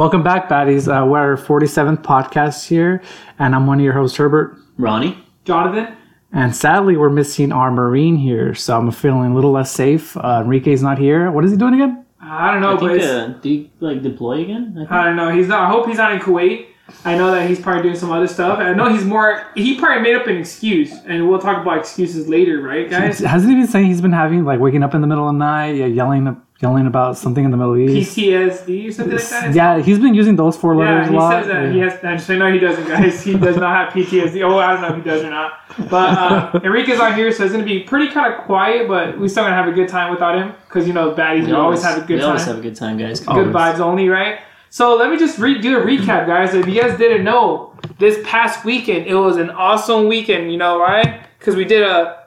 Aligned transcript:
Welcome 0.00 0.22
back, 0.22 0.48
baddies. 0.48 0.88
Uh, 0.88 1.04
we're 1.04 1.18
our 1.18 1.36
47th 1.36 1.98
podcast 2.02 2.66
here, 2.66 3.02
and 3.38 3.54
I'm 3.54 3.66
one 3.66 3.80
of 3.80 3.84
your 3.84 3.92
hosts, 3.92 4.16
Herbert. 4.16 4.56
Ronnie. 4.78 5.22
Jonathan. 5.44 5.94
And 6.32 6.56
sadly, 6.56 6.96
we're 6.96 7.10
missing 7.10 7.52
our 7.52 7.70
Marine 7.70 8.16
here, 8.16 8.54
so 8.54 8.78
I'm 8.78 8.90
feeling 8.92 9.32
a 9.32 9.34
little 9.34 9.52
less 9.52 9.70
safe. 9.70 10.16
Uh, 10.16 10.40
Enrique's 10.42 10.80
not 10.80 10.96
here. 10.98 11.30
What 11.30 11.44
is 11.44 11.50
he 11.50 11.58
doing 11.58 11.74
again? 11.74 12.06
I 12.18 12.50
don't 12.50 12.62
know, 12.62 12.70
I 12.70 12.74
but 12.76 12.80
think, 12.80 12.92
it's- 13.02 13.10
uh, 13.10 13.38
do 13.42 13.50
you 13.50 13.70
like 13.80 14.00
deploy 14.00 14.40
again? 14.40 14.72
I 14.74 14.78
think. 14.78 14.90
I 14.90 15.04
don't 15.04 15.16
know. 15.16 15.32
He's 15.36 15.48
not. 15.48 15.68
I 15.68 15.70
hope 15.70 15.86
he's 15.86 15.98
not 15.98 16.12
in 16.12 16.20
Kuwait. 16.20 16.68
I 17.04 17.14
know 17.18 17.30
that 17.32 17.46
he's 17.46 17.60
probably 17.60 17.82
doing 17.82 17.94
some 17.94 18.10
other 18.10 18.26
stuff. 18.26 18.58
I 18.58 18.72
know 18.72 18.88
he's 18.88 19.04
more. 19.04 19.48
He 19.54 19.78
probably 19.78 20.02
made 20.02 20.16
up 20.16 20.26
an 20.26 20.38
excuse, 20.38 20.92
and 21.06 21.28
we'll 21.28 21.40
talk 21.40 21.60
about 21.60 21.76
excuses 21.76 22.26
later, 22.26 22.62
right, 22.62 22.88
guys? 22.88 23.18
Hasn't 23.18 23.52
he 23.52 23.58
been 23.58 23.68
saying 23.68 23.88
he's 23.88 24.00
been 24.00 24.12
having 24.14 24.46
like 24.46 24.60
waking 24.60 24.82
up 24.82 24.94
in 24.94 25.02
the 25.02 25.06
middle 25.06 25.28
of 25.28 25.34
the 25.34 25.38
night, 25.38 25.76
yeah, 25.76 25.84
yelling, 25.84 26.40
yelling 26.62 26.86
about 26.86 27.16
something 27.16 27.44
in 27.44 27.50
the 27.50 27.56
Middle 27.56 27.76
East? 27.76 28.16
PTSD 28.16 28.88
or 28.88 28.92
something 28.92 29.16
like 29.16 29.28
that. 29.28 29.54
Yeah, 29.54 29.80
he's 29.80 29.98
been 29.98 30.14
using 30.14 30.36
those 30.36 30.56
four 30.56 30.74
Yeah, 30.74 30.80
letters 30.80 31.08
he 31.08 31.14
a 31.14 31.18
lot. 31.18 31.30
says 31.32 31.46
that 31.48 31.62
Yeah. 31.64 31.72
he 31.72 31.78
has. 31.80 32.04
I 32.04 32.14
just 32.14 32.26
say 32.26 32.36
no, 32.38 32.52
he 32.52 32.58
doesn't, 32.58 32.86
guys. 32.86 33.22
He 33.22 33.34
does 33.34 33.56
not 33.56 33.74
have 33.74 33.92
PTSD. 33.94 34.42
Oh, 34.42 34.58
I 34.58 34.72
don't 34.72 34.82
know 34.82 34.88
if 34.88 34.96
he 34.96 35.02
does 35.02 35.22
or 35.24 35.30
not. 35.30 35.52
But 35.88 36.18
uh, 36.18 36.60
Enrique's 36.62 37.00
on 37.00 37.14
here, 37.14 37.32
so 37.32 37.44
it's 37.44 37.52
gonna 37.52 37.64
be 37.64 37.80
pretty 37.80 38.08
kind 38.12 38.32
of 38.34 38.40
quiet. 38.44 38.88
But 38.88 39.18
we 39.18 39.28
still 39.28 39.44
gonna 39.44 39.54
have 39.56 39.68
a 39.68 39.72
good 39.72 39.88
time 39.88 40.10
without 40.10 40.36
him, 40.36 40.52
because 40.66 40.86
you 40.86 40.92
know, 40.92 41.12
baddies 41.12 41.46
we 41.46 41.52
always 41.52 41.82
have 41.82 41.96
a 41.98 42.00
good 42.06 42.14
we 42.16 42.20
time. 42.20 42.28
always 42.28 42.44
have 42.44 42.58
a 42.58 42.62
good 42.62 42.76
time, 42.76 42.98
guys. 42.98 43.20
Good 43.20 43.28
Always. 43.30 43.48
vibes 43.54 43.80
only, 43.80 44.08
right? 44.08 44.40
So 44.68 44.94
let 44.96 45.10
me 45.10 45.16
just 45.16 45.38
re- 45.38 45.60
do 45.60 45.78
a 45.78 45.80
recap, 45.84 46.26
guys. 46.26 46.54
If 46.54 46.68
you 46.68 46.80
guys 46.80 46.96
didn't 46.98 47.24
know, 47.24 47.72
this 47.98 48.18
past 48.24 48.64
weekend 48.64 49.06
it 49.06 49.14
was 49.16 49.36
an 49.36 49.50
awesome 49.50 50.06
weekend. 50.08 50.52
You 50.52 50.58
know, 50.58 50.78
right? 50.78 51.22
Because 51.38 51.56
we 51.56 51.64
did 51.64 51.82
a 51.82 52.18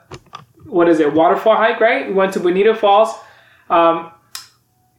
what 0.66 0.88
is 0.88 0.98
it 0.98 1.12
waterfall 1.14 1.54
hike, 1.56 1.78
right? 1.80 2.08
We 2.08 2.14
went 2.14 2.32
to 2.34 2.40
Bonita 2.40 2.74
Falls. 2.74 3.14
Um, 3.70 4.10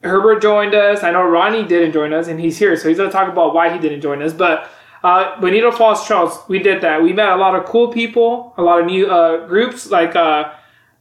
Herbert 0.03 0.41
joined 0.41 0.75
us. 0.75 1.03
I 1.03 1.11
know 1.11 1.23
Ronnie 1.23 1.63
didn't 1.63 1.91
join 1.93 2.13
us, 2.13 2.27
and 2.27 2.39
he's 2.39 2.57
here, 2.57 2.75
so 2.77 2.87
he's 2.89 2.97
gonna 2.97 3.11
talk 3.11 3.27
about 3.31 3.53
why 3.53 3.73
he 3.73 3.79
didn't 3.79 4.01
join 4.01 4.21
us. 4.21 4.33
But 4.33 4.69
uh, 5.03 5.39
Bonita 5.41 5.71
Falls 5.71 6.05
Trails, 6.05 6.39
we 6.47 6.59
did 6.59 6.81
that. 6.81 7.01
We 7.01 7.13
met 7.13 7.29
a 7.29 7.35
lot 7.37 7.55
of 7.55 7.65
cool 7.65 7.91
people, 7.91 8.53
a 8.57 8.61
lot 8.61 8.79
of 8.79 8.85
new 8.85 9.07
uh, 9.09 9.47
groups, 9.47 9.89
like 9.89 10.15
uh, 10.15 10.51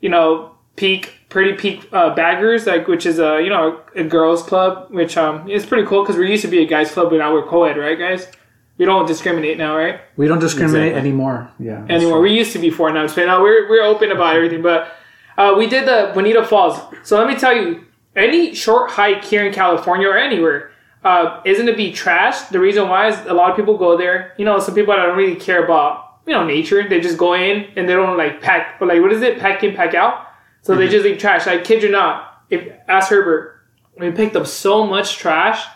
you 0.01 0.09
know, 0.09 0.53
Peak, 0.77 1.13
Pretty 1.29 1.53
Peak 1.55 1.87
uh, 1.93 2.15
Baggers, 2.15 2.67
like 2.67 2.89
which 2.89 3.05
is 3.07 3.19
a 3.19 3.43
you 3.43 3.51
know 3.51 3.81
a 3.95 4.05
girls 4.05 4.43
club, 4.43 4.89
which 4.91 5.17
um 5.17 5.49
is 5.51 5.67
pretty 5.67 5.87
cool 5.87 6.03
because 6.03 6.17
we 6.17 6.31
used 6.31 6.43
to 6.43 6.49
be 6.51 6.63
a 6.63 6.67
guys 6.67 6.91
club, 6.93 7.11
but 7.11 7.17
now 7.19 7.33
we're 7.33 7.47
co-ed, 7.47 7.77
right, 7.77 7.99
guys? 7.99 8.27
We 8.77 8.87
don't 8.87 9.07
discriminate 9.07 9.57
now, 9.57 9.77
right? 9.77 10.01
We 10.17 10.27
don't 10.27 10.41
discriminate 10.41 10.89
Exactly. 10.89 11.09
anymore. 11.11 11.49
Yeah. 11.61 11.81
that's 11.83 11.91
anymore. 11.93 12.15
true. 12.15 12.23
We 12.23 12.33
used 12.37 12.53
to 12.55 12.59
be 12.59 12.71
four 12.71 12.91
now, 12.93 13.07
but 13.07 13.17
now 13.27 13.41
we're 13.43 13.69
we're 13.69 13.85
open 13.85 14.11
about 14.11 14.35
everything. 14.35 14.63
But 14.63 14.93
uh, 15.39 15.55
we 15.57 15.67
did 15.69 15.87
the 15.87 16.11
Bonita 16.15 16.45
Falls. 16.45 16.81
So 17.05 17.17
let 17.19 17.29
me 17.29 17.37
tell 17.37 17.55
you, 17.55 17.85
any 18.17 18.55
short 18.55 18.91
hike 18.91 19.25
here 19.25 19.47
in 19.47 19.53
California 19.53 20.09
or 20.09 20.17
anywhere 20.17 20.71
uh, 21.05 21.41
isn't 21.45 21.67
to 21.67 21.75
be 21.75 21.93
trashed. 21.93 22.49
The 22.49 22.61
reason 22.61 22.89
why 22.89 23.09
is 23.09 23.27
a 23.27 23.35
lot 23.35 23.51
of 23.51 23.57
people 23.57 23.77
go 23.77 23.97
there. 23.97 24.35
You 24.39 24.45
know, 24.45 24.59
some 24.59 24.75
people 24.75 24.95
that 24.95 25.03
don't 25.03 25.17
really 25.17 25.37
care 25.37 25.65
about 25.65 26.21
you 26.27 26.33
know 26.33 26.45
nature. 26.45 26.89
They 26.89 27.01
just 27.01 27.19
go 27.19 27.35
in 27.35 27.69
and 27.77 27.89
they 27.89 27.93
don't 27.95 28.17
like 28.17 28.41
pack. 28.41 28.81
Or 28.81 28.87
like 28.87 29.01
what 29.01 29.13
is 29.13 29.23
it? 29.23 29.39
Pack 29.39 29.63
in, 29.63 29.75
pack 29.75 29.95
out. 29.95 30.27
So 30.63 30.75
they 30.75 30.89
just 30.89 31.05
leave 31.05 31.19
trash. 31.19 31.47
I 31.47 31.59
kid 31.59 31.83
you 31.83 31.91
not. 31.91 32.45
If 32.49 32.73
ask 32.89 33.11
Herbert, 33.11 33.61
we 33.99 34.11
picked 34.11 34.35
up 34.37 34.47
so 34.47 34.87
much 34.87 35.19
trash 35.19 35.67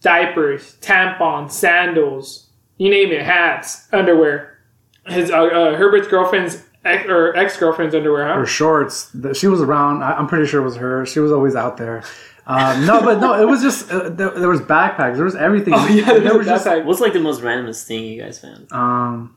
diapers, 0.00 0.76
tampons, 0.80 1.52
sandals, 1.52 2.48
you 2.78 2.90
name 2.90 3.12
it, 3.12 3.22
hats, 3.22 3.86
underwear. 3.92 4.58
His 5.06 5.30
uh, 5.30 5.44
uh, 5.44 5.76
Herbert's 5.76 6.08
girlfriend's 6.08 6.62
ex, 6.84 7.08
or 7.08 7.36
ex 7.36 7.56
girlfriend's 7.56 7.94
underwear, 7.94 8.26
huh? 8.28 8.34
Her 8.36 8.46
shorts. 8.46 9.10
the- 9.12 9.34
She 9.34 9.46
was 9.48 9.60
around. 9.60 10.02
I- 10.02 10.12
I'm 10.16 10.26
pretty 10.26 10.46
sure 10.46 10.60
it 10.60 10.64
was 10.64 10.76
her. 10.76 11.04
She 11.06 11.20
was 11.20 11.32
always 11.32 11.54
out 11.56 11.76
there. 11.76 12.02
Um, 12.46 12.84
no, 12.86 13.00
but 13.02 13.20
no, 13.20 13.40
it 13.40 13.46
was 13.46 13.62
just 13.62 13.90
uh, 13.92 14.08
there, 14.08 14.30
there 14.30 14.48
was 14.48 14.60
backpacks. 14.60 15.14
There 15.16 15.24
was 15.24 15.36
everything. 15.36 15.74
Oh 15.76 15.86
yeah, 15.86 16.04
there 16.06 16.20
there 16.20 16.38
was 16.38 16.46
just 16.46 16.66
like 16.66 16.84
What's 16.84 17.00
like 17.00 17.12
the 17.12 17.20
most 17.20 17.42
randomest 17.42 17.84
thing 17.86 18.04
you 18.04 18.20
guys 18.20 18.40
found? 18.40 18.66
um, 18.72 19.36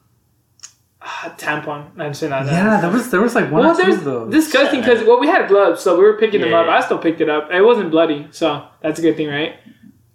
ah, 1.02 1.33
tampon. 1.38 1.91
I'm 1.99 2.14
saying 2.16 2.31
that. 2.31 2.45
yeah, 2.47 2.81
there 2.81 2.89
was 2.89 3.11
there 3.11 3.21
was 3.21 3.36
like 3.36 3.52
one 3.52 3.61
Well, 3.61 3.73
or 3.73 3.75
two 3.75 3.83
there's 3.83 3.98
of 3.99 4.03
those. 4.05 4.32
disgusting 4.32 4.80
because 4.80 5.03
well, 5.03 5.20
we 5.20 5.27
had 5.27 5.48
gloves, 5.48 5.82
so 5.82 5.95
we 5.98 6.03
were 6.03 6.17
picking 6.17 6.42
them 6.42 6.53
up. 6.53 6.65
yeah. 6.65 6.73
I 6.77 6.82
still 6.82 6.98
picked 6.98 7.21
it 7.21 7.30
up. 7.30 7.52
It 7.52 7.61
wasn't 7.61 7.92
bloody, 7.92 8.27
so 8.32 8.65
that's 8.82 8.98
a 8.99 9.02
good 9.03 9.15
thing, 9.17 9.27
right? 9.27 9.55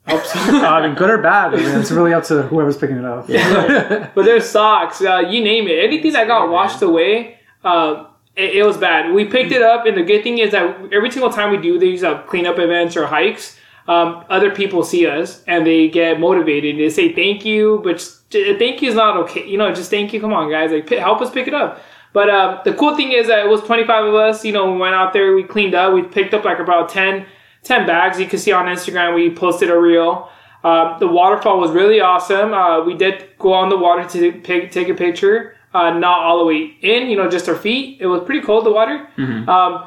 Helps. 0.09 0.35
I 0.35 0.87
mean, 0.87 0.95
good 0.97 1.11
or 1.11 1.19
bad. 1.19 1.55
I 1.55 1.57
mean, 1.59 1.79
it's 1.81 1.91
really 1.91 2.13
up 2.15 2.25
to 2.25 2.43
whoever's 2.43 2.77
picking 2.77 2.97
it 2.97 3.05
up. 3.05 3.29
But 4.15 4.25
there's 4.25 4.49
socks, 4.49 5.01
uh, 5.03 5.19
you 5.19 5.43
name 5.43 5.69
it. 5.69 5.85
Anything 5.85 6.13
that 6.15 6.27
got 6.27 6.51
washed 6.51 6.83
away, 6.83 7.39
uh, 7.65 8.07
it, 8.37 8.57
it 8.57 8.63
was 8.65 8.77
bad. 8.77 9.13
We 9.13 9.25
picked 9.27 9.53
it 9.53 9.63
up, 9.63 9.87
and 9.87 9.97
the 9.97 10.03
good 10.03 10.23
thing 10.23 10.39
is 10.39 10.53
that 10.53 10.65
every 10.93 11.11
single 11.11 11.31
time 11.31 11.51
we 11.51 11.59
do 11.59 11.79
these 11.79 12.03
uh, 12.03 12.23
cleanup 12.23 12.59
events 12.59 12.97
or 12.97 13.07
hikes, 13.07 13.59
um, 13.87 14.25
other 14.29 14.51
people 14.51 14.83
see 14.85 15.07
us 15.07 15.43
and 15.47 15.67
they 15.67 15.89
get 15.89 16.21
motivated. 16.21 16.77
They 16.79 16.91
say 16.91 17.13
thank 17.15 17.45
you, 17.45 17.81
but 17.83 17.97
j- 18.29 18.59
thank 18.59 18.83
you 18.83 18.91
is 18.91 18.95
not 18.95 19.17
okay. 19.19 19.47
You 19.47 19.57
know, 19.57 19.73
just 19.75 19.91
thank 19.91 20.13
you. 20.13 20.21
Come 20.21 20.33
on, 20.35 20.51
guys, 20.51 20.71
like 20.73 20.87
pi- 20.87 20.97
help 20.97 21.21
us 21.23 21.31
pick 21.31 21.49
it 21.49 21.55
up. 21.55 21.81
But 22.13 22.29
uh, 22.31 22.61
the 22.65 22.73
cool 22.75 22.97
thing 22.97 23.13
is 23.13 23.29
that 23.29 23.39
it 23.45 23.49
was 23.49 23.61
25 23.63 24.05
of 24.07 24.15
us. 24.15 24.45
You 24.45 24.53
know, 24.53 24.73
we 24.73 24.79
went 24.79 24.95
out 24.95 25.13
there, 25.13 25.35
we 25.35 25.43
cleaned 25.43 25.75
up, 25.75 25.93
we 25.95 26.03
picked 26.03 26.35
up 26.35 26.45
like 26.45 26.59
about 26.59 26.89
10, 26.91 27.25
10 27.69 27.87
bags. 27.87 28.19
You 28.19 28.27
can 28.27 28.39
see 28.39 28.51
on 28.53 28.67
Instagram, 28.67 29.15
we 29.15 29.31
posted 29.31 29.71
a 29.71 29.79
reel. 29.79 30.31
Uh, 30.65 30.99
the 30.99 31.06
waterfall 31.06 31.61
was 31.61 31.71
really 31.71 32.01
awesome. 32.01 32.53
Uh, 32.53 32.83
we 32.84 32.95
did 32.95 33.29
go 33.39 33.53
on 33.53 33.69
the 33.69 33.77
water 33.77 34.09
to 34.09 34.41
take, 34.41 34.73
take 34.73 34.89
a 34.89 34.95
picture. 34.95 35.55
Uh, 35.73 35.91
not 35.91 36.21
all 36.25 36.39
the 36.39 36.45
way 36.47 36.77
in, 36.81 37.09
you 37.11 37.17
know, 37.17 37.29
just 37.29 37.49
our 37.49 37.55
feet. 37.55 37.99
It 38.01 38.06
was 38.06 38.23
pretty 38.25 38.41
cold, 38.45 38.65
the 38.65 38.73
water. 38.73 39.06
Um, 39.49 39.87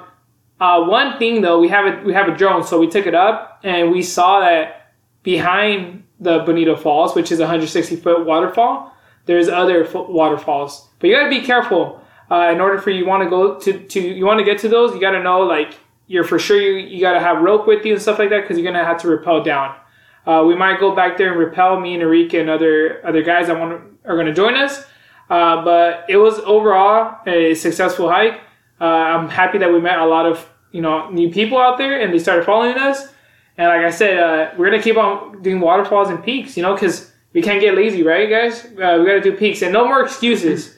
uh, 0.62 0.86
one 0.86 1.18
thing 1.18 1.42
though, 1.42 1.60
we 1.60 1.70
have 1.70 1.86
a 1.92 2.04
we 2.06 2.14
have 2.14 2.28
a 2.28 2.38
drone, 2.38 2.64
so 2.64 2.80
we 2.80 2.88
took 2.88 3.08
it 3.08 3.16
up 3.16 3.60
and 3.64 3.92
we 3.92 4.04
saw 4.04 4.40
that 4.42 4.94
behind 5.24 6.04
the 6.20 6.40
Bonita 6.40 6.78
Falls, 6.78 7.16
which 7.16 7.32
is 7.32 7.40
a 7.40 7.44
160 7.44 7.96
foot 7.96 8.26
waterfall, 8.28 8.96
there's 9.26 9.50
other 9.50 9.86
fo- 9.86 10.10
waterfalls. 10.10 10.88
But 11.00 11.10
you 11.10 11.16
gotta 11.16 11.30
be 11.30 11.42
careful. 11.42 12.00
Uh, 12.30 12.52
in 12.54 12.62
order 12.62 12.78
for 12.80 12.92
you 12.92 13.06
want 13.06 13.24
to 13.24 13.30
go 13.30 13.60
to, 13.60 13.80
to 13.88 14.00
you 14.00 14.24
want 14.26 14.38
to 14.40 14.46
get 14.46 14.60
to 14.60 14.70
those, 14.70 14.94
you 14.94 15.02
gotta 15.02 15.22
know 15.22 15.42
like 15.42 15.74
you're 16.12 16.26
for 16.26 16.38
sure 16.38 16.60
you, 16.60 16.74
you 16.74 17.00
gotta 17.00 17.22
have 17.22 17.42
rope 17.42 17.66
with 17.66 17.86
you 17.86 17.94
and 17.94 18.02
stuff 18.02 18.20
like 18.20 18.30
that 18.30 18.42
because 18.42 18.58
you're 18.58 18.70
gonna 18.70 18.84
have 18.84 19.02
to 19.02 19.08
rappel 19.08 19.42
down. 19.42 19.74
Uh, 20.28 20.44
we 20.46 20.56
might 20.56 20.78
go 20.78 20.94
back 20.94 21.18
there 21.18 21.32
and 21.32 21.40
rappel 21.40 21.80
me 21.80 21.94
and 21.94 22.04
Enrique 22.04 22.38
and 22.38 22.50
other 22.50 23.06
other 23.08 23.24
guys 23.24 23.48
that 23.48 23.58
want 23.58 23.82
are 24.04 24.18
gonna 24.18 24.34
join 24.34 24.56
us. 24.56 24.84
Uh, 25.30 25.64
but 25.64 26.06
it 26.10 26.18
was 26.18 26.40
overall 26.40 27.16
a 27.26 27.56
successful 27.56 28.10
hike. 28.10 28.42
Uh, 28.82 28.84
I'm 28.84 29.30
happy 29.30 29.58
that 29.60 29.72
we 29.72 29.80
met 29.80 30.00
a 30.00 30.06
lot 30.06 30.26
of 30.26 30.50
you 30.74 30.82
know 30.82 31.10
new 31.10 31.32
people 31.32 31.58
out 31.58 31.78
there 31.78 32.02
and 32.02 32.14
they 32.14 32.20
started 32.20 32.46
following 32.46 32.78
us. 32.78 33.08
And 33.58 33.70
like 33.70 33.86
I 33.86 33.90
said, 33.90 34.20
uh, 34.20 34.52
we're 34.58 34.70
gonna 34.70 34.84
keep 34.84 34.98
on 34.98 35.42
doing 35.42 35.62
waterfalls 35.62 36.10
and 36.10 36.22
peaks, 36.22 36.58
you 36.58 36.64
know, 36.64 36.74
because 36.74 37.10
we 37.32 37.42
can't 37.42 37.62
get 37.62 37.76
lazy, 37.76 38.04
right, 38.04 38.30
guys? 38.30 38.66
Uh, 38.66 38.98
we 39.00 39.06
gotta 39.06 39.22
do 39.22 39.32
peaks 39.32 39.62
and 39.62 39.72
no 39.72 39.86
more 39.86 40.04
excuses. 40.04 40.76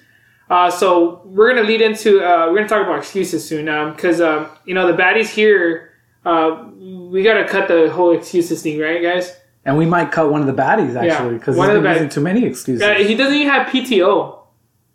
Uh, 0.53 0.69
so 0.69 1.19
we're 1.25 1.51
gonna 1.51 1.65
lead 1.65 1.81
into 1.81 2.21
uh, 2.23 2.45
we're 2.47 2.57
gonna 2.57 2.67
talk 2.67 2.85
about 2.85 2.99
excuses 2.99 3.43
soon, 3.43 3.65
because 3.91 4.21
um, 4.21 4.47
you 4.65 4.75
know 4.75 4.85
the 4.85 4.93
baddies 4.93 5.27
here. 5.29 5.93
Uh, 6.23 6.65
we 6.77 7.23
gotta 7.23 7.47
cut 7.47 7.67
the 7.67 7.89
whole 7.89 8.15
excuses 8.15 8.61
thing, 8.61 8.77
right, 8.77 9.01
guys? 9.01 9.35
And 9.65 9.79
we 9.79 9.87
might 9.87 10.11
cut 10.11 10.29
one 10.29 10.41
of 10.41 10.47
the 10.47 10.53
baddies 10.53 10.95
actually 10.95 11.39
because 11.39 11.57
of 11.57 11.81
been 11.81 11.93
using 11.93 12.09
too 12.09 12.21
many 12.21 12.45
excuses. 12.45 13.07
He 13.07 13.15
doesn't 13.15 13.33
even 13.33 13.51
have 13.51 13.65
PTO, 13.65 14.42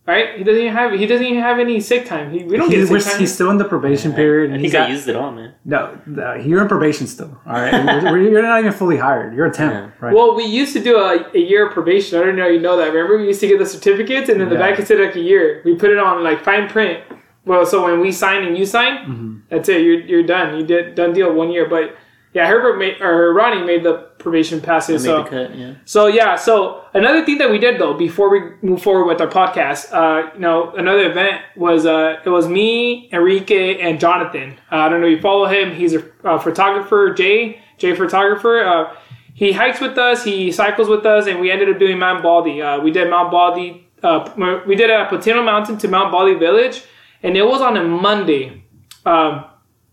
right? 0.08 0.36
He 0.38 0.42
doesn't 0.42 0.60
even 0.60 0.72
have 0.72 0.92
he 0.92 1.06
doesn't 1.06 1.24
even 1.26 1.40
have 1.42 1.58
any 1.60 1.78
sick 1.80 2.06
time. 2.06 2.32
He, 2.32 2.42
we 2.44 2.56
don't 2.56 2.70
He- 2.70 2.76
get 2.76 2.88
sick 2.88 3.12
time. 3.12 3.20
he's 3.20 3.32
still 3.32 3.50
in 3.50 3.58
the 3.58 3.64
probation 3.64 4.12
period. 4.14 4.50
I 4.50 4.54
and 4.54 4.62
think 4.62 4.72
he's 4.72 4.74
I 4.74 4.84
at- 4.84 4.90
used 4.90 5.08
it 5.08 5.14
all, 5.14 5.30
man. 5.30 5.52
no, 5.64 5.96
uh, 6.18 6.34
you're 6.36 6.62
in 6.62 6.68
probation 6.68 7.06
still. 7.06 7.38
All 7.46 7.52
right, 7.52 7.72
We're- 7.72 8.10
we're- 8.12 8.30
you're 8.32 8.42
not 8.42 8.58
even 8.60 8.72
fully 8.72 8.96
hired. 8.96 9.34
You're 9.34 9.46
a 9.46 9.52
temp, 9.52 9.72
Yeah. 9.74 9.90
right? 10.00 10.14
Well, 10.14 10.34
we 10.34 10.44
used 10.44 10.72
to 10.72 10.80
do 10.80 10.96
a, 10.96 11.24
a 11.34 11.38
year 11.38 11.66
of 11.68 11.72
probation. 11.74 12.18
I 12.20 12.24
don't 12.24 12.36
know 12.36 12.46
if 12.46 12.54
you 12.54 12.60
know 12.60 12.76
that. 12.78 12.88
Remember, 12.92 13.18
we 13.18 13.26
used 13.26 13.40
to 13.40 13.46
get 13.48 13.58
the 13.58 13.66
certificates, 13.66 14.28
and 14.30 14.40
then 14.40 14.48
the 14.48 14.54
Yeah. 14.56 14.70
back 14.70 14.78
it 14.80 14.86
said 14.88 14.98
like 14.98 15.14
a 15.14 15.20
year. 15.20 15.62
We 15.64 15.74
put 15.76 15.90
it 15.90 15.98
on 15.98 16.24
like 16.24 16.42
fine 16.42 16.68
print. 16.68 17.00
Well, 17.44 17.64
so 17.64 17.84
when 17.84 18.00
we 18.00 18.10
sign 18.12 18.44
and 18.44 18.58
you 18.58 18.66
sign, 18.66 18.94
Mm-hmm. 18.98 19.34
that's 19.50 19.68
it. 19.68 19.82
You're, 19.82 20.00
you're 20.00 20.22
done. 20.22 20.56
You 20.58 20.64
did 20.66 20.94
done 20.94 21.12
deal 21.14 21.32
one 21.32 21.50
year. 21.50 21.66
But 21.68 21.96
yeah, 22.34 22.46
Herbert 22.46 22.78
made 22.78 23.00
or 23.00 23.32
Ronnie 23.32 23.64
made 23.64 23.82
the 23.84 24.07
probation 24.18 24.60
passes. 24.60 25.04
So 25.04 25.24
cut, 25.24 25.56
yeah. 25.56 25.74
so 25.84 26.06
yeah, 26.06 26.36
so 26.36 26.84
another 26.94 27.24
thing 27.24 27.38
that 27.38 27.50
we 27.50 27.58
did 27.58 27.80
though 27.80 27.94
before 27.94 28.30
we 28.30 28.40
move 28.62 28.82
forward 28.82 29.06
with 29.06 29.20
our 29.20 29.28
podcast, 29.28 29.92
uh, 29.92 30.32
you 30.34 30.40
know, 30.40 30.72
another 30.74 31.10
event 31.10 31.42
was 31.56 31.86
uh, 31.86 32.20
it 32.24 32.28
was 32.28 32.48
me, 32.48 33.08
Enrique, 33.12 33.80
and 33.80 34.00
Jonathan. 34.00 34.58
Uh, 34.70 34.76
I 34.76 34.88
don't 34.88 35.00
know 35.00 35.06
if 35.06 35.16
you 35.16 35.20
follow 35.20 35.46
him. 35.46 35.74
He's 35.74 35.94
a 35.94 36.04
uh, 36.24 36.38
photographer, 36.38 37.14
Jay, 37.14 37.60
Jay 37.78 37.94
photographer. 37.94 38.60
Uh, 38.60 38.96
he 39.34 39.52
hikes 39.52 39.80
with 39.80 39.96
us, 39.96 40.24
he 40.24 40.50
cycles 40.50 40.88
with 40.88 41.06
us, 41.06 41.28
and 41.28 41.38
we 41.38 41.52
ended 41.52 41.68
up 41.68 41.78
doing 41.78 41.96
Mount 41.98 42.24
Baldy. 42.24 42.60
Uh, 42.60 42.80
we 42.80 42.90
did 42.90 43.08
Mount 43.08 43.30
Baldy. 43.30 43.88
Uh, 44.02 44.28
we 44.66 44.74
did 44.74 44.90
it 44.90 44.94
at 44.94 45.10
Potino 45.10 45.44
Mountain 45.44 45.78
to 45.78 45.88
Mount 45.88 46.10
Baldy 46.10 46.34
Village, 46.34 46.82
and 47.22 47.36
it 47.36 47.44
was 47.44 47.60
on 47.60 47.76
a 47.76 47.84
Monday. 47.84 48.64
Um, 49.06 49.44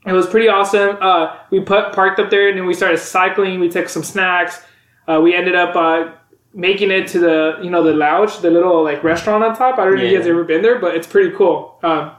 it 0.06 0.14
was 0.14 0.28
pretty 0.28 0.48
awesome. 0.48 0.98
Uh, 1.02 1.36
we 1.50 1.60
put 1.60 1.94
parked 1.94 2.20
up 2.20 2.30
there 2.30 2.50
and 2.50 2.58
then 2.58 2.66
we 2.66 2.74
started 2.74 2.98
cycling. 3.00 3.60
We 3.60 3.70
took 3.70 3.90
some 3.90 4.04
snacks. 4.04 4.62
Uh, 5.08 5.20
we 5.24 5.34
ended 5.36 5.56
up 5.56 5.76
uh, 5.76 6.12
making 6.54 6.92
it 6.92 7.08
to 7.10 7.20
the 7.20 7.58
you 7.62 7.70
know 7.70 7.84
the 7.84 7.94
lounge, 7.94 8.40
the 8.40 8.50
little 8.52 8.84
like 8.84 9.04
restaurant 9.04 9.44
on 9.44 9.56
top. 9.56 9.78
I 9.80 9.86
don't 9.86 9.96
know 9.96 10.04
if 10.04 10.12
you 10.12 10.18
guys 10.18 10.28
ever 10.28 10.44
been 10.44 10.62
there, 10.62 10.80
but 10.80 10.96
it's 10.96 11.08
pretty 11.08 11.36
cool. 11.36 11.78
Um, 11.84 12.12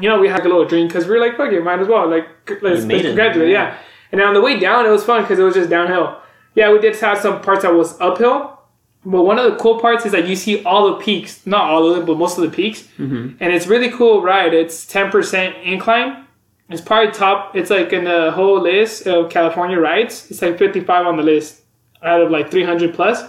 you 0.00 0.08
know, 0.08 0.18
we 0.18 0.28
had 0.28 0.40
a 0.40 0.44
little 0.48 0.64
drink 0.64 0.88
because 0.90 1.04
we 1.06 1.12
were 1.12 1.20
like, 1.20 1.36
fuck 1.36 1.52
it, 1.52 1.62
might 1.62 1.78
as 1.80 1.86
well. 1.88 2.08
Like, 2.08 2.26
let's, 2.62 2.62
let's 2.62 2.84
it. 2.84 3.02
congratulate, 3.02 3.50
yeah. 3.50 3.76
And 4.10 4.20
on 4.22 4.32
the 4.34 4.40
way 4.40 4.58
down, 4.58 4.86
it 4.86 4.90
was 4.90 5.04
fun 5.04 5.22
because 5.22 5.38
it 5.38 5.42
was 5.42 5.54
just 5.54 5.68
downhill. 5.70 6.18
yeah, 6.54 6.72
we 6.72 6.78
did 6.78 6.96
have 7.00 7.18
some 7.18 7.40
parts 7.42 7.62
that 7.62 7.74
was 7.74 8.00
uphill. 8.00 8.58
But 9.04 9.22
one 9.24 9.38
of 9.38 9.50
the 9.50 9.56
cool 9.58 9.80
parts 9.80 10.06
is 10.06 10.12
that 10.12 10.28
you 10.28 10.36
see 10.36 10.62
all 10.64 10.90
the 10.92 10.96
peaks, 11.04 11.44
not 11.46 11.62
all 11.70 11.88
of 11.90 11.96
them, 11.96 12.06
but 12.06 12.16
most 12.16 12.38
of 12.38 12.44
the 12.44 12.50
peaks, 12.50 12.86
Mhm. 12.98 13.36
and 13.40 13.52
it's 13.52 13.66
really 13.66 13.90
cool 13.90 14.22
ride. 14.22 14.54
It's 14.54 14.86
ten 14.86 15.10
percent 15.10 15.56
incline. 15.64 16.24
It's 16.72 16.80
probably 16.80 17.12
top. 17.12 17.54
It's 17.56 17.70
like 17.70 17.92
in 17.92 18.04
the 18.04 18.30
whole 18.32 18.60
list 18.60 19.06
of 19.06 19.30
California 19.30 19.78
rides. 19.78 20.30
It's 20.30 20.42
like 20.42 20.58
fifty 20.58 20.80
five 20.80 21.06
on 21.06 21.16
the 21.16 21.22
list 21.22 21.62
out 22.02 22.20
of 22.20 22.30
like 22.30 22.50
three 22.50 22.64
hundred 22.64 22.94
plus. 22.94 23.22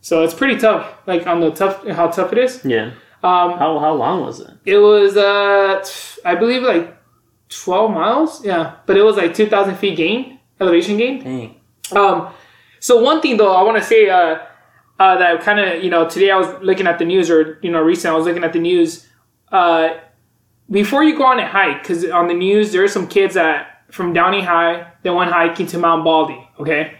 So 0.00 0.22
it's 0.22 0.34
pretty 0.34 0.58
tough. 0.58 0.92
Like 1.06 1.26
on 1.26 1.40
the 1.40 1.50
tough, 1.50 1.86
how 1.88 2.08
tough 2.08 2.32
it 2.32 2.38
is. 2.38 2.64
Yeah. 2.64 2.92
Um, 3.22 3.58
How 3.58 3.78
how 3.80 3.94
long 3.94 4.22
was 4.22 4.38
it? 4.40 4.50
it 4.64 4.78
was 4.78 5.16
uh, 5.16 5.80
t- 5.84 6.20
I 6.24 6.36
believe 6.36 6.62
like 6.62 6.96
twelve 7.48 7.90
miles. 7.90 8.44
Yeah, 8.44 8.76
but 8.86 8.96
it 8.96 9.02
was 9.02 9.16
like 9.16 9.34
two 9.34 9.46
thousand 9.46 9.76
feet 9.76 9.96
gain, 9.96 10.38
elevation 10.60 10.96
gain. 10.96 11.24
Dang. 11.24 11.60
Um, 11.96 12.28
so 12.78 13.02
one 13.02 13.20
thing 13.20 13.36
though, 13.36 13.52
I 13.56 13.62
want 13.62 13.76
to 13.76 13.82
say 13.82 14.08
uh, 14.08 14.38
uh, 15.00 15.16
that 15.18 15.40
kind 15.42 15.58
of 15.58 15.82
you 15.82 15.90
know 15.90 16.08
today 16.08 16.30
I 16.30 16.36
was 16.36 16.46
looking 16.62 16.86
at 16.86 16.98
the 17.00 17.04
news 17.04 17.28
or 17.28 17.58
you 17.60 17.70
know 17.72 17.80
recently 17.82 18.14
I 18.14 18.16
was 18.18 18.26
looking 18.26 18.44
at 18.44 18.52
the 18.52 18.60
news. 18.60 19.06
Uh, 19.50 19.96
before 20.70 21.02
you 21.04 21.16
go 21.16 21.24
on 21.24 21.38
a 21.38 21.46
hike, 21.46 21.82
because 21.82 22.04
on 22.06 22.28
the 22.28 22.34
news 22.34 22.72
there 22.72 22.82
are 22.84 22.88
some 22.88 23.06
kids 23.06 23.34
that 23.34 23.82
from 23.90 24.12
Downey 24.12 24.42
High 24.42 24.86
they 25.02 25.10
went 25.10 25.30
hiking 25.32 25.66
to 25.68 25.78
Mount 25.78 26.04
Baldy, 26.04 26.46
okay, 26.60 26.98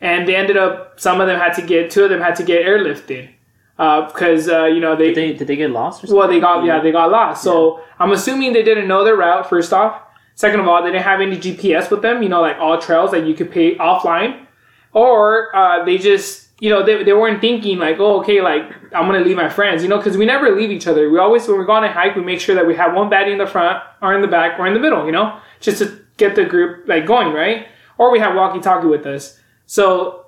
and 0.00 0.28
they 0.28 0.36
ended 0.36 0.56
up 0.56 1.00
some 1.00 1.20
of 1.20 1.26
them 1.26 1.38
had 1.38 1.54
to 1.54 1.62
get 1.62 1.90
two 1.90 2.04
of 2.04 2.10
them 2.10 2.20
had 2.20 2.36
to 2.36 2.44
get 2.44 2.64
airlifted 2.64 3.30
because 3.76 4.48
uh, 4.48 4.64
you 4.64 4.80
know 4.80 4.96
they 4.96 5.12
Did 5.12 5.16
they 5.16 5.32
did 5.34 5.48
they 5.48 5.56
get 5.56 5.70
lost 5.70 6.02
or 6.02 6.06
something? 6.06 6.18
well, 6.18 6.28
they 6.28 6.40
got 6.40 6.64
yeah, 6.64 6.80
they 6.80 6.92
got 6.92 7.10
lost. 7.10 7.42
So 7.42 7.80
I'm 7.98 8.10
assuming 8.12 8.52
they 8.52 8.62
didn't 8.62 8.88
know 8.88 9.04
their 9.04 9.16
route. 9.16 9.48
First 9.48 9.72
off, 9.72 10.02
second 10.34 10.60
of 10.60 10.68
all, 10.68 10.82
they 10.82 10.90
didn't 10.90 11.04
have 11.04 11.20
any 11.20 11.36
GPS 11.36 11.90
with 11.90 12.02
them. 12.02 12.22
You 12.22 12.28
know, 12.28 12.40
like 12.40 12.56
AllTrails 12.58 13.10
that 13.12 13.26
you 13.26 13.34
could 13.34 13.50
pay 13.50 13.76
offline, 13.76 14.46
or 14.92 15.54
uh, 15.54 15.84
they 15.84 15.98
just 15.98 16.47
you 16.60 16.70
know 16.70 16.84
they, 16.84 17.04
they 17.04 17.12
weren't 17.12 17.40
thinking 17.40 17.78
like 17.78 17.98
oh 18.00 18.20
okay 18.20 18.40
like 18.40 18.64
I'm 18.92 19.06
gonna 19.06 19.20
leave 19.20 19.36
my 19.36 19.48
friends. 19.48 19.82
You 19.82 19.88
know, 19.88 19.98
because 19.98 20.16
we 20.16 20.26
never 20.26 20.54
leave 20.54 20.70
each 20.70 20.86
other. 20.86 21.10
We 21.10 21.18
always 21.18 21.46
when 21.46 21.58
we 21.58 21.64
go 21.64 21.72
on 21.72 21.84
a 21.84 21.92
hike, 21.92 22.16
we 22.16 22.22
make 22.22 22.40
sure 22.40 22.54
that 22.54 22.66
we 22.66 22.74
have 22.76 22.94
one 22.94 23.10
baddie 23.10 23.32
in 23.32 23.38
the 23.38 23.46
front 23.46 23.82
or 24.02 24.14
in 24.14 24.22
the 24.22 24.28
back 24.28 24.58
or 24.58 24.66
in 24.66 24.74
the 24.74 24.80
middle. 24.80 25.06
You 25.06 25.12
know, 25.12 25.40
just 25.60 25.78
to 25.78 26.00
get 26.16 26.34
the 26.34 26.44
group 26.44 26.88
like 26.88 27.06
going 27.06 27.32
right, 27.32 27.68
or 27.96 28.10
we 28.10 28.18
have 28.18 28.34
walkie 28.34 28.60
talkie 28.60 28.86
with 28.86 29.06
us. 29.06 29.38
So 29.66 30.26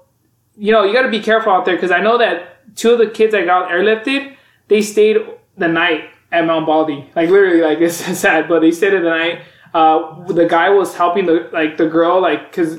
you 0.56 0.72
know 0.72 0.84
you 0.84 0.92
got 0.92 1.02
to 1.02 1.10
be 1.10 1.20
careful 1.20 1.52
out 1.52 1.64
there 1.64 1.76
because 1.76 1.90
I 1.90 2.00
know 2.00 2.18
that 2.18 2.76
two 2.76 2.92
of 2.92 2.98
the 2.98 3.08
kids 3.08 3.32
that 3.32 3.46
got 3.46 3.70
airlifted 3.70 4.36
they 4.70 4.80
stayed 4.80 5.18
the 5.58 5.68
night 5.68 6.10
at 6.32 6.46
Mount 6.46 6.64
Baldy. 6.64 7.10
Like 7.14 7.28
literally, 7.28 7.60
like 7.60 7.78
it's 7.80 7.96
sad, 7.96 8.48
but 8.48 8.60
they 8.60 8.70
stayed 8.70 8.94
the 8.94 9.00
night. 9.00 9.42
Uh, 9.74 10.24
the 10.24 10.46
guy 10.46 10.70
was 10.70 10.94
helping 10.94 11.26
the 11.26 11.50
like 11.52 11.76
the 11.76 11.86
girl 11.86 12.22
like 12.22 12.50
because 12.50 12.78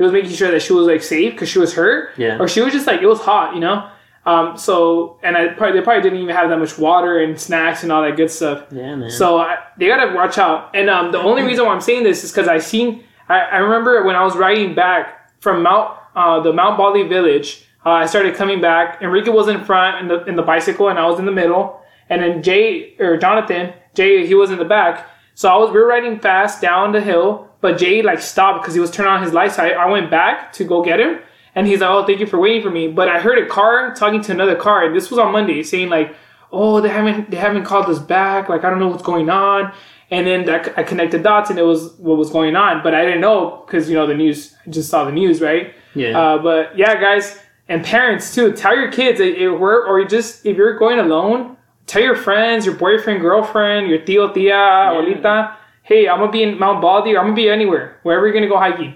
he 0.00 0.02
was 0.04 0.12
making 0.14 0.30
sure 0.30 0.50
that 0.50 0.62
she 0.62 0.72
was 0.72 0.86
like 0.86 1.02
safe 1.02 1.34
because 1.34 1.50
she 1.50 1.58
was 1.58 1.74
hurt 1.74 2.12
Yeah. 2.16 2.38
or 2.40 2.48
she 2.48 2.62
was 2.62 2.72
just 2.72 2.86
like 2.86 3.02
it 3.02 3.06
was 3.06 3.20
hot, 3.20 3.52
you 3.54 3.60
know. 3.60 3.86
Um, 4.24 4.56
so 4.56 5.18
and 5.22 5.36
I 5.36 5.48
probably 5.48 5.78
they 5.78 5.84
probably 5.84 6.02
didn't 6.02 6.20
even 6.22 6.34
have 6.34 6.48
that 6.48 6.58
much 6.58 6.78
water 6.78 7.18
and 7.18 7.38
snacks 7.38 7.82
and 7.82 7.92
all 7.92 8.00
that 8.02 8.16
good 8.16 8.30
stuff. 8.30 8.64
Yeah, 8.70 8.94
man. 8.96 9.10
So 9.10 9.36
I, 9.38 9.58
they 9.76 9.88
gotta 9.88 10.14
watch 10.14 10.38
out. 10.38 10.74
And 10.74 10.88
um, 10.88 11.12
the 11.12 11.18
only 11.18 11.42
reason 11.42 11.66
why 11.66 11.72
I'm 11.74 11.82
saying 11.82 12.04
this 12.04 12.24
is 12.24 12.32
because 12.32 12.48
I 12.48 12.56
seen 12.56 13.04
I, 13.28 13.40
I 13.40 13.56
remember 13.58 14.02
when 14.04 14.16
I 14.16 14.24
was 14.24 14.36
riding 14.36 14.74
back 14.74 15.38
from 15.42 15.62
Mount 15.62 15.98
uh, 16.16 16.40
the 16.40 16.52
Mount 16.54 16.78
Baldy 16.78 17.02
village. 17.06 17.66
Uh, 17.84 17.90
I 17.90 18.06
started 18.06 18.34
coming 18.36 18.62
back. 18.62 19.02
Enrique 19.02 19.30
was 19.30 19.48
in 19.48 19.62
front 19.64 20.00
in 20.00 20.08
the 20.08 20.24
in 20.24 20.34
the 20.36 20.42
bicycle, 20.42 20.88
and 20.88 20.98
I 20.98 21.06
was 21.06 21.18
in 21.18 21.26
the 21.26 21.32
middle. 21.32 21.80
And 22.08 22.22
then 22.22 22.42
Jay 22.42 22.94
or 22.98 23.18
Jonathan, 23.18 23.74
Jay, 23.94 24.26
he 24.26 24.34
was 24.34 24.50
in 24.50 24.58
the 24.58 24.64
back. 24.64 25.06
So 25.34 25.48
I 25.50 25.56
was 25.56 25.70
we 25.70 25.78
were 25.78 25.86
riding 25.86 26.18
fast 26.18 26.60
down 26.60 26.92
the 26.92 27.00
hill, 27.00 27.48
but 27.60 27.78
Jay 27.78 28.02
like 28.02 28.20
stopped 28.20 28.62
because 28.62 28.74
he 28.74 28.80
was 28.80 28.90
turning 28.90 29.12
on 29.12 29.22
his 29.22 29.32
lights. 29.32 29.56
So 29.56 29.64
I, 29.64 29.70
I 29.70 29.90
went 29.90 30.10
back 30.10 30.52
to 30.54 30.64
go 30.64 30.82
get 30.82 31.00
him, 31.00 31.20
and 31.54 31.66
he's 31.66 31.80
like, 31.80 31.90
"Oh, 31.90 32.04
thank 32.06 32.20
you 32.20 32.26
for 32.26 32.38
waiting 32.38 32.62
for 32.62 32.70
me." 32.70 32.88
But 32.88 33.08
I 33.08 33.20
heard 33.20 33.38
a 33.38 33.46
car 33.46 33.94
talking 33.94 34.20
to 34.22 34.32
another 34.32 34.56
car, 34.56 34.84
and 34.84 34.94
this 34.94 35.10
was 35.10 35.18
on 35.18 35.32
Monday, 35.32 35.62
saying 35.62 35.88
like, 35.88 36.14
"Oh, 36.52 36.80
they 36.80 36.88
haven't 36.88 37.30
they 37.30 37.36
haven't 37.36 37.64
called 37.64 37.86
us 37.86 37.98
back. 37.98 38.48
Like 38.48 38.64
I 38.64 38.70
don't 38.70 38.78
know 38.78 38.88
what's 38.88 39.02
going 39.02 39.30
on." 39.30 39.72
And 40.12 40.26
then 40.26 40.44
that, 40.46 40.76
I 40.76 40.82
connected 40.82 41.22
dots, 41.22 41.50
and 41.50 41.58
it 41.58 41.62
was 41.62 41.92
what 41.98 42.16
was 42.16 42.30
going 42.30 42.56
on, 42.56 42.82
but 42.82 42.94
I 42.94 43.04
didn't 43.04 43.20
know 43.20 43.62
because 43.66 43.88
you 43.88 43.94
know 43.94 44.06
the 44.06 44.14
news. 44.14 44.54
I 44.66 44.70
just 44.70 44.90
saw 44.90 45.04
the 45.04 45.12
news, 45.12 45.40
right? 45.40 45.74
yeah. 45.94 46.18
Uh, 46.18 46.38
but 46.38 46.76
yeah, 46.76 47.00
guys 47.00 47.40
and 47.68 47.84
parents 47.84 48.34
too. 48.34 48.52
Tell 48.52 48.76
your 48.76 48.90
kids 48.90 49.20
if 49.20 49.58
we're 49.58 49.86
or 49.86 50.00
you 50.00 50.08
just 50.08 50.44
if 50.44 50.56
you're 50.56 50.76
going 50.76 50.98
alone, 50.98 51.56
tell 51.86 52.02
your 52.02 52.16
friends, 52.16 52.66
your 52.66 52.74
boyfriend, 52.74 53.20
girlfriend, 53.20 53.88
your 53.88 54.00
tío, 54.00 54.34
tía, 54.34 54.90
abuelita. 54.90 55.56
Hey, 55.90 56.08
I'm 56.08 56.20
gonna 56.20 56.30
be 56.30 56.44
in 56.44 56.56
Mount 56.56 56.80
Baldy, 56.80 57.16
or 57.16 57.18
I'm 57.18 57.26
gonna 57.26 57.34
be 57.34 57.48
anywhere, 57.48 57.98
wherever 58.04 58.24
you're 58.24 58.32
gonna 58.32 58.46
go 58.46 58.58
hiking, 58.58 58.94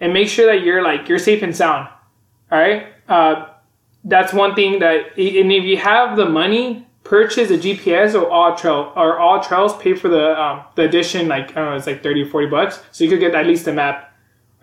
and 0.00 0.14
make 0.14 0.26
sure 0.26 0.46
that 0.46 0.62
you're 0.64 0.82
like 0.82 1.06
you're 1.06 1.18
safe 1.18 1.42
and 1.42 1.54
sound. 1.54 1.86
All 2.50 2.58
right. 2.58 2.86
Uh, 3.06 3.48
that's 4.04 4.32
one 4.32 4.54
thing 4.54 4.78
that, 4.78 5.18
and 5.18 5.52
if 5.52 5.64
you 5.64 5.76
have 5.76 6.16
the 6.16 6.24
money, 6.24 6.86
purchase 7.04 7.50
a 7.50 7.58
GPS 7.58 8.14
or 8.14 8.30
AllTrail 8.30 8.96
or 8.96 9.18
AllTrails. 9.18 9.78
Pay 9.78 9.92
for 9.92 10.08
the 10.08 10.40
um, 10.40 10.64
the 10.76 10.84
addition, 10.84 11.28
like 11.28 11.50
I 11.50 11.54
don't 11.56 11.64
know, 11.66 11.76
it's 11.76 11.86
like 11.86 12.02
30 12.02 12.22
or 12.22 12.30
40 12.30 12.46
bucks, 12.46 12.82
so 12.90 13.04
you 13.04 13.10
could 13.10 13.20
get 13.20 13.34
at 13.34 13.46
least 13.46 13.68
a 13.68 13.72
map. 13.74 14.10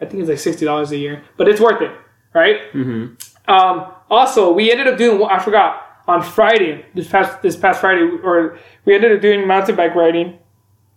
I 0.01 0.06
think 0.06 0.21
it's 0.21 0.30
like 0.30 0.39
sixty 0.39 0.65
dollars 0.65 0.91
a 0.91 0.97
year, 0.97 1.23
but 1.38 1.47
it's 1.47 1.62
worth 1.62 1.83
it, 1.83 1.91
right? 2.33 2.57
mm-hmm. 2.73 3.13
Um, 3.47 3.94
also, 4.09 4.51
we 4.51 4.71
ended 4.71 4.88
up 4.88 4.97
doing. 4.97 5.21
I 5.30 5.38
forgot 5.38 6.01
on 6.07 6.23
Friday 6.23 6.85
this 6.95 7.07
past 7.07 7.44
this 7.44 7.56
past 7.56 7.81
Friday, 7.81 8.01
or 8.23 8.57
we 8.85 8.95
ended 8.95 9.12
up 9.12 9.21
doing 9.21 9.45
mountain 9.45 9.75
bike 9.75 9.94
riding. 9.94 10.39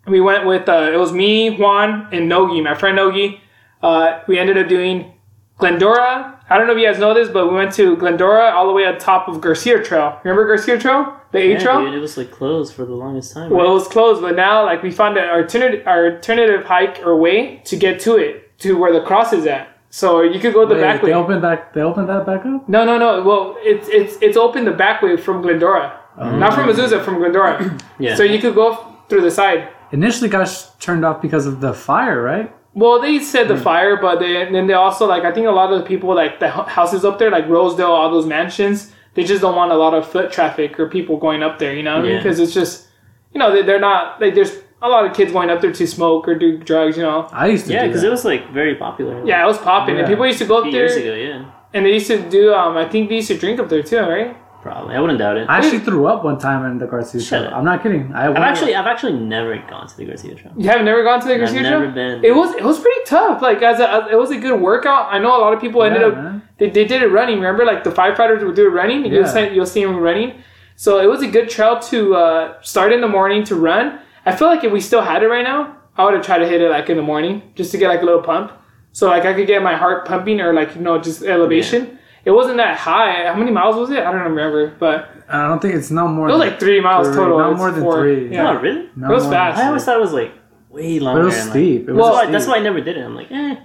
We 0.07 0.21
went 0.21 0.47
with 0.47 0.69
uh, 0.69 0.91
it 0.93 0.97
was 0.97 1.13
me, 1.13 1.57
Juan, 1.57 2.09
and 2.13 2.29
Nogi, 2.29 2.61
my 2.61 2.75
friend 2.75 2.97
Nogi. 2.97 3.41
Uh, 3.83 4.21
we 4.27 4.39
ended 4.39 4.59
up 4.59 4.69
doing 4.69 5.13
Glendora. 5.59 6.39
I 6.49 6.59
don't 6.59 6.67
know 6.67 6.73
if 6.73 6.79
you 6.81 6.87
guys 6.87 6.99
know 6.99 7.15
this, 7.15 7.29
but 7.29 7.49
we 7.49 7.55
went 7.55 7.73
to 7.75 7.97
Glendora 7.97 8.51
all 8.51 8.67
the 8.67 8.73
way 8.73 8.85
at 8.85 8.99
top 8.99 9.29
of 9.29 9.41
Garcia 9.41 9.83
Trail. 9.85 10.19
Remember 10.25 10.47
Garcia 10.47 10.79
Trail, 10.79 11.17
the 11.33 11.39
A 11.39 11.53
Yeah, 11.53 11.59
Trail? 11.61 11.85
dude, 11.85 11.95
it 11.95 11.99
was 12.01 12.17
like 12.17 12.31
closed 12.33 12.75
for 12.75 12.85
the 12.85 12.95
longest 12.95 13.33
time. 13.35 13.51
Well, 13.51 13.71
it 13.71 13.75
was 13.75 13.87
closed, 13.89 14.21
but 14.21 14.35
now 14.35 14.65
like 14.65 14.83
we 14.83 14.91
found 14.91 15.17
an 15.17 15.29
alternative 15.29 15.87
alternative 15.87 16.65
hike 16.65 17.01
or 17.05 17.17
way 17.17 17.57
to 17.67 17.77
get 17.77 18.01
to 18.01 18.17
it 18.17 18.59
to 18.61 18.77
where 18.77 18.93
the 18.93 19.03
cross 19.03 19.33
is 19.33 19.47
at. 19.47 19.69
So 19.91 20.23
you 20.23 20.41
could 20.41 20.55
go 20.55 20.67
the 20.67 20.75
Wait, 20.75 20.81
back 20.81 21.01
they 21.03 21.09
way. 21.09 21.15
opened 21.15 21.43
back. 21.43 21.73
They 21.75 21.83
opened 21.83 22.09
that 22.09 22.25
back 22.27 22.45
up. 22.47 22.69
No, 22.69 22.85
no, 22.85 22.97
no. 22.99 23.23
Well, 23.23 23.57
it's 23.61 23.89
it's 23.89 24.17
it's 24.23 24.37
open 24.37 24.65
the 24.65 24.73
back 24.73 25.03
way 25.03 25.17
from 25.17 25.43
Glendora, 25.43 26.01
not 26.17 26.55
from 26.55 26.69
Azusa, 26.69 27.05
from 27.05 27.19
Glendora. 27.19 27.79
yeah. 27.99 28.15
So 28.17 28.23
you 28.23 28.39
could 28.41 28.55
go 28.55 28.87
through 29.09 29.23
the 29.23 29.31
side. 29.31 29.69
Initially, 29.93 30.29
got 30.29 30.49
sh- 30.49 30.65
turned 30.79 31.05
off 31.05 31.21
because 31.21 31.47
of 31.47 31.61
the 31.61 31.73
fire, 31.73 32.23
right? 32.23 32.55
Well, 32.75 33.01
they 33.01 33.19
said 33.19 33.49
the 33.49 33.57
fire, 33.57 33.97
but 34.01 34.21
they 34.21 34.41
and 34.43 34.55
then 34.55 34.69
they 34.69 34.75
also 34.75 35.07
like 35.07 35.25
I 35.25 35.33
think 35.33 35.47
a 35.49 35.51
lot 35.51 35.73
of 35.73 35.81
the 35.81 35.85
people 35.87 36.15
like 36.15 36.39
the 36.39 36.49
houses 36.51 37.05
up 37.05 37.19
there, 37.19 37.31
like 37.31 37.49
Rosedale, 37.49 37.91
all 37.91 38.11
those 38.11 38.27
mansions, 38.27 38.93
they 39.15 39.25
just 39.25 39.43
don't 39.43 39.57
want 39.57 39.73
a 39.73 39.77
lot 39.77 39.93
of 39.93 40.09
foot 40.09 40.31
traffic 40.31 40.79
or 40.79 40.89
people 40.89 41.17
going 41.17 41.43
up 41.43 41.59
there. 41.59 41.75
You 41.75 41.83
know 41.83 41.97
what 41.97 42.01
I 42.01 42.03
mean? 42.03 42.13
Yeah. 42.13 42.19
Because 42.19 42.39
it's 42.39 42.55
just, 42.55 42.87
you 43.35 43.41
know, 43.41 43.53
they, 43.53 43.63
they're 43.63 43.81
not 43.81 44.21
like 44.21 44.37
there's 44.37 44.57
a 44.83 44.89
lot 44.89 45.05
of 45.05 45.17
kids 45.17 45.33
going 45.33 45.51
up 45.51 45.61
there 45.61 45.73
to 45.73 45.87
smoke 45.87 46.29
or 46.29 46.37
do 46.37 46.59
drugs. 46.59 46.97
You 46.97 47.03
know? 47.03 47.29
I 47.33 47.49
used 47.49 47.67
to. 47.67 47.73
yeah, 47.73 47.87
because 47.89 48.05
it 48.05 48.11
was 48.11 48.25
like 48.25 48.53
very 48.53 48.77
popular. 48.77 49.27
Yeah, 49.27 49.43
it 49.43 49.47
was 49.47 49.59
popping, 49.59 49.99
and 49.99 50.07
people 50.07 50.25
used 50.25 50.39
to 50.39 50.47
go 50.47 50.57
a 50.57 50.59
up 50.59 50.65
few 50.65 50.73
there, 50.73 50.83
years 50.83 50.97
ago. 50.97 51.15
Yeah, 51.15 51.51
and 51.75 51.85
they 51.85 51.95
used 51.95 52.07
to 52.07 52.31
do. 52.31 52.55
Um, 52.55 52.77
I 52.77 52.89
think 52.89 53.09
they 53.09 53.17
used 53.17 53.29
to 53.29 53.37
drink 53.39 53.59
up 53.59 53.69
there 53.69 53.83
too, 53.83 53.99
right? 53.99 54.37
Probably. 54.63 54.95
I 54.95 55.01
wouldn't 55.01 55.19
doubt 55.19 55.37
it. 55.37 55.49
I 55.49 55.59
actually 55.59 55.81
threw 55.81 56.07
up 56.07 56.25
one 56.25 56.39
time 56.39 56.65
in 56.71 56.79
the 56.79 56.87
Garcia 56.87 57.21
Shut 57.21 57.41
Trail. 57.43 57.51
up. 57.53 57.59
I'm 57.59 57.65
not 57.65 57.83
kidding. 57.83 58.13
I 58.15 58.29
I've 58.29 58.37
actually, 58.37 58.75
I've 58.75 58.87
actually 58.87 59.15
never 59.15 59.57
gone 59.69 59.87
to 59.87 59.97
the 59.97 60.05
Garcia 60.05 60.35
Trail. 60.35 60.53
You 60.57 60.69
have 60.69 60.83
never 60.85 61.03
gone 61.03 61.21
to 61.21 61.27
the 61.29 61.35
I've 61.35 61.41
Garcia 61.41 61.63
never 61.63 61.85
Trail? 61.91 61.95
been. 61.95 62.25
It 62.25 62.35
was 62.35 62.55
it 62.55 62.65
was 62.65 62.79
pretty 62.79 63.01
tough. 63.07 63.41
Like 63.43 63.63
as 63.63 63.81
a, 63.81 64.09
it 64.11 64.17
was 64.17 64.31
a 64.31 64.39
good 64.39 64.61
workout. 64.61 65.13
I 65.13 65.19
know 65.19 65.37
a 65.37 65.41
lot 65.41 65.53
of 65.55 65.61
people 65.61 65.83
ended 65.83 66.03
Yeah, 66.03 66.09
up 66.09 66.15
man. 66.15 66.43
they, 66.59 66.71
they 66.71 66.85
did 66.85 67.03
it 67.03 67.09
running. 67.09 67.37
Remember, 67.37 67.65
like 67.65 67.85
the 67.85 67.91
firefighters 67.91 68.45
would 68.45 68.57
do 68.57 68.67
it 68.67 68.71
running. 68.71 69.05
You'll 69.07 69.23
Yeah. 69.23 69.27
see 69.27 69.55
you'll 69.55 69.67
see 69.67 69.85
them 69.85 69.97
running. 69.97 70.43
So 70.77 70.99
it 71.01 71.07
was 71.07 71.23
a 71.23 71.29
good 71.29 71.51
trail 71.51 71.79
to 71.79 72.15
uh, 72.15 72.61
start 72.63 72.93
in 72.93 73.01
the 73.03 73.09
morning 73.09 73.45
to 73.45 73.55
run. 73.55 73.99
I 74.25 74.35
feel 74.35 74.49
like 74.49 74.65
if 74.65 74.73
we 74.73 74.81
still 74.81 75.03
had 75.03 75.23
it 75.23 75.29
right 75.29 75.43
now, 75.45 75.77
I 75.97 76.05
would 76.05 76.15
have 76.15 76.25
tried 76.25 76.39
to 76.39 76.49
hit 76.49 76.61
it 76.63 76.71
like 76.71 76.89
in 76.89 76.97
the 76.97 77.03
morning 77.03 77.43
just 77.55 77.71
to 77.73 77.79
get 77.79 77.89
like 77.89 78.01
a 78.03 78.05
little 78.05 78.23
pump. 78.23 78.53
So 78.93 79.09
like 79.09 79.25
I 79.25 79.33
could 79.35 79.47
get 79.47 79.63
my 79.63 79.77
heart 79.77 80.07
pumping 80.07 80.41
or 80.41 80.53
like 80.53 80.75
you 80.75 80.81
know 80.83 80.99
just 80.99 81.23
elevation. 81.23 81.99
It 82.25 82.31
wasn't 82.33 82.59
that 82.59 82.77
high. 82.79 83.27
How 83.27 83.35
many 83.35 83.51
miles 83.51 83.77
was 83.77 83.91
it? 83.91 83.99
I 84.01 84.13
don't 84.13 84.23
remember, 84.23 84.75
but 84.79 85.09
I 85.29 85.49
don't 85.49 85.61
think 85.63 85.75
it's 85.75 85.91
no 85.91 86.07
more. 86.09 86.29
it 86.29 86.33
was 86.33 86.41
than 86.41 86.51
like 86.51 86.61
three 86.61 86.81
miles 86.81 87.07
three, 87.09 87.17
total. 87.17 87.39
Not 87.39 87.53
It's 87.53 87.59
more 87.59 87.71
than 87.71 87.83
four. 87.83 87.99
three. 88.01 88.33
Yeah. 88.33 88.51
Oh, 88.51 88.61
really? 88.61 88.89
No 88.97 89.11
It 89.11 89.15
was 89.15 89.27
fast. 89.27 89.57
I 89.57 89.61
three. 89.61 89.67
always 89.69 89.85
thought 89.85 89.97
it 89.97 90.01
was 90.01 90.13
like 90.13 90.33
way 90.71 90.99
But 90.99 91.05
longer. 91.07 91.21
it 91.23 91.25
was 91.25 91.35
and, 91.37 91.45
like- 91.47 91.53
steep. 91.53 91.89
It 91.89 91.93
was 91.93 91.97
Well, 92.01 92.07
That's 92.13 92.17
why, 92.17 92.23
steep. 92.25 92.33
that's 92.33 92.47
why 92.47 92.57
I 92.57 92.61
never 92.61 92.81
did 92.81 92.97
it. 92.99 93.05
I'm 93.05 93.15
like, 93.15 93.31
eh. 93.31 93.57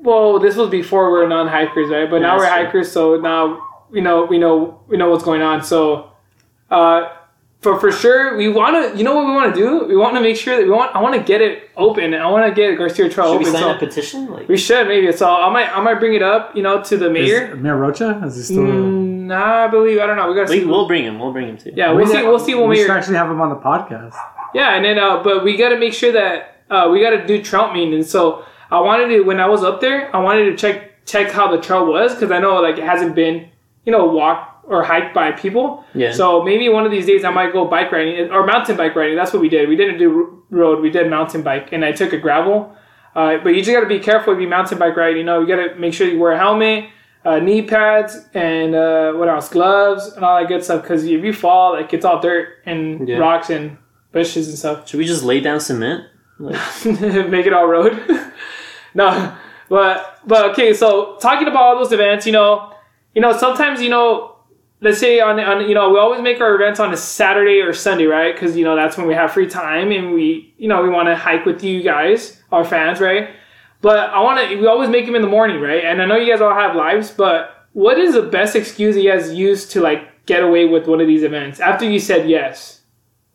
Well, 0.00 0.38
this 0.40 0.56
was 0.56 0.68
before 0.68 1.12
we 1.12 1.18
were 1.20 1.28
non-hikers, 1.28 1.88
right? 1.90 2.10
But 2.10 2.16
Yeah, 2.16 2.26
now 2.28 2.36
we're 2.36 2.46
true. 2.46 2.64
hikers, 2.64 2.90
so 2.90 3.16
now 3.18 3.58
we 3.90 4.00
know 4.00 4.24
we 4.24 4.38
know 4.38 4.80
we 4.88 4.96
know 4.96 5.10
what's 5.10 5.22
going 5.24 5.42
on. 5.42 5.62
So, 5.62 6.10
uh, 6.70 7.08
for 7.62 7.78
for 7.80 7.92
sure, 7.92 8.36
we 8.36 8.48
want 8.48 8.74
to. 8.92 8.98
You 8.98 9.04
know 9.04 9.14
what 9.14 9.26
we 9.26 9.32
want 9.32 9.54
to 9.54 9.60
do? 9.60 9.86
We 9.86 9.96
want 9.96 10.14
to 10.16 10.20
make 10.20 10.36
sure 10.36 10.56
that 10.56 10.64
we 10.64 10.70
want. 10.70 10.94
I 10.96 11.00
want 11.00 11.14
to 11.14 11.22
get 11.22 11.40
it 11.40 11.70
open. 11.76 12.12
I 12.12 12.28
want 12.28 12.44
to 12.46 12.54
get 12.54 12.76
Garcia 12.76 13.08
Trail 13.08 13.32
Should 13.32 13.38
we 13.38 13.46
open. 13.46 13.52
sign 13.52 13.62
So 13.62 13.70
a 13.70 13.78
petition? 13.78 14.30
Like, 14.30 14.48
we 14.48 14.56
should 14.56 14.88
maybe. 14.88 15.10
So 15.12 15.28
I 15.32 15.48
might 15.50 15.68
I 15.74 15.80
might 15.80 15.94
bring 16.00 16.14
it 16.14 16.22
up. 16.22 16.54
You 16.56 16.62
know, 16.62 16.82
to 16.82 16.96
the 16.96 17.06
Is 17.06 17.12
mayor. 17.12 17.56
Mayor 17.56 17.76
Rocha? 17.76 18.20
Is 18.26 18.36
he 18.36 18.42
still? 18.42 18.64
Mm, 18.64 19.26
nah, 19.26 19.64
I 19.64 19.68
believe 19.68 20.00
I 20.00 20.06
don't 20.06 20.16
know. 20.16 20.28
We 20.28 20.34
gotta 20.34 20.50
we, 20.50 20.60
see. 20.60 20.64
we'll 20.66 20.86
bring 20.88 21.04
him. 21.04 21.18
We'll 21.20 21.32
bring 21.32 21.48
him 21.48 21.56
too. 21.56 21.72
yeah, 21.74 21.92
we'll 21.92 22.04
We 22.04 22.06
see. 22.12 22.22
We'll 22.22 22.38
see 22.38 22.54
when 22.54 22.68
we 22.68 22.76
should 22.76 22.88
mayor. 22.88 22.98
actually 22.98 23.16
have 23.16 23.30
him 23.30 23.40
on 23.40 23.50
the 23.50 23.56
podcast. 23.56 24.14
Yeah, 24.54 24.74
and 24.74 24.84
then 24.84 24.98
uh, 24.98 25.22
but 25.22 25.44
we 25.44 25.56
got 25.56 25.68
to 25.70 25.78
make 25.78 25.94
sure 25.94 26.12
that 26.12 26.56
uh, 26.68 26.88
we 26.92 27.00
got 27.00 27.10
to 27.10 27.26
do 27.26 27.42
trout 27.42 27.72
maintenance. 27.72 28.10
So 28.10 28.44
I 28.72 28.80
wanted 28.80 29.08
to 29.08 29.20
when 29.22 29.38
I 29.40 29.46
was 29.48 29.62
up 29.62 29.80
there, 29.80 30.14
I 30.14 30.18
wanted 30.18 30.44
to 30.46 30.56
check 30.56 31.04
check 31.06 31.30
how 31.30 31.54
the 31.54 31.60
trail 31.62 31.86
was 31.86 32.12
because 32.14 32.30
I 32.32 32.38
know 32.40 32.56
like 32.60 32.76
it 32.78 32.84
hasn't 32.84 33.14
been 33.14 33.48
you 33.84 33.92
know 33.92 34.04
walked 34.06 34.51
or 34.64 34.82
hiked 34.84 35.14
by 35.14 35.32
people. 35.32 35.84
Yeah. 35.94 36.12
So 36.12 36.42
maybe 36.42 36.68
one 36.68 36.84
of 36.84 36.90
these 36.92 37.06
days 37.06 37.24
I 37.24 37.30
might 37.30 37.52
go 37.52 37.64
bike 37.66 37.90
riding 37.92 38.30
or 38.30 38.46
mountain 38.46 38.76
bike 38.76 38.94
riding. 38.94 39.16
That's 39.16 39.32
what 39.32 39.42
we 39.42 39.48
did. 39.48 39.68
We 39.68 39.76
didn't 39.76 39.98
do 39.98 40.42
road. 40.50 40.80
We 40.80 40.90
did 40.90 41.08
mountain 41.10 41.42
bike, 41.42 41.68
and 41.72 41.84
I 41.84 41.92
took 41.92 42.12
a 42.12 42.18
gravel. 42.18 42.74
Uh, 43.14 43.38
but 43.42 43.50
you 43.50 43.62
just 43.62 43.72
got 43.72 43.80
to 43.80 43.86
be 43.86 43.98
careful 43.98 44.32
if 44.34 44.40
you 44.40 44.48
mountain 44.48 44.78
bike 44.78 44.96
ride. 44.96 45.16
You 45.16 45.24
know, 45.24 45.40
you 45.40 45.46
got 45.46 45.56
to 45.56 45.74
make 45.74 45.92
sure 45.94 46.08
you 46.08 46.18
wear 46.18 46.32
a 46.32 46.38
helmet, 46.38 46.86
uh, 47.24 47.38
knee 47.40 47.62
pads, 47.62 48.18
and 48.34 48.74
uh, 48.74 49.12
what 49.12 49.28
else? 49.28 49.48
Gloves 49.50 50.12
and 50.14 50.24
all 50.24 50.38
that 50.40 50.48
good 50.48 50.64
stuff. 50.64 50.82
Because 50.82 51.04
if 51.04 51.22
you 51.24 51.32
fall, 51.32 51.72
like 51.72 51.92
it's 51.92 52.04
all 52.04 52.20
dirt 52.20 52.48
and 52.64 53.06
Yeah. 53.08 53.18
rocks 53.18 53.50
and 53.50 53.76
bushes 54.12 54.48
and 54.48 54.56
stuff. 54.58 54.88
Should 54.88 54.98
we 54.98 55.04
just 55.04 55.22
lay 55.24 55.40
down 55.40 55.60
cement? 55.60 56.04
Like, 56.38 56.58
make 57.28 57.46
it 57.46 57.52
all 57.52 57.66
road. 57.66 58.00
no, 58.94 59.36
but 59.68 60.18
but 60.26 60.50
okay. 60.52 60.72
So 60.74 61.16
talking 61.20 61.48
about 61.48 61.62
all 61.62 61.76
those 61.78 61.92
events, 61.92 62.26
you 62.26 62.32
know, 62.32 62.72
you 63.14 63.20
know, 63.20 63.36
sometimes 63.36 63.80
you 63.82 63.90
know, 63.90 64.31
let's 64.82 64.98
say 64.98 65.20
on 65.20 65.40
on 65.40 65.68
you 65.68 65.74
know, 65.74 65.90
we 65.90 65.98
always 65.98 66.20
make 66.20 66.40
our 66.40 66.54
events 66.54 66.78
on 66.80 66.92
a 66.92 66.96
Saturday 66.96 67.60
or 67.60 67.72
Sunday, 67.72 68.04
right? 68.04 68.34
Because 68.34 68.56
you 68.56 68.64
know 68.64 68.76
that's 68.76 68.98
when 68.98 69.06
we 69.06 69.14
have 69.14 69.32
free 69.32 69.48
time 69.48 69.90
and 69.90 70.12
we 70.12 70.54
you 70.58 70.68
know 70.68 70.82
we 70.82 70.90
want 70.90 71.08
to 71.08 71.16
hike 71.16 71.46
with 71.46 71.64
you 71.64 71.82
guys, 71.82 72.42
our 72.52 72.64
fans, 72.64 73.00
right? 73.00 73.30
But 73.80 74.10
I 74.10 74.20
want 74.20 74.50
to. 74.50 74.56
We 74.56 74.66
always 74.66 74.90
make 74.90 75.06
them 75.06 75.14
in 75.14 75.22
the 75.22 75.28
morning, 75.28 75.60
right? 75.60 75.84
And 75.84 76.02
I 76.02 76.06
know 76.06 76.16
you 76.16 76.30
guys 76.30 76.42
all 76.42 76.54
have 76.54 76.76
lives, 76.76 77.10
but 77.10 77.66
what 77.72 77.98
is 77.98 78.14
the 78.14 78.22
best 78.22 78.54
excuse 78.54 78.96
you 78.96 79.10
guys 79.10 79.32
use 79.32 79.66
to 79.70 79.80
like 79.80 80.26
get 80.26 80.42
away 80.42 80.66
with 80.66 80.86
one 80.86 81.00
of 81.00 81.06
these 81.06 81.22
events 81.22 81.58
after 81.60 81.88
you 81.88 81.98
said 81.98 82.28
yes? 82.28 82.82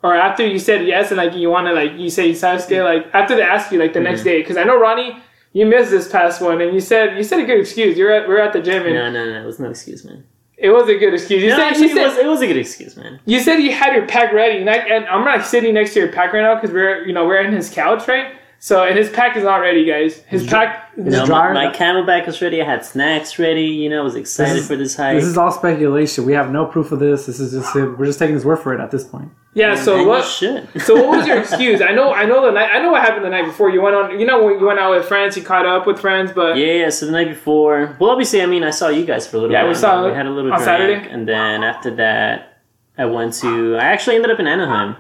or 0.04 0.16
after 0.16 0.46
you 0.46 0.60
said 0.60 0.86
yes 0.86 1.10
and 1.12 1.18
like 1.18 1.34
you 1.34 1.50
want 1.50 1.68
to 1.68 1.74
like 1.74 1.94
you 1.94 2.10
say 2.10 2.28
you 2.28 2.36
sound 2.36 2.60
like 2.70 3.08
after 3.14 3.36
they 3.36 3.42
ask 3.42 3.72
you 3.72 3.80
like 3.80 3.94
the 3.94 4.00
next 4.00 4.24
day 4.24 4.42
because 4.42 4.58
I 4.58 4.64
know 4.64 4.80
Ronnie 4.80 5.22
you 5.54 5.66
missed 5.66 5.90
this 5.90 6.08
past 6.08 6.42
one 6.42 6.62
and 6.62 6.74
you 6.74 6.80
said 6.80 7.18
you 7.18 7.24
said 7.24 7.40
a 7.40 7.46
good 7.46 7.60
excuse 7.60 7.98
you're 7.98 8.12
at 8.12 8.28
we're 8.28 8.40
at 8.40 8.54
the 8.54 8.62
gym 8.62 8.86
and 8.86 8.94
no, 8.94 9.12
no, 9.12 9.26
no. 9.26 9.42
It 9.42 9.46
was 9.46 9.60
no 9.60 9.70
excuse, 9.70 10.06
man. 10.06 10.24
It 10.58 10.72
was 10.72 10.90
a 10.90 10.98
good 10.98 11.14
excuse 11.14 11.44
you 11.44 11.50
No, 11.50 11.58
said 11.58 11.68
actually, 11.68 11.90
you 11.90 11.96
said, 11.96 12.04
it, 12.04 12.08
was, 12.08 12.18
it 12.18 12.28
was 12.28 12.42
a 12.42 12.48
good 12.48 12.58
excuse, 12.58 12.98
man. 12.98 13.20
you 13.26 13.40
said 13.40 13.58
you 13.58 13.72
had 13.72 13.94
your 13.94 14.08
pack 14.08 14.34
ready 14.34 14.60
and, 14.60 14.70
I, 14.70 14.78
and 14.78 15.06
I'm 15.08 15.24
not 15.24 15.46
sitting 15.46 15.74
next 15.76 15.94
to 15.94 16.00
your 16.00 16.12
pack 16.12 16.34
right 16.34 16.42
now 16.42 16.56
because 16.56 16.72
we're 16.72 17.06
you 17.06 17.14
know 17.14 17.26
we're 17.26 17.42
in 17.42 17.54
his 17.54 17.70
couch 17.70 18.08
right 18.08 18.34
so 18.60 18.84
and 18.84 18.98
his 18.98 19.10
pack 19.10 19.38
is 19.38 19.44
not 19.44 19.58
ready 19.58 19.86
guys 19.86 20.18
his 20.28 20.46
pack 20.48 20.92
Is 20.98 21.06
No, 21.14 21.24
it 21.24 21.26
dry? 21.28 21.54
my, 21.54 21.68
my 21.68 21.74
CamelBak 21.76 22.26
was 22.26 22.42
ready. 22.42 22.60
I 22.62 22.66
had 22.66 22.84
snacks 22.84 23.38
ready. 23.38 23.66
You 23.68 23.88
know, 23.90 24.00
I 24.00 24.04
was 24.04 24.16
excited 24.16 24.56
This 24.56 24.62
is- 24.64 24.68
for 24.68 24.76
this 24.76 24.96
hike. 24.96 25.16
This 25.16 25.26
is 25.26 25.38
all 25.38 25.52
speculation. 25.52 26.26
We 26.26 26.34
have 26.34 26.50
no 26.52 26.66
proof 26.66 26.92
of 26.92 27.00
this. 27.00 27.28
This 27.28 27.40
is 27.40 27.52
just 27.54 27.76
we're 27.76 28.06
just 28.06 28.18
taking 28.18 28.34
his 28.34 28.44
word 28.46 28.58
for 28.58 28.74
it 28.74 28.80
at 28.82 28.90
this 28.90 29.04
point. 29.04 29.30
yeah 29.54 29.72
And 29.74 29.80
so 29.80 30.04
what 30.08 30.26
should. 30.26 30.68
so 30.82 30.96
what 30.96 31.18
was 31.20 31.28
your 31.28 31.38
excuse 31.40 31.82
I 31.82 31.92
know 31.92 32.14
I 32.14 32.26
know 32.26 32.44
the 32.46 32.52
night 32.52 32.72
I 32.74 32.82
know 32.82 32.92
what 32.94 33.02
happened 33.04 33.24
the 33.26 33.30
night 33.30 33.46
before 33.46 33.70
you 33.70 33.80
went 33.82 33.96
on 33.96 34.20
you 34.20 34.26
know 34.26 34.44
when 34.44 34.60
you 34.60 34.66
went 34.66 34.80
out 34.80 34.92
with 34.96 35.06
friends 35.06 35.38
you 35.38 35.44
caught 35.44 35.68
up 35.68 35.86
with 35.86 36.00
friends 36.00 36.32
but 36.34 36.58
Yeah, 36.58 36.74
yeah. 36.82 36.90
So 36.90 37.06
the 37.06 37.12
night 37.12 37.28
before, 37.30 37.96
well, 38.00 38.10
obviously, 38.10 38.42
I 38.42 38.48
mean, 38.48 38.64
I 38.64 38.72
saw 38.72 38.88
you 38.90 39.06
guys 39.06 39.28
for 39.28 39.38
a 39.38 39.40
little. 39.42 39.54
Yeah, 39.54 39.62
while. 39.64 39.70
we 39.70 39.76
saw 39.76 40.08
We 40.08 40.14
had 40.14 40.26
a 40.26 40.32
little 40.32 40.52
on 40.52 40.58
drink, 40.60 40.66
Saturday. 40.72 41.10
and 41.14 41.28
then 41.28 41.64
after 41.64 41.92
that, 41.98 42.58
I 42.98 43.06
went 43.06 43.34
to. 43.42 43.76
I 43.76 43.86
actually 43.94 44.16
ended 44.16 44.32
up 44.32 44.40
in 44.40 44.48
Anaheim. 44.48 44.96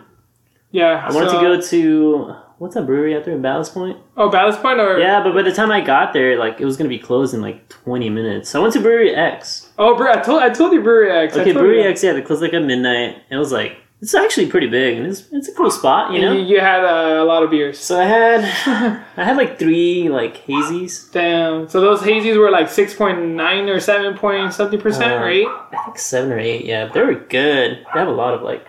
yeah 0.71 1.03
I 1.07 1.11
wanted 1.13 1.31
so- 1.31 1.41
to 1.41 1.47
go 1.47 1.61
to 1.73 2.35
what's 2.57 2.75
that 2.75 2.85
brewery 2.85 3.15
out 3.15 3.23
there 3.25 3.33
in 3.35 3.41
Ballast 3.41 3.73
Point? 3.73 3.97
oh 4.17 4.29
Ballast 4.29 4.61
Point 4.61 4.79
or 4.79 4.97
Yeah, 4.99 5.23
but 5.23 5.33
by 5.33 5.41
the 5.43 5.53
time 5.53 5.71
I 5.71 5.81
got 5.81 6.13
there, 6.13 6.37
like 6.37 6.59
it 6.59 6.65
was 6.65 6.77
gonna 6.77 6.89
be 6.89 6.99
closed 6.99 7.33
in 7.33 7.41
like 7.41 7.67
20 7.69 8.09
minutes. 8.09 8.49
So 8.49 8.59
I 8.59 8.61
went 8.61 8.73
to 8.73 8.79
Brewery 8.81 9.13
X. 9.15 9.69
Oh, 9.77 9.95
bre- 9.95 10.09
I 10.09 10.21
told 10.21 10.41
I 10.41 10.49
told 10.49 10.73
you 10.73 10.81
Brewery 10.81 11.11
X. 11.11 11.35
Okay, 11.35 11.51
Brewery 11.53 11.83
you. 11.83 11.89
X. 11.89 12.03
Yeah, 12.03 12.13
they 12.13 12.21
closed 12.21 12.41
like 12.41 12.53
at 12.53 12.63
midnight. 12.63 13.21
It 13.29 13.37
was 13.37 13.51
like 13.51 13.77
it's 13.99 14.13
actually 14.13 14.45
pretty 14.45 14.67
big, 14.67 14.97
and 14.97 15.07
it's 15.07 15.23
it's 15.31 15.47
a 15.49 15.53
cool 15.55 15.71
spot, 15.71 16.13
you 16.13 16.21
know. 16.21 16.31
You, 16.31 16.41
you 16.41 16.59
had 16.59 16.83
uh, 16.85 17.19
a 17.19 17.25
lot 17.25 17.41
of 17.41 17.49
beers. 17.49 17.79
So 17.79 17.99
I 17.99 18.03
had 18.05 18.41
I 19.17 19.23
had 19.23 19.37
like 19.37 19.57
three 19.57 20.07
like 20.07 20.45
hazies. 20.45 21.11
Damn. 21.11 21.67
So 21.67 21.81
those 21.81 22.01
hazies 22.01 22.37
were 22.37 22.51
like 22.51 22.69
six 22.69 22.93
point 22.93 23.19
nine 23.19 23.67
or 23.69 23.79
seven 23.79 24.15
point 24.15 24.53
something 24.53 24.79
percent, 24.79 25.13
Uh, 25.13 25.25
right? 25.25 25.47
I 25.47 25.83
think 25.85 25.97
seven 25.97 26.31
or 26.31 26.37
eight. 26.37 26.65
Yeah, 26.65 26.87
they 26.93 27.01
were 27.01 27.15
good. 27.15 27.85
They 27.93 27.99
have 27.99 28.07
a 28.07 28.11
lot 28.11 28.35
of 28.35 28.43
like 28.43 28.67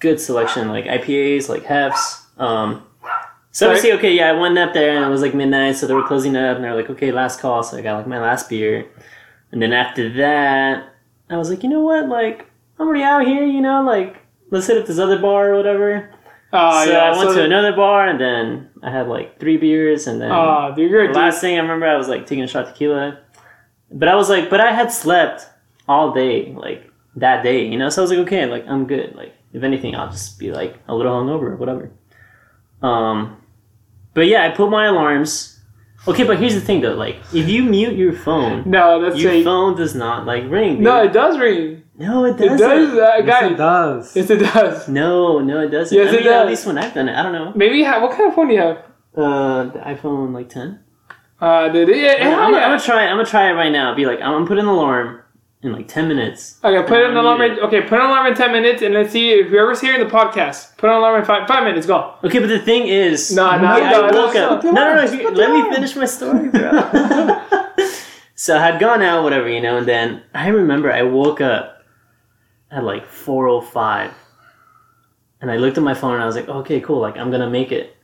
good 0.00 0.20
selection, 0.20 0.68
like 0.68 0.84
IPAs, 0.84 1.48
like 1.48 1.64
hefts. 1.64 2.26
Um, 2.38 2.84
so 3.50 3.66
Right. 3.66 3.72
obviously, 3.76 3.92
okay, 3.98 4.12
yeah, 4.12 4.28
I 4.30 4.32
went 4.32 4.56
up 4.58 4.72
there 4.74 4.94
and 4.96 5.04
it 5.04 5.08
was 5.08 5.22
like 5.22 5.34
midnight, 5.34 5.76
so 5.76 5.86
they 5.86 5.94
were 5.94 6.06
closing 6.06 6.36
up, 6.36 6.56
and 6.56 6.64
they 6.64 6.68
were 6.68 6.76
like, 6.76 6.90
okay, 6.90 7.10
last 7.12 7.40
call. 7.40 7.62
So 7.62 7.76
I 7.76 7.80
got 7.82 7.96
like 7.96 8.06
my 8.06 8.20
last 8.20 8.48
beer, 8.48 8.86
and 9.52 9.60
then 9.60 9.72
after 9.72 10.08
that, 10.14 10.94
I 11.30 11.36
was 11.36 11.50
like, 11.50 11.62
you 11.62 11.68
know 11.68 11.80
what, 11.82 12.08
like 12.08 12.46
I'm 12.78 12.86
already 12.86 13.02
out 13.02 13.26
here, 13.26 13.44
you 13.44 13.60
know, 13.60 13.82
like 13.82 14.16
let's 14.50 14.66
hit 14.66 14.78
up 14.78 14.86
this 14.86 14.98
other 14.98 15.18
bar 15.18 15.50
or 15.52 15.56
whatever. 15.56 16.10
Oh 16.52 16.84
so 16.84 16.90
yeah. 16.92 16.98
I 16.98 17.10
went 17.10 17.30
so 17.30 17.34
to 17.36 17.44
another 17.44 17.72
bar, 17.72 18.06
and 18.06 18.20
then 18.20 18.70
I 18.82 18.90
had 18.90 19.08
like 19.08 19.38
three 19.40 19.56
beers, 19.56 20.06
and 20.06 20.20
then 20.20 20.30
Oh, 20.30 20.72
dude, 20.76 20.90
you're 20.90 21.00
a 21.04 21.08
the 21.08 21.14
dude. 21.14 21.16
last 21.16 21.40
thing 21.40 21.56
I 21.58 21.60
remember, 21.60 21.86
I 21.86 21.96
was 21.96 22.08
like 22.08 22.26
taking 22.26 22.44
a 22.44 22.46
shot 22.46 22.66
tequila, 22.68 23.18
but 23.90 24.08
I 24.08 24.14
was 24.14 24.28
like, 24.30 24.48
but 24.50 24.60
I 24.60 24.72
had 24.72 24.92
slept 24.92 25.46
all 25.88 26.12
day, 26.12 26.52
like 26.54 26.88
that 27.16 27.42
day, 27.42 27.66
you 27.66 27.76
know. 27.78 27.88
So 27.88 28.00
I 28.00 28.02
was 28.02 28.10
like, 28.10 28.20
okay, 28.20 28.46
like 28.46 28.66
I'm 28.68 28.86
good. 28.86 29.14
Like 29.16 29.34
if 29.52 29.62
anything, 29.62 29.96
I'll 29.96 30.10
just 30.10 30.38
be 30.38 30.52
like 30.52 30.76
a 30.86 30.94
little 30.94 31.12
hungover 31.12 31.50
or 31.52 31.56
whatever. 31.56 31.90
Um, 32.82 33.36
but 34.14 34.26
yeah, 34.26 34.46
I 34.46 34.50
put 34.50 34.70
my 34.70 34.86
alarms. 34.86 35.60
Okay, 36.06 36.24
but 36.24 36.38
here's 36.38 36.54
the 36.54 36.60
thing 36.60 36.80
though, 36.80 36.94
like 36.94 37.16
if 37.34 37.48
you 37.48 37.62
mute 37.64 37.94
your 37.96 38.12
phone, 38.12 38.62
No, 38.70 39.00
that's 39.02 39.20
your 39.20 39.32
a, 39.32 39.44
phone 39.44 39.76
does 39.76 39.94
not 39.94 40.26
like 40.26 40.44
ring. 40.48 40.76
Dude. 40.76 40.84
No, 40.84 41.02
it 41.02 41.12
does 41.12 41.38
ring. 41.38 41.82
no, 41.96 42.24
it 42.24 42.40
It 42.40 42.48
doesn't. 42.48 42.58
does, 42.58 42.94
uh, 42.94 42.96
Yes, 43.18 43.26
guys. 43.26 43.50
it 43.52 43.56
does. 43.56 44.16
Yes, 44.16 44.30
it 44.30 44.36
does. 44.38 44.88
No, 44.88 45.40
no, 45.40 45.60
it 45.60 45.68
doesn't. 45.68 45.96
Yes, 45.96 46.12
I 46.14 46.18
it 46.18 46.22
does. 46.22 46.42
At 46.42 46.46
least 46.46 46.66
when 46.66 46.78
I've 46.78 46.94
done 46.94 47.08
it, 47.08 47.16
I 47.16 47.22
don't 47.22 47.32
know. 47.32 47.52
Maybe 47.54 47.76
you 47.78 47.84
have. 47.84 48.00
What 48.02 48.12
kind 48.16 48.28
of 48.28 48.34
phone 48.34 48.48
do 48.48 48.54
you 48.54 48.60
have? 48.60 48.78
Uh, 49.16 49.64
the 49.64 49.78
iPhone 49.80 50.32
like 50.32 50.48
ten. 50.48 50.80
Uh, 51.40 51.68
dude, 51.68 51.88
yeah, 51.94 52.14
I'm, 52.14 52.20
hell 52.30 52.40
I'm, 52.44 52.52
gonna 52.52 52.80
try. 52.80 53.06
I'm 53.06 53.16
gonna 53.16 53.26
try 53.28 53.50
it 53.50 53.54
right 53.54 53.70
now. 53.70 53.94
Be 53.94 54.06
like, 54.06 54.20
I'm 54.20 54.32
gonna 54.32 54.46
put 54.46 54.58
an 54.58 54.66
alarm 54.66 55.20
in 55.62 55.72
like 55.72 55.88
ten 55.88 56.06
minutes. 56.08 56.58
Okay, 56.62 56.86
put 56.86 57.00
an 57.04 57.16
alarm. 57.16 57.40
In, 57.40 57.58
okay, 57.60 57.80
put 57.82 57.98
an 57.98 58.06
alarm 58.06 58.26
in 58.26 58.34
ten 58.34 58.52
minutes, 58.52 58.80
and 58.82 58.94
let's 58.94 59.10
see 59.10 59.30
if 59.30 59.48
whoever's 59.48 59.80
hearing 59.80 59.98
the 60.00 60.10
podcast. 60.10 60.76
Put 60.76 60.88
an 60.90 60.96
alarm 60.96 61.18
in 61.20 61.24
five 61.26 61.48
five 61.48 61.64
minutes. 61.64 61.86
Go. 61.86 62.14
Okay, 62.24 62.38
but 62.38 62.48
the 62.48 62.60
thing 62.60 62.86
is, 62.86 63.34
No, 63.34 63.50
no, 63.56 63.62
no, 63.62 63.66
I 63.68 63.90
no, 63.90 64.02
woke 64.24 64.34
no, 64.34 64.50
up. 64.50 64.64
no, 64.64 64.70
No, 64.70 64.94
no, 64.94 65.02
you- 65.12 65.30
let 65.30 65.50
me 65.50 65.74
finish 65.74 65.96
my 65.96 66.04
story, 66.04 66.48
bro. 66.52 66.70
so 68.34 68.56
I 68.56 68.62
had 68.64 68.78
gone 68.80 69.02
out, 69.02 69.24
whatever, 69.24 69.48
you 69.48 69.60
know, 69.60 69.78
and 69.78 69.86
then 69.86 70.22
I 70.34 70.48
remember 70.48 70.92
I 70.92 71.02
woke 71.02 71.40
up 71.40 71.82
at 72.70 72.84
like 72.84 73.06
four 73.06 73.48
o 73.48 73.60
five, 73.60 74.12
and 75.40 75.50
I 75.50 75.56
looked 75.56 75.76
at 75.78 75.82
my 75.84 75.94
phone 75.94 76.14
and 76.14 76.22
I 76.22 76.26
was 76.26 76.36
like, 76.36 76.48
okay, 76.48 76.80
cool, 76.80 77.00
like 77.00 77.16
I'm 77.16 77.30
gonna 77.30 77.50
make 77.50 77.72
it. 77.72 77.96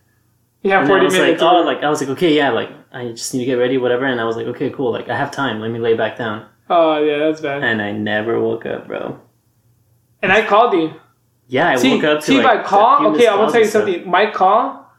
Yeah, 0.62 0.80
And 0.80 0.88
then 0.88 0.90
I 0.90 0.94
forty 0.94 1.04
was 1.04 1.14
minutes. 1.14 1.42
like, 1.42 1.52
oh, 1.52 1.60
like 1.62 1.82
I 1.84 1.88
was 1.90 2.00
like, 2.00 2.10
okay, 2.10 2.34
yeah, 2.34 2.50
like 2.50 2.70
I 2.90 3.08
just 3.10 3.32
need 3.34 3.40
to 3.40 3.46
get 3.46 3.54
ready, 3.54 3.76
whatever. 3.78 4.06
And 4.06 4.20
I 4.20 4.24
was 4.24 4.34
like, 4.36 4.46
okay, 4.46 4.70
cool, 4.70 4.90
like 4.92 5.08
I 5.08 5.16
have 5.16 5.30
time. 5.30 5.60
Let 5.60 5.70
me 5.70 5.78
lay 5.78 5.94
back 5.94 6.16
down. 6.16 6.46
Oh 6.70 7.02
yeah, 7.02 7.18
that's 7.18 7.40
bad. 7.40 7.62
And 7.62 7.80
I 7.82 7.92
never 7.92 8.40
woke 8.40 8.66
up, 8.66 8.86
bro. 8.86 9.20
And 10.22 10.32
I 10.32 10.46
called 10.46 10.72
you. 10.74 10.94
Yeah, 11.48 11.68
I 11.70 11.76
see, 11.76 11.94
woke 11.96 12.04
up 12.04 12.20
to 12.20 12.26
see 12.26 12.42
like, 12.42 12.58
my 12.58 12.62
call. 12.62 13.06
Okay, 13.14 13.28
I'm 13.28 13.36
gonna 13.36 13.50
tell 13.52 13.60
you 13.60 13.62
and 13.62 13.70
stuff. 13.70 13.82
something. 13.84 14.10
My 14.10 14.30
call 14.30 14.90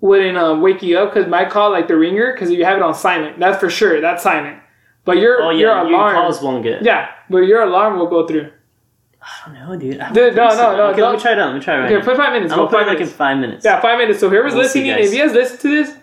wouldn't 0.00 0.38
uh, 0.38 0.56
wake 0.60 0.82
you 0.82 0.98
up 0.98 1.12
because 1.12 1.28
my 1.28 1.44
call, 1.44 1.70
like 1.72 1.88
the 1.88 1.96
ringer, 1.96 2.32
because 2.32 2.50
you 2.50 2.64
have 2.64 2.76
it 2.76 2.82
on 2.82 2.94
silent. 2.94 3.38
That's 3.40 3.58
for 3.58 3.68
sure. 3.68 4.00
That's 4.00 4.22
silent. 4.22 4.60
But 5.04 5.16
your 5.18 5.42
Oh 5.42 5.50
your 5.50 5.70
yeah, 5.70 5.82
your 5.82 5.90
alarm, 5.94 6.14
calls 6.14 6.40
won't 6.42 6.62
get. 6.62 6.82
yeah, 6.84 7.08
but 7.30 7.38
your 7.38 7.62
alarm 7.62 7.98
will 7.98 8.06
go 8.08 8.26
through. 8.26 8.52
I 9.20 9.26
don't 9.46 9.54
know, 9.54 9.76
dude. 9.76 9.98
I 10.00 10.12
Dude, 10.12 10.36
no, 10.36 10.48
so. 10.50 10.56
no, 10.56 10.76
no, 10.76 10.82
Okay, 10.90 11.02
let 11.02 11.12
me 11.14 11.18
try 11.20 11.32
it 11.32 11.38
out. 11.38 11.46
Let 11.48 11.54
me 11.56 11.60
try 11.60 11.74
it 11.74 11.78
right 11.78 11.86
Okay, 11.86 11.98
now. 11.98 12.04
put 12.04 12.16
five 12.16 12.32
minutes. 12.32 12.52
I'm 12.52 12.58
gonna 12.58 12.70
put 12.70 12.76
five 12.78 12.86
like 12.86 12.94
in 12.96 13.00
minutes. 13.00 13.16
five 13.16 13.38
minutes. 13.38 13.64
Yeah, 13.64 13.80
five 13.80 13.98
minutes. 13.98 14.20
So 14.20 14.30
whoever's 14.30 14.52
We'll 14.54 14.62
listening, 14.62 14.86
if 14.86 15.10
he 15.10 15.18
has 15.18 15.32
listened 15.32 15.60
to 15.60 15.68
this, 15.68 15.96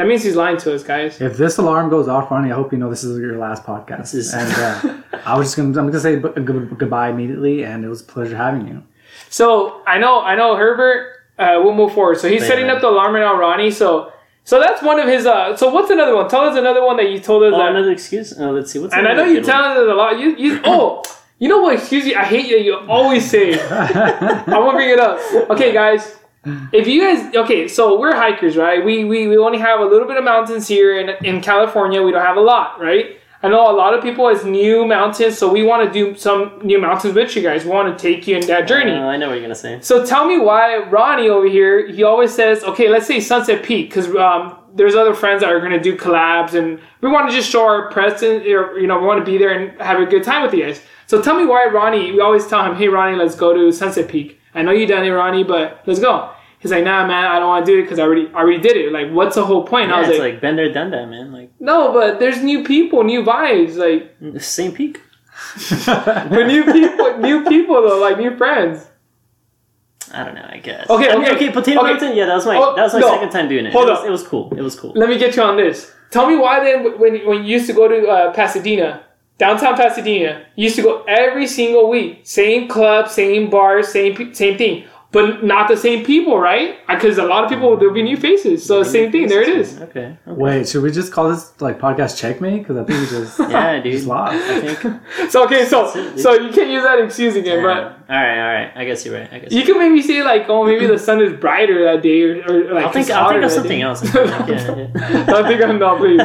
that 0.00 0.06
means 0.06 0.22
he's 0.24 0.34
lying 0.36 0.56
to 0.56 0.74
us, 0.74 0.82
guys. 0.82 1.20
If 1.20 1.36
this 1.36 1.58
alarm 1.58 1.90
goes 1.90 2.08
off, 2.08 2.30
Ronnie, 2.30 2.50
I 2.50 2.54
hope 2.54 2.72
you 2.72 2.78
know 2.78 2.88
this 2.88 3.04
is 3.04 3.18
your 3.20 3.36
last 3.36 3.64
podcast. 3.64 4.14
Is- 4.14 4.32
And 4.32 4.50
uh, 4.50 5.18
I 5.26 5.36
was 5.36 5.48
just 5.48 5.56
gonna, 5.58 5.68
I'm 5.78 5.86
gonna 5.88 6.00
say 6.00 6.16
bu- 6.16 6.32
gu- 6.40 6.74
goodbye 6.74 7.10
immediately, 7.10 7.64
and 7.64 7.84
it 7.84 7.88
was 7.88 8.00
a 8.00 8.04
pleasure 8.04 8.34
having 8.36 8.66
you. 8.66 8.82
So 9.28 9.82
I 9.86 9.98
know, 9.98 10.22
I 10.22 10.34
know, 10.36 10.56
Herbert. 10.56 11.16
Uh, 11.38 11.60
we'll 11.62 11.74
move 11.74 11.92
forward. 11.92 12.18
So 12.18 12.28
he's 12.28 12.40
Yeah, 12.42 12.48
setting 12.48 12.68
up 12.70 12.80
the 12.80 12.88
alarm 12.88 13.14
right 13.14 13.20
now, 13.20 13.36
Ronnie. 13.38 13.70
So, 13.70 14.12
so 14.44 14.58
that's 14.58 14.82
one 14.82 14.98
of 14.98 15.06
his. 15.08 15.26
Uh, 15.26 15.54
so 15.56 15.68
what's 15.70 15.90
another 15.90 16.14
one? 16.16 16.28
Tell 16.28 16.42
us 16.42 16.56
another 16.56 16.82
one 16.84 16.96
that 16.96 17.10
you 17.10 17.18
told 17.20 17.42
us. 17.44 17.52
Oh, 17.54 17.58
that, 17.58 17.70
another 17.70 17.92
excuse. 17.92 18.32
Oh, 18.40 18.50
let's 18.52 18.70
see. 18.72 18.78
What's 18.78 18.94
and 18.94 19.06
I 19.06 19.12
know 19.14 19.24
you 19.24 19.40
good 19.40 19.46
one? 19.46 19.52
tell 19.52 19.64
us 19.64 19.78
a 19.78 19.94
lot. 19.94 20.18
You, 20.18 20.34
you, 20.36 20.60
oh, 20.64 21.02
you 21.38 21.48
know 21.48 21.60
what? 21.62 21.74
Excuse 21.74 22.04
me. 22.06 22.14
I 22.14 22.24
hate 22.24 22.46
you. 22.46 22.56
You 22.58 22.78
always 22.88 23.28
say. 23.30 23.52
I'm 23.70 24.44
gonna 24.46 24.72
bring 24.80 24.90
it 24.90 24.98
up. 25.00 25.18
Okay, 25.50 25.72
guys. 25.72 26.16
If 26.44 26.88
you 26.88 27.02
guys, 27.02 27.34
okay, 27.34 27.68
so 27.68 28.00
we're 28.00 28.14
hikers, 28.14 28.56
right? 28.56 28.82
We, 28.82 29.04
we 29.04 29.28
we 29.28 29.36
only 29.36 29.58
have 29.58 29.80
a 29.80 29.84
little 29.84 30.08
bit 30.08 30.16
of 30.16 30.24
mountains 30.24 30.66
here 30.66 30.98
in 30.98 31.10
in 31.24 31.40
California. 31.42 32.02
We 32.02 32.12
don't 32.12 32.24
have 32.24 32.38
a 32.38 32.40
lot, 32.40 32.80
right? 32.80 33.18
I 33.42 33.48
know 33.48 33.70
a 33.70 33.76
lot 33.76 33.94
of 33.94 34.02
people 34.02 34.28
has 34.28 34.44
new 34.44 34.86
mountains, 34.86 35.38
so 35.38 35.50
we 35.50 35.62
want 35.62 35.86
to 35.86 35.92
do 35.92 36.14
some 36.14 36.60
new 36.62 36.78
mountains 36.78 37.14
with 37.14 37.34
you 37.34 37.42
guys. 37.42 37.64
We 37.64 37.70
want 37.70 37.96
to 37.96 38.02
take 38.02 38.26
you 38.26 38.36
in 38.36 38.46
that 38.48 38.68
journey. 38.68 38.92
Uh, 38.92 39.06
I 39.06 39.16
know 39.16 39.28
what 39.28 39.34
you're 39.34 39.42
gonna 39.42 39.54
say. 39.54 39.80
So 39.80 40.04
tell 40.04 40.26
me 40.26 40.38
why 40.38 40.78
Ronnie 40.78 41.28
over 41.28 41.46
here, 41.46 41.86
he 41.86 42.02
always 42.02 42.34
says, 42.34 42.62
okay, 42.64 42.88
let's 42.88 43.06
say 43.06 43.20
Sunset 43.20 43.62
Peak, 43.62 43.88
because 43.88 44.14
um, 44.14 44.58
there's 44.74 44.94
other 44.94 45.14
friends 45.14 45.40
that 45.40 45.50
are 45.50 45.58
going 45.58 45.72
to 45.72 45.80
do 45.80 45.96
collabs, 45.96 46.54
and 46.54 46.80
we 47.00 47.10
want 47.10 47.28
to 47.30 47.34
just 47.34 47.50
show 47.50 47.64
our 47.64 47.90
presence, 47.90 48.22
or, 48.46 48.78
you 48.78 48.86
know, 48.86 48.98
we 48.98 49.06
want 49.06 49.24
to 49.24 49.30
be 49.30 49.38
there 49.38 49.52
and 49.52 49.80
have 49.80 50.00
a 50.00 50.06
good 50.06 50.22
time 50.22 50.42
with 50.42 50.54
you 50.54 50.64
guys. 50.64 50.80
So 51.06 51.20
tell 51.20 51.36
me 51.36 51.44
why 51.44 51.66
Ronnie, 51.66 52.12
we 52.12 52.20
always 52.20 52.46
tell 52.46 52.64
him, 52.64 52.76
hey, 52.76 52.88
Ronnie, 52.88 53.16
let's 53.16 53.34
go 53.34 53.52
to 53.52 53.72
Sunset 53.72 54.08
Peak. 54.08 54.39
I 54.54 54.62
know 54.62 54.72
you 54.72 54.86
done 54.86 55.04
it, 55.04 55.10
Ronnie, 55.10 55.44
but 55.44 55.82
let's 55.86 56.00
go. 56.00 56.30
He's 56.58 56.70
like, 56.70 56.84
nah, 56.84 57.06
man, 57.06 57.24
I 57.24 57.38
don't 57.38 57.48
want 57.48 57.64
to 57.64 57.72
do 57.72 57.78
it 57.78 57.82
because 57.82 57.98
I 57.98 58.02
already, 58.02 58.28
I 58.28 58.40
already 58.40 58.60
did 58.60 58.76
it. 58.76 58.92
Like, 58.92 59.10
what's 59.10 59.34
the 59.34 59.44
whole 59.44 59.64
point? 59.64 59.84
And 59.84 59.94
I 59.94 60.00
was 60.00 60.10
it's 60.10 60.18
like, 60.18 60.34
like 60.34 60.40
been 60.42 60.56
there, 60.56 60.70
done 60.70 60.90
that, 60.90 61.08
man. 61.08 61.32
Like 61.32 61.52
no, 61.58 61.92
but 61.92 62.20
there's 62.20 62.42
new 62.42 62.64
people, 62.64 63.02
new 63.02 63.22
vibes, 63.22 63.76
like, 63.76 64.42
same 64.42 64.72
peak. 64.72 65.00
but 65.80 66.46
new 66.46 66.64
people, 66.64 67.18
new 67.18 67.44
people 67.44 67.80
though, 67.82 67.98
like 67.98 68.18
new 68.18 68.36
friends. 68.36 68.86
I 70.12 70.24
don't 70.24 70.34
know. 70.34 70.46
I 70.48 70.58
guess. 70.58 70.90
Okay, 70.90 71.08
I 71.08 71.14
mean, 71.14 71.24
okay, 71.24 71.34
okay. 71.36 71.50
Potato 71.50 71.80
okay. 71.80 71.92
Mountain. 71.92 72.16
Yeah, 72.16 72.26
that 72.26 72.34
was 72.34 72.46
my 72.46 72.56
Oh, 72.56 72.74
that 72.74 72.82
was 72.82 72.94
my 72.94 73.00
no. 73.00 73.08
second 73.08 73.30
time 73.30 73.48
doing 73.48 73.66
it. 73.66 73.72
Hold 73.72 73.88
it, 73.88 73.92
was, 73.92 73.98
up. 74.00 74.06
it 74.06 74.10
was 74.10 74.22
cool. 74.26 74.52
It 74.56 74.60
was 74.60 74.78
cool. 74.78 74.92
Let 74.94 75.08
me 75.08 75.18
get 75.18 75.36
you 75.36 75.42
on 75.42 75.56
this. 75.56 75.92
Tell 76.10 76.26
me 76.26 76.36
why 76.36 76.62
then, 76.62 76.98
when 76.98 77.24
when 77.26 77.44
you 77.44 77.52
used 77.54 77.66
to 77.68 77.72
go 77.72 77.88
to 77.88 78.06
uh, 78.08 78.32
Pasadena, 78.32 79.02
downtown 79.40 79.74
Pasadena, 79.82 80.44
used 80.54 80.76
to 80.76 80.82
go 80.82 81.02
every 81.08 81.46
single 81.46 81.88
week, 81.94 82.20
same 82.24 82.68
club, 82.68 83.08
same 83.08 83.48
bar, 83.54 83.82
same 83.82 84.34
same 84.34 84.56
thing, 84.62 84.84
but 85.12 85.42
not 85.42 85.66
the 85.72 85.76
same 85.86 86.04
people, 86.04 86.38
right? 86.38 86.76
Because 86.86 87.16
a 87.18 87.24
lot 87.32 87.42
of 87.44 87.48
people 87.50 87.76
there'll 87.78 87.94
be 88.02 88.02
new 88.02 88.16
faces, 88.28 88.64
so 88.68 88.82
same 88.84 89.10
thing. 89.10 89.24
There 89.28 89.42
it 89.42 89.48
is. 89.62 89.68
Okay. 89.80 90.16
okay. 90.28 90.40
Wait, 90.44 90.68
should 90.68 90.82
we 90.84 90.90
just 91.00 91.10
call 91.14 91.26
this 91.32 91.42
like 91.66 91.80
podcast 91.80 92.12
checkmate? 92.20 92.58
Because 92.62 92.76
I 92.76 92.84
think 92.84 92.98
we 93.00 93.06
just 93.18 93.38
Yeah, 93.54 93.80
dude. 93.82 93.92
just 93.92 94.06
lost. 94.06 94.34
I 94.34 94.60
think. 94.60 94.78
So 95.32 95.44
okay, 95.46 95.64
so 95.72 95.76
it, 95.88 96.18
so 96.24 96.28
you 96.34 96.50
can't 96.56 96.70
use 96.76 96.84
that 96.84 96.98
excuse 97.06 97.34
again, 97.42 97.58
Yeah. 97.64 97.68
but. 97.70 97.82
All 98.14 98.16
right, 98.16 98.38
all 98.44 98.52
right. 98.58 98.70
I 98.80 98.84
guess 98.84 99.04
you're 99.06 99.14
right. 99.18 99.28
I 99.32 99.38
guess. 99.40 99.52
You 99.52 99.62
can 99.64 99.78
maybe 99.78 100.02
say 100.02 100.22
like, 100.32 100.48
oh, 100.48 100.64
maybe 100.70 100.84
the 100.86 100.98
sun 100.98 101.18
is 101.22 101.32
brighter 101.44 101.78
that 101.88 102.02
day, 102.02 102.20
or, 102.22 102.32
or 102.50 102.74
like 102.74 102.84
I'll 102.86 102.92
think. 102.92 103.08
I'll 103.10 103.30
think 103.30 103.44
of 103.44 103.52
something 103.52 103.78
day. 103.78 103.88
else. 103.88 104.02
Like, 104.02 104.48
yeah, 104.48 104.76
yeah. 104.76 105.24
Don't 105.32 105.46
think 105.46 105.60
I'm 105.62 105.78
not, 105.78 105.98
please. 105.98 106.20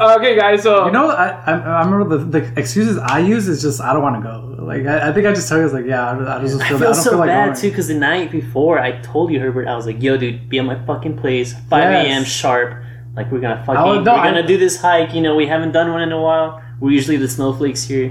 Okay, 0.00 0.36
guys. 0.36 0.62
So 0.62 0.86
You 0.86 0.92
know, 0.92 1.10
I, 1.10 1.28
I, 1.46 1.52
I 1.58 1.84
remember 1.84 2.16
the, 2.18 2.24
the 2.40 2.58
excuses 2.60 2.98
I 2.98 3.20
use 3.20 3.48
is 3.48 3.62
just 3.62 3.80
I 3.80 3.92
don't 3.92 4.02
want 4.02 4.16
to 4.16 4.22
go. 4.22 4.62
Like 4.64 4.84
I, 4.86 5.08
I 5.10 5.12
think 5.12 5.26
I 5.26 5.32
just 5.32 5.48
tell 5.48 5.58
you, 5.58 5.64
it's 5.64 5.72
like 5.74 5.86
yeah, 5.86 6.10
I, 6.10 6.38
I 6.38 6.40
just 6.40 6.60
I 6.60 6.68
feel, 6.68 6.78
feel 6.78 6.88
I 6.88 6.92
don't 6.92 7.02
so 7.02 7.10
feel 7.10 7.18
like 7.20 7.28
bad 7.28 7.44
going. 7.46 7.56
too 7.56 7.68
because 7.70 7.88
the 7.88 7.94
night 7.94 8.30
before 8.32 8.78
I 8.78 9.00
told 9.00 9.30
you 9.32 9.38
Herbert 9.40 9.68
I 9.68 9.76
was 9.76 9.86
like 9.86 10.02
yo 10.02 10.16
dude 10.16 10.48
be 10.48 10.58
at 10.58 10.64
my 10.64 10.84
fucking 10.86 11.16
place 11.18 11.52
5 11.54 11.62
Yes. 11.70 12.06
a.m. 12.06 12.24
sharp 12.24 12.82
like 13.14 13.30
we're 13.30 13.38
gonna 13.40 13.62
fucking 13.64 13.80
would- 13.82 14.04
no, 14.04 14.14
we're 14.14 14.22
gonna 14.24 14.46
do 14.46 14.58
this 14.58 14.80
hike 14.80 15.14
you 15.14 15.20
know 15.22 15.36
we 15.36 15.46
haven't 15.46 15.70
done 15.72 15.92
one 15.92 16.02
in 16.02 16.10
a 16.10 16.20
while 16.20 16.60
we're 16.80 16.90
usually 16.90 17.16
the 17.16 17.28
snowflakes 17.28 17.84
here 17.84 18.08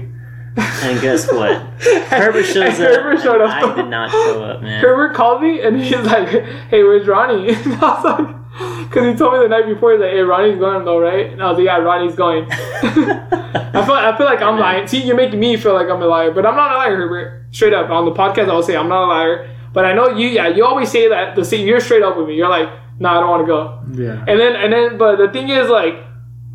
and 0.56 1.00
guess 1.02 1.30
what 1.32 1.60
Herbert 2.08 2.44
shows 2.44 2.72
up 2.72 2.76
Herbert 2.78 3.20
showed 3.22 3.42
and 3.42 3.50
up. 3.52 3.62
I 3.72 3.74
did 3.76 3.88
not 3.88 4.10
show 4.10 4.42
up 4.42 4.62
man 4.62 4.80
Herbert 4.80 5.14
called 5.14 5.42
me 5.42 5.60
and 5.60 5.78
he's 5.78 5.94
like, 6.00 6.28
"Hey, 6.70 6.82
where's 6.82 7.06
Ronnie?" 7.06 7.50
And 7.54 7.74
I 7.74 7.78
was 7.80 8.04
like, 8.04 8.36
"Cause 8.90 9.04
he 9.04 9.14
told 9.14 9.34
me 9.34 9.40
the 9.40 9.48
night 9.48 9.66
before, 9.66 9.92
he's 9.92 10.00
like, 10.00 10.10
hey, 10.10 10.20
Ronnie's 10.20 10.58
going 10.58 10.84
though, 10.84 10.98
right?" 10.98 11.32
And 11.32 11.42
I 11.42 11.50
was 11.50 11.58
like, 11.58 11.66
"Yeah, 11.66 11.78
Ronnie's 11.78 12.14
going." 12.14 12.46
I 12.50 13.84
feel, 13.84 13.94
I 13.94 14.16
feel 14.16 14.26
like 14.26 14.40
I'm 14.40 14.58
lying. 14.58 14.86
See, 14.86 15.02
you're 15.02 15.16
making 15.16 15.38
me 15.38 15.56
feel 15.56 15.74
like 15.74 15.88
I'm 15.88 16.00
a 16.00 16.06
liar, 16.06 16.30
but 16.32 16.46
I'm 16.46 16.56
not 16.56 16.72
a 16.72 16.76
liar, 16.76 16.96
Herbert. 16.96 17.46
Straight 17.50 17.74
up 17.74 17.90
on 17.90 18.04
the 18.04 18.12
podcast, 18.12 18.48
I'll 18.48 18.62
say 18.62 18.76
I'm 18.76 18.88
not 18.88 19.04
a 19.04 19.08
liar. 19.08 19.56
But 19.72 19.84
I 19.84 19.92
know 19.92 20.08
you. 20.08 20.28
Yeah, 20.28 20.48
you 20.48 20.64
always 20.64 20.90
say 20.90 21.08
that. 21.08 21.36
The 21.36 21.44
same. 21.44 21.66
You're 21.66 21.80
straight 21.80 22.02
up 22.02 22.16
with 22.16 22.28
me. 22.28 22.34
You're 22.36 22.48
like, 22.48 22.68
"No, 22.98 23.10
I 23.10 23.20
don't 23.20 23.28
want 23.28 23.42
to 23.42 23.46
go." 23.46 24.02
Yeah. 24.02 24.24
And 24.26 24.40
then 24.40 24.56
and 24.56 24.72
then, 24.72 24.98
but 24.98 25.16
the 25.16 25.28
thing 25.30 25.50
is, 25.50 25.68
like, 25.68 25.96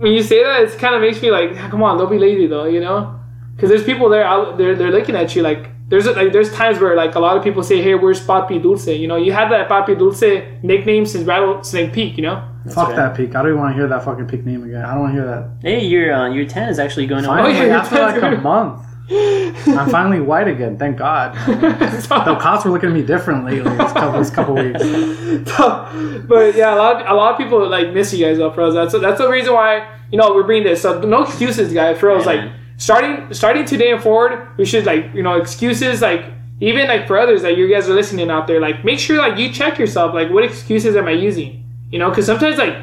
when 0.01 0.13
you 0.13 0.23
say 0.23 0.43
that, 0.43 0.63
it 0.63 0.79
kind 0.79 0.95
of 0.95 1.01
makes 1.01 1.21
me 1.21 1.29
like, 1.29 1.55
come 1.55 1.83
on, 1.83 1.99
don't 1.99 2.09
be 2.09 2.17
lazy 2.17 2.47
though, 2.47 2.65
you 2.65 2.79
know? 2.79 3.19
Because 3.55 3.69
there's 3.69 3.83
people 3.83 4.09
there, 4.09 4.23
out, 4.23 4.57
they're 4.57 4.75
they're 4.75 4.91
looking 4.91 5.15
at 5.15 5.35
you 5.35 5.43
like. 5.43 5.69
There's 5.91 6.07
like 6.07 6.31
there's 6.31 6.51
times 6.53 6.79
where 6.79 6.95
like 6.95 7.15
a 7.15 7.19
lot 7.19 7.37
of 7.37 7.43
people 7.43 7.61
say, 7.63 7.81
hey, 7.81 7.95
where's 7.95 8.25
Papi 8.25 8.63
Dulce? 8.63 8.87
You 8.87 9.07
know, 9.07 9.17
you 9.17 9.33
had 9.33 9.51
that 9.51 9.67
Papi 9.67 9.99
Dulce 9.99 10.41
nickname 10.63 11.05
since 11.05 11.25
Rattlesnake 11.27 11.91
Peak. 11.91 12.15
You 12.15 12.23
know. 12.23 12.47
Fuck 12.73 12.89
right. 12.89 12.95
that 12.95 13.17
peak. 13.17 13.35
I 13.35 13.41
don't 13.41 13.51
even 13.51 13.59
want 13.59 13.73
to 13.73 13.75
hear 13.75 13.87
that 13.87 14.05
fucking 14.05 14.27
peak 14.27 14.45
name 14.45 14.63
again. 14.63 14.85
I 14.85 14.91
don't 14.91 15.01
want 15.01 15.15
to 15.15 15.21
hear 15.21 15.27
that. 15.29 15.49
hey 15.61 15.83
your 15.83 16.13
uh, 16.13 16.29
your 16.29 16.45
10 16.45 16.69
is 16.69 16.77
actually 16.79 17.07
going 17.07 17.25
on 17.25 17.37
Finally, 17.37 17.59
Oh, 17.59 17.65
yeah, 17.65 17.79
after 17.79 17.99
like 17.99 18.21
a 18.21 18.39
month, 18.39 18.85
I'm 19.09 19.89
finally 19.89 20.21
white 20.21 20.47
again. 20.47 20.77
Thank 20.77 20.97
God. 20.97 21.35
The 22.11 22.37
cops 22.39 22.63
were 22.65 22.71
looking 22.71 22.89
at 22.89 22.95
me 22.95 23.01
different 23.01 23.45
lately. 23.45 23.69
This 23.77 23.91
couple, 23.93 24.19
this 24.19 24.29
couple 24.29 24.55
weeks. 24.55 24.83
but 26.27 26.55
yeah, 26.55 26.73
a 26.73 26.77
lot 26.77 27.01
of, 27.01 27.09
a 27.09 27.13
lot 27.13 27.31
of 27.31 27.37
people 27.37 27.67
like 27.67 27.91
miss 27.93 28.13
you 28.13 28.25
guys 28.25 28.39
up, 28.39 28.55
bros. 28.55 28.73
That's 28.73 28.93
that's 29.01 29.19
the 29.19 29.29
reason 29.29 29.53
why 29.53 29.87
you 30.11 30.17
know 30.17 30.33
we're 30.33 30.43
bringing 30.43 30.67
this. 30.67 30.81
So 30.81 31.01
no 31.01 31.23
excuses, 31.23 31.73
guys. 31.73 31.99
Bros, 31.99 32.25
Yeah, 32.25 32.31
like 32.31 32.39
man. 32.41 32.60
Starting 32.81 33.31
starting 33.31 33.63
today 33.63 33.91
and 33.91 34.01
forward, 34.01 34.57
we 34.57 34.65
should 34.65 34.85
like 34.85 35.13
you 35.13 35.21
know 35.21 35.35
excuses 35.37 36.01
like 36.01 36.25
even 36.59 36.87
like 36.87 37.07
for 37.07 37.17
others 37.17 37.43
that 37.43 37.55
you 37.55 37.69
guys 37.69 37.87
are 37.87 37.93
listening 37.93 38.31
out 38.31 38.47
there, 38.47 38.59
like 38.59 38.83
make 38.83 38.99
sure 38.99 39.17
like 39.19 39.37
you 39.37 39.53
check 39.53 39.77
yourself, 39.77 40.15
like 40.15 40.31
what 40.31 40.43
excuses 40.43 40.95
am 40.95 41.07
I 41.07 41.11
using? 41.11 41.63
You 41.91 41.99
know, 41.99 42.09
because 42.09 42.25
sometimes 42.25 42.57
like 42.57 42.75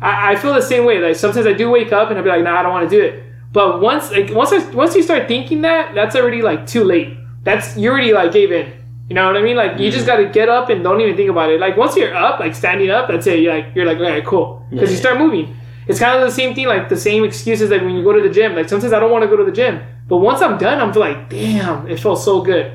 I, 0.00 0.32
I 0.32 0.36
feel 0.36 0.52
the 0.52 0.60
same 0.60 0.84
way. 0.84 0.98
Like 0.98 1.14
sometimes 1.14 1.46
I 1.46 1.52
do 1.52 1.70
wake 1.70 1.92
up 1.92 2.10
and 2.10 2.18
I'll 2.18 2.24
be 2.24 2.30
like, 2.30 2.42
nah, 2.42 2.58
I 2.58 2.62
don't 2.62 2.72
want 2.72 2.90
to 2.90 2.96
do 2.96 3.02
it. 3.02 3.22
But 3.52 3.80
once 3.80 4.10
like 4.10 4.30
once 4.30 4.52
I, 4.52 4.68
once 4.70 4.96
you 4.96 5.02
start 5.02 5.28
thinking 5.28 5.62
that, 5.62 5.94
that's 5.94 6.16
already 6.16 6.42
like 6.42 6.66
too 6.66 6.82
late. 6.82 7.16
That's 7.44 7.76
you 7.76 7.90
already 7.90 8.12
like 8.12 8.32
gave 8.32 8.50
in. 8.50 8.72
You 9.08 9.14
know 9.14 9.28
what 9.28 9.36
I 9.36 9.42
mean? 9.42 9.56
Like 9.56 9.78
you 9.78 9.92
just 9.92 10.04
mm. 10.04 10.08
got 10.08 10.16
to 10.16 10.26
get 10.26 10.48
up 10.48 10.70
and 10.70 10.82
don't 10.82 11.00
even 11.00 11.16
think 11.16 11.30
about 11.30 11.50
it. 11.50 11.60
Like 11.60 11.76
once 11.76 11.96
you're 11.96 12.14
up, 12.14 12.40
like 12.40 12.56
standing 12.56 12.90
up, 12.90 13.06
that's 13.06 13.28
it. 13.28 13.38
You're 13.38 13.54
like 13.54 13.66
you're 13.76 13.86
like 13.86 13.98
okay, 13.98 14.22
cool, 14.26 14.66
because 14.70 14.90
you 14.90 14.96
start 14.96 15.18
moving. 15.18 15.56
It's 15.88 15.98
kind 16.00 16.20
of 16.20 16.28
the 16.28 16.34
same 16.34 16.54
thing, 16.54 16.66
like 16.66 16.88
the 16.88 16.96
same 16.96 17.22
excuses 17.24 17.70
that 17.70 17.82
when 17.82 17.94
you 17.96 18.02
go 18.02 18.12
to 18.12 18.20
the 18.22 18.28
gym. 18.32 18.54
Like 18.56 18.68
sometimes 18.68 18.92
I 18.92 18.98
don't 19.00 19.10
want 19.10 19.22
to 19.22 19.28
go 19.28 19.36
to 19.36 19.44
the 19.44 19.52
gym, 19.52 19.80
but 20.08 20.16
once 20.18 20.40
I'm 20.42 20.58
done, 20.58 20.80
I'm 20.80 20.92
like 20.92 21.28
damn, 21.30 21.86
it 21.88 22.00
feels 22.00 22.24
so 22.24 22.40
good. 22.42 22.72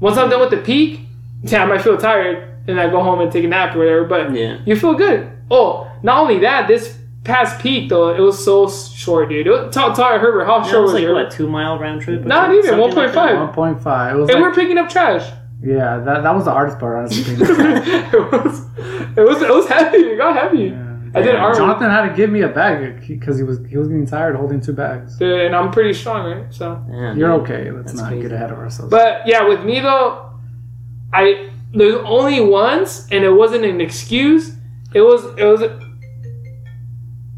Once 0.00 0.16
I'm 0.16 0.30
done 0.30 0.40
with 0.40 0.50
the 0.50 0.56
peak, 0.58 1.00
yeah, 1.42 1.62
I 1.62 1.66
might 1.66 1.82
feel 1.82 1.96
tired 1.98 2.48
and 2.66 2.80
I 2.80 2.88
go 2.90 3.02
home 3.02 3.20
and 3.20 3.30
take 3.30 3.44
a 3.44 3.48
nap 3.48 3.74
or 3.76 3.80
whatever. 3.80 4.04
But 4.04 4.34
Yeah. 4.34 4.58
you 4.64 4.76
feel 4.76 4.94
good. 4.94 5.30
Oh, 5.50 5.90
not 6.02 6.18
only 6.20 6.38
that, 6.40 6.68
this 6.68 6.96
past 7.24 7.60
peak 7.60 7.90
though, 7.90 8.08
it 8.14 8.20
was 8.20 8.42
so 8.42 8.68
short, 8.70 9.28
dude. 9.28 9.46
It 9.46 9.50
was, 9.50 9.74
tell, 9.74 9.92
tell 9.94 10.18
Herbert 10.18 10.46
how 10.46 10.60
That 10.60 10.70
short 10.70 10.82
was 10.84 10.92
was, 10.94 11.02
like 11.02 11.08
it? 11.10 11.12
what 11.12 11.30
two 11.30 11.48
mile 11.48 11.78
round 11.78 12.00
trip 12.00 12.24
Not 12.24 12.44
something- 12.46 12.58
even, 12.60 12.70
something 12.80 12.96
like 12.96 13.12
that? 13.12 13.54
1.5. 13.54 13.54
1.5. 13.54 14.14
It 14.14 14.16
was 14.18 14.30
And 14.30 14.40
like, 14.40 14.42
we're 14.42 14.54
picking 14.54 14.78
up 14.78 14.88
trash. 14.88 15.30
yeah, 15.62 15.98
that, 15.98 16.22
that 16.22 16.34
was 16.34 16.46
the 16.46 16.52
hardest 16.52 16.78
part. 16.78 16.96
Honestly. 16.96 17.34
it 17.34 18.32
was, 18.32 18.60
it 19.16 19.20
was, 19.28 19.42
it 19.42 19.50
was 19.54 19.68
heavy. 19.68 19.98
It 19.98 20.16
got 20.16 20.34
heavy. 20.34 20.68
I 21.14 21.22
did 21.22 21.34
arm, 21.34 21.56
Jonathan 21.56 21.90
had 21.90 22.08
to 22.08 22.14
give 22.14 22.30
me 22.30 22.42
a 22.42 22.48
bag 22.48 23.06
because 23.06 23.36
he 23.36 23.44
was 23.44 23.58
he 23.66 23.76
was 23.76 23.88
getting 23.88 24.06
tired 24.06 24.36
holding 24.36 24.60
two 24.60 24.72
bags. 24.72 25.20
and 25.20 25.54
I'm 25.54 25.70
pretty 25.70 25.92
strong, 25.92 26.30
right? 26.30 26.52
So, 26.54 26.84
Damn, 26.88 27.18
You're 27.18 27.32
okay. 27.42 27.70
Let's 27.70 27.92
That's 27.92 28.00
not 28.00 28.08
crazy. 28.08 28.22
get 28.22 28.32
ahead 28.32 28.50
of 28.50 28.58
ourselves. 28.58 28.90
but 28.90 29.26
yeah, 29.26 29.46
with 29.46 29.64
me 29.64 29.80
though, 29.80 30.30
I 31.12 31.50
there's 31.72 31.96
only 32.04 32.40
once, 32.40 33.06
and 33.10 33.24
it 33.24 33.32
wasn't 33.32 33.64
an 33.64 33.80
excuse. 33.80 34.56
It 34.92 35.02
was, 35.02 35.24
it 35.36 35.44
was. 35.44 35.62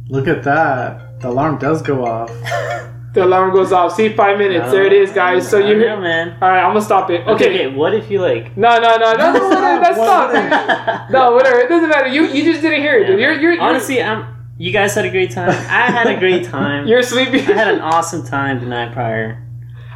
Look 0.08 0.26
at 0.26 0.42
that. 0.44 1.20
The 1.20 1.28
alarm 1.28 1.58
does 1.58 1.82
go 1.82 2.04
off. 2.04 2.30
The 3.14 3.24
alarm 3.24 3.52
goes 3.52 3.72
off. 3.72 3.94
See, 3.94 4.08
five 4.08 4.38
minutes. 4.38 4.70
there 4.72 4.84
it 4.86 4.92
is, 4.92 5.12
guys. 5.12 5.46
So 5.48 5.58
I 5.58 5.68
you. 5.68 5.76
know, 5.78 6.00
man. 6.00 6.36
All 6.40 6.48
right, 6.48 6.62
I'm 6.62 6.70
gonna 6.70 6.80
stop 6.80 7.10
it. 7.10 7.20
Okay, 7.26 7.32
Okay. 7.34 7.66
okay. 7.66 7.76
What 7.76 7.92
if 7.94 8.10
you 8.10 8.20
like? 8.22 8.56
No, 8.56 8.78
no, 8.80 8.96
no, 8.96 9.12
no, 9.12 9.32
no, 9.32 9.48
no, 9.50 9.50
that's 9.82 9.98
What- 9.98 10.30
stop. 10.30 11.10
No, 11.10 11.32
whatever. 11.32 11.58
It 11.58 11.68
doesn't 11.68 11.90
matter. 11.90 12.08
You 12.08 12.24
you 12.26 12.42
just 12.44 12.62
didn't 12.62 12.80
hear 12.80 12.98
it, 12.98 13.06
dude. 13.06 13.20
You're 13.20 13.32
you're 13.34 13.52
you're, 13.54 13.62
Honestly, 13.62 14.02
I'm. 14.02 14.26
You 14.58 14.70
guys 14.72 14.94
had 14.94 15.04
a 15.04 15.10
great 15.10 15.30
time. 15.32 15.48
I 15.50 15.90
had 15.90 16.06
a 16.06 16.18
great 16.18 16.44
time. 16.56 16.86
you're 16.86 17.02
sleepy. 17.02 17.40
I 17.40 17.52
had 17.52 17.68
an 17.74 17.80
awesome 17.80 18.24
time 18.24 18.60
the 18.60 18.66
night 18.66 18.92
prior. 18.92 19.41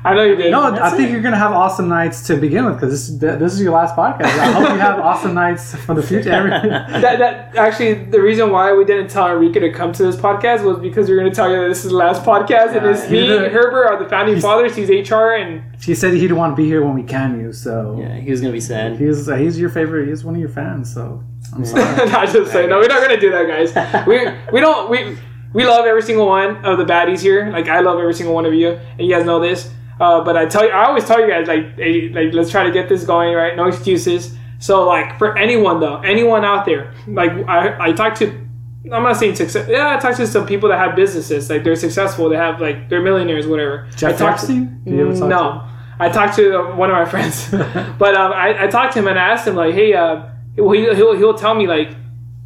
I 0.06 0.14
know 0.14 0.22
you 0.24 0.36
did. 0.36 0.50
No, 0.50 0.70
That's 0.70 0.82
I 0.92 0.96
think 0.96 1.08
it. 1.08 1.12
you're 1.12 1.20
gonna 1.22 1.36
have 1.36 1.52
awesome 1.52 1.88
nights 1.88 2.26
to 2.28 2.36
begin 2.36 2.64
with 2.64 2.74
because 2.74 2.90
this 2.90 3.08
is 3.08 3.18
this 3.18 3.52
is 3.54 3.60
your 3.60 3.72
last 3.72 3.94
podcast. 3.96 4.24
I 4.38 4.52
hope 4.52 4.68
you 4.70 4.78
have 4.78 5.00
awesome 5.00 5.34
nights 5.34 5.74
for 5.74 5.94
the 5.94 6.02
future. 6.02 6.30
That, 7.06 7.18
that 7.18 7.56
actually 7.56 7.94
the 8.04 8.20
reason 8.20 8.50
why 8.50 8.72
we 8.72 8.84
didn't 8.84 9.08
tell 9.08 9.28
Enrique 9.28 9.60
to 9.60 9.70
come 9.72 9.92
to 9.92 10.02
this 10.04 10.16
podcast 10.16 10.64
was 10.64 10.78
because 10.78 11.08
we 11.08 11.14
are 11.14 11.18
going 11.20 11.30
to 11.30 11.34
tell 11.34 11.50
you 11.50 11.60
that 11.60 11.68
this 11.68 11.84
is 11.84 11.90
the 11.90 11.96
last 11.96 12.22
podcast 12.22 12.74
and 12.76 12.84
Yeah, 12.86 12.90
it's 12.92 13.10
me, 13.10 13.26
did- 13.26 13.52
Herbert 13.52 13.86
are 13.86 14.02
the 14.02 14.08
founding 14.08 14.40
fathers. 14.40 14.74
He's 14.76 14.88
HR 14.88 15.32
and 15.34 15.62
he 15.82 15.94
said 15.94 16.14
he 16.14 16.20
didn't 16.20 16.36
want 16.36 16.52
to 16.56 16.56
be 16.62 16.66
here 16.66 16.84
when 16.84 16.94
we 16.94 17.02
can 17.02 17.38
you, 17.40 17.52
so 17.52 17.96
Yeah, 18.00 18.16
he 18.16 18.30
was 18.30 18.40
gonna 18.40 18.52
be 18.52 18.60
sad. 18.60 18.96
he's 18.98 19.28
uh, 19.28 19.34
he's 19.36 19.58
your 19.58 19.68
favorite. 19.70 20.08
He's 20.08 20.24
one 20.24 20.34
of 20.34 20.40
your 20.40 20.48
fans, 20.50 20.92
so 20.92 21.22
I'm 21.54 21.64
sorry. 21.64 21.82
not 22.10 22.28
just 22.28 22.52
saying 22.52 22.68
no, 22.70 22.78
we're 22.78 22.86
not 22.88 23.00
going 23.02 23.14
to 23.18 23.20
do 23.20 23.30
that, 23.30 23.46
guys. 23.46 24.06
We 24.06 24.18
we 24.52 24.60
don't 24.60 24.90
we 24.90 25.16
we 25.52 25.64
love 25.64 25.86
every 25.86 26.02
single 26.02 26.26
one 26.26 26.64
of 26.64 26.76
the 26.78 26.84
baddies 26.84 27.20
here. 27.20 27.50
Like 27.50 27.68
I 27.68 27.80
love 27.80 27.98
every 27.98 28.14
single 28.14 28.34
one 28.34 28.46
of 28.46 28.54
you, 28.54 28.70
and 28.72 29.00
you 29.06 29.10
guys 29.14 29.24
know 29.24 29.40
this. 29.40 29.70
Uh, 29.98 30.22
but 30.22 30.36
I 30.36 30.46
tell 30.46 30.64
you, 30.64 30.70
I 30.70 30.86
always 30.86 31.04
tell 31.04 31.20
you 31.20 31.28
guys 31.28 31.48
like, 31.48 31.76
hey, 31.76 32.10
like 32.10 32.34
let's 32.34 32.50
try 32.50 32.64
to 32.64 32.70
get 32.70 32.88
this 32.88 33.04
going, 33.04 33.34
right? 33.34 33.56
No 33.56 33.66
excuses. 33.66 34.36
So 34.58 34.86
like 34.86 35.18
for 35.18 35.36
anyone 35.36 35.80
though, 35.80 36.00
anyone 36.00 36.44
out 36.44 36.64
there, 36.64 36.92
like 37.06 37.30
I 37.48 37.88
I 37.88 37.92
talked 37.92 38.18
to 38.18 38.46
I'm 38.92 39.02
not 39.02 39.16
saying 39.16 39.34
success. 39.34 39.68
Yeah, 39.68 39.96
I 39.96 39.98
talked 39.98 40.18
to 40.18 40.26
some 40.26 40.46
people 40.46 40.68
that 40.68 40.78
have 40.78 40.94
businesses. 40.94 41.50
Like 41.50 41.64
they're 41.64 41.76
successful. 41.76 42.28
They 42.28 42.36
have 42.36 42.60
like 42.60 42.88
they're 42.88 43.02
millionaires, 43.02 43.46
whatever. 43.46 43.86
I 43.86 43.96
Jeff 43.96 44.18
talked 44.18 44.46
to-? 44.46 44.68
You 44.84 45.08
ever 45.08 45.18
talk 45.18 45.28
no, 45.28 45.68
I 45.98 46.08
talked 46.08 46.36
to 46.36 46.58
uh, 46.58 46.76
one 46.76 46.90
of 46.90 46.94
my 46.94 47.04
friends, 47.10 47.50
but 47.98 48.14
um, 48.14 48.32
I, 48.32 48.64
I 48.64 48.66
talked 48.68 48.92
to 48.94 49.00
him 49.00 49.08
and 49.08 49.18
I 49.18 49.28
asked 49.28 49.46
him 49.46 49.56
like, 49.56 49.74
hey, 49.74 49.94
uh, 49.94 50.28
well, 50.56 50.72
he, 50.72 50.82
he'll 50.94 51.16
he'll 51.16 51.34
tell 51.34 51.54
me 51.54 51.66
like, 51.66 51.90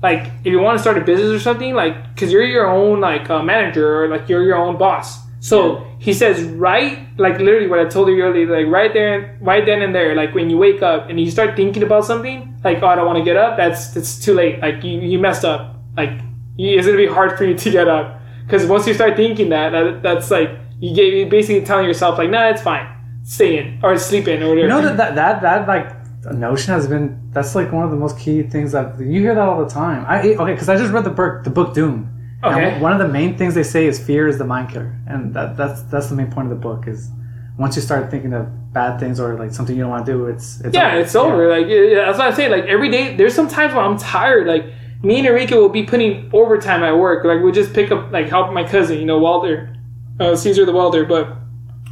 like 0.03 0.31
if 0.45 0.47
you 0.47 0.61
want 0.61 0.79
to 0.79 0.83
start 0.83 0.97
a 0.97 1.03
business 1.03 1.31
or 1.31 1.41
something, 1.41 1.75
like, 1.75 2.17
cause 2.17 2.33
you're 2.33 2.45
your 2.45 2.69
own 2.69 3.01
like 3.01 3.29
uh, 3.29 3.43
manager 3.43 4.03
or 4.03 4.09
like 4.09 4.29
you're 4.29 4.45
your 4.45 4.57
own 4.57 4.79
boss. 4.79 5.19
So 5.41 5.87
he 5.99 6.13
says 6.13 6.43
right, 6.43 7.09
like 7.19 7.39
literally 7.39 7.67
what 7.67 7.79
I 7.79 7.87
told 7.87 8.09
you 8.09 8.23
earlier, 8.23 8.47
like 8.47 8.71
right 8.71 8.93
there, 8.93 9.39
right 9.41 9.65
then 9.65 9.81
and 9.81 9.95
there, 9.95 10.15
like 10.15 10.35
when 10.35 10.51
you 10.51 10.59
wake 10.59 10.83
up 10.83 11.09
and 11.09 11.19
you 11.19 11.31
start 11.31 11.57
thinking 11.57 11.83
about 11.83 12.05
something, 12.05 12.61
like 12.63 12.83
oh 12.83 12.87
I 12.87 12.95
don't 12.95 13.07
want 13.07 13.19
to 13.19 13.25
get 13.25 13.37
up, 13.37 13.57
that's 13.57 13.97
it's 13.97 14.19
too 14.19 14.35
late. 14.35 14.61
Like 14.61 14.85
you 14.85 15.01
you 15.01 15.19
messed 15.19 15.45
up. 15.45 15.77
Like 15.97 16.11
you, 16.57 16.77
it's 16.77 16.87
gonna 16.87 16.99
be 16.99 17.07
hard 17.07 17.39
for 17.39 17.45
you 17.45 17.57
to 17.57 17.71
get 17.71 17.89
up 17.89 18.21
because 18.45 18.67
once 18.67 18.87
you 18.87 18.93
start 18.93 19.17
thinking 19.17 19.49
that, 19.49 19.71
that 19.71 20.03
that's 20.03 20.31
like 20.31 20.51
you 20.79 20.95
gave 20.95 21.15
you 21.15 21.27
basically 21.27 21.65
telling 21.65 21.87
yourself 21.87 22.19
like 22.19 22.29
nah 22.29 22.51
it's 22.51 22.63
fine, 22.63 22.87
stay 23.23 23.59
in 23.59 23.81
or 23.83 23.97
sleep 23.97 24.29
in 24.29 24.43
or 24.43 24.51
whatever. 24.51 24.61
You 24.61 24.69
know 24.69 24.83
that 24.83 24.97
that 24.99 25.15
that, 25.15 25.41
that 25.41 25.67
like 25.67 26.23
the 26.23 26.35
notion 26.35 26.75
has 26.75 26.87
been 26.87 27.19
that's 27.31 27.55
like 27.55 27.73
one 27.73 27.85
of 27.85 27.91
the 27.91 27.97
most 27.97 28.19
key 28.19 28.43
things 28.43 28.73
that 28.73 29.01
you 29.01 29.21
hear 29.21 29.35
that 29.35 29.49
all 29.49 29.65
the 29.65 29.71
time. 29.71 30.05
I 30.07 30.21
okay 30.21 30.53
because 30.53 30.69
I 30.69 30.77
just 30.77 30.93
read 30.93 31.05
the 31.05 31.11
book 31.11 31.45
the 31.45 31.51
book 31.51 31.73
Dune. 31.73 32.20
And 32.43 32.55
Okay. 32.55 32.81
one 32.81 32.93
of 32.93 32.99
the 32.99 33.09
main 33.09 33.37
things 33.37 33.55
they 33.55 33.63
say 33.63 33.87
is 33.87 33.99
fear 33.99 34.27
is 34.27 34.39
the 34.39 34.45
mind 34.47 34.71
killer, 34.71 34.95
and 35.07 35.35
that, 35.35 35.57
that's 35.57 35.83
that's 35.83 36.09
the 36.09 36.15
main 36.17 36.31
point 36.31 36.51
of 36.51 36.51
the 36.51 36.63
book 36.69 36.87
is 36.87 37.11
once 37.59 37.77
you 37.77 37.83
start 37.83 38.11
thinking 38.11 38.33
of 38.33 38.47
bad 38.73 38.99
things 38.99 39.21
or 39.21 39.37
like 39.37 39.53
something 39.53 39.77
you 39.77 39.83
don't 39.83 39.91
want 39.91 40.07
to 40.07 40.13
do, 40.13 40.27
it's 40.27 40.61
it's 40.63 40.75
Yeah, 40.75 40.95
it's 40.95 41.15
over. 41.15 41.49
Like 41.49 41.67
yeah, 41.69 42.07
that's 42.07 42.19
what 42.19 42.33
I 42.33 42.35
say. 42.35 42.49
Like 42.49 42.65
every 42.65 42.91
day, 42.91 43.15
there's 43.17 43.35
some 43.35 43.49
times 43.49 43.75
when 43.75 43.85
I'm 43.85 43.99
tired. 43.99 44.47
Like 44.47 44.65
me 45.03 45.19
and 45.19 45.27
Enrique 45.27 45.55
will 45.55 45.69
be 45.69 45.83
putting 45.83 46.31
overtime 46.33 46.83
at 46.83 46.97
work. 46.97 47.25
Like 47.25 47.43
we'll 47.43 47.53
just 47.53 47.75
pick 47.75 47.91
up, 47.91 48.11
like 48.11 48.29
help 48.29 48.53
my 48.55 48.65
cousin, 48.65 48.99
you 48.99 49.05
know, 49.05 49.19
Walter, 49.19 49.75
uh, 50.19 50.35
Caesar 50.35 50.65
the 50.65 50.73
welder. 50.73 51.05
But 51.05 51.37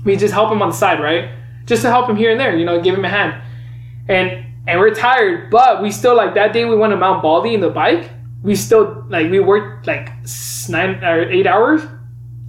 we 0.04 0.16
just 0.16 0.32
help 0.32 0.50
him 0.50 0.62
on 0.62 0.70
the 0.70 0.74
side, 0.74 1.00
right? 1.00 1.30
Just 1.66 1.82
to 1.82 1.90
help 1.90 2.08
him 2.08 2.16
here 2.16 2.30
and 2.30 2.40
there, 2.40 2.56
you 2.56 2.64
know, 2.64 2.80
give 2.80 2.94
him 2.94 3.04
a 3.04 3.08
hand. 3.10 3.34
And 4.08 4.46
and 4.66 4.80
we're 4.80 4.94
tired, 4.94 5.50
but 5.50 5.82
we 5.82 5.90
still 5.90 6.16
like 6.16 6.34
that 6.34 6.54
day 6.54 6.64
we 6.64 6.76
went 6.76 6.92
to 6.92 6.96
Mount 6.96 7.22
Baldy 7.22 7.52
in 7.52 7.60
the 7.60 7.68
bike. 7.70 8.10
We 8.42 8.54
still 8.54 9.04
like 9.08 9.30
we 9.30 9.40
worked 9.40 9.86
like 9.86 10.10
nine 10.68 11.02
or 11.04 11.28
eight 11.28 11.46
hours, 11.46 11.82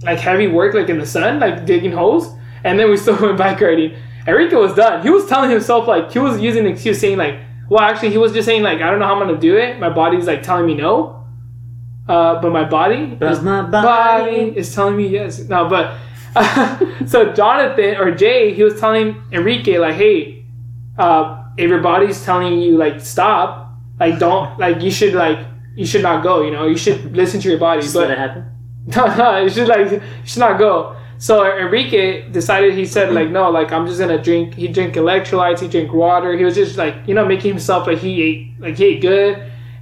like 0.02 0.18
heavy 0.18 0.46
work, 0.46 0.74
like 0.74 0.88
in 0.88 0.98
the 0.98 1.06
sun, 1.06 1.40
like 1.40 1.66
digging 1.66 1.92
holes, 1.92 2.32
and 2.64 2.78
then 2.78 2.90
we 2.90 2.96
still 2.96 3.16
went 3.20 3.38
bike 3.38 3.60
riding. 3.60 3.96
Enrique 4.26 4.54
was 4.54 4.74
done. 4.74 5.02
He 5.02 5.10
was 5.10 5.26
telling 5.26 5.50
himself 5.50 5.88
like 5.88 6.12
he 6.12 6.18
was 6.18 6.40
using 6.40 6.66
an 6.66 6.72
excuse, 6.72 7.00
saying 7.00 7.18
like, 7.18 7.40
well, 7.68 7.80
actually, 7.80 8.10
he 8.10 8.18
was 8.18 8.32
just 8.32 8.46
saying 8.46 8.62
like, 8.62 8.80
I 8.80 8.90
don't 8.90 8.98
know 9.00 9.06
how 9.06 9.14
I'm 9.14 9.26
gonna 9.26 9.38
do 9.40 9.56
it. 9.56 9.78
My 9.80 9.88
body's 9.90 10.26
like 10.26 10.42
telling 10.42 10.66
me 10.66 10.74
no, 10.74 11.24
uh, 12.08 12.40
but 12.40 12.50
my 12.52 12.64
body, 12.68 13.06
But 13.06 13.32
is, 13.32 13.42
my 13.42 13.62
body 13.62 13.82
body. 14.46 14.56
is 14.58 14.74
telling 14.74 14.96
me 14.96 15.08
yes. 15.08 15.40
No, 15.40 15.68
but 15.68 15.96
so 17.06 17.32
Jonathan 17.32 17.96
or 17.96 18.14
Jay, 18.14 18.54
he 18.54 18.62
was 18.62 18.78
telling 18.78 19.20
Enrique 19.32 19.78
like, 19.78 19.94
hey, 19.94 20.44
uh, 20.98 21.44
if 21.56 21.68
your 21.68 21.80
body's 21.80 22.24
telling 22.24 22.60
you 22.60 22.76
like 22.76 23.00
stop, 23.00 23.72
like 23.98 24.18
don't 24.18 24.58
like 24.58 24.82
you 24.82 24.90
should 24.90 25.14
like 25.14 25.38
you 25.80 25.86
should 25.86 26.02
not 26.02 26.22
go. 26.22 26.34
You 26.46 26.50
know, 26.56 26.66
you 26.72 26.76
should 26.84 27.16
listen 27.16 27.40
to 27.40 27.48
your 27.48 27.58
body. 27.58 27.80
Just 27.82 27.94
but 27.94 28.08
let 28.08 28.10
it 28.16 28.18
happen. 28.18 28.42
no, 28.96 29.02
no, 29.16 29.28
you 29.44 29.50
should 29.50 29.68
like 29.68 29.90
you 29.92 30.00
should 30.24 30.40
not 30.48 30.58
go. 30.58 30.72
So 31.18 31.32
Enrique 31.62 32.28
decided 32.30 32.74
he 32.74 32.86
said 32.86 33.12
like 33.18 33.28
no, 33.30 33.50
like 33.50 33.72
I'm 33.72 33.86
just 33.86 33.98
gonna 34.00 34.22
drink. 34.22 34.54
He 34.54 34.68
drank 34.68 34.94
electrolytes. 34.94 35.60
He 35.60 35.68
drank 35.68 35.92
water. 35.92 36.36
He 36.36 36.44
was 36.44 36.54
just 36.54 36.76
like 36.76 36.94
you 37.06 37.14
know 37.14 37.24
making 37.34 37.50
himself 37.56 37.86
like 37.86 37.98
he 37.98 38.12
ate 38.22 38.40
like 38.64 38.76
he 38.76 38.84
ate 38.90 39.00
good, 39.00 39.32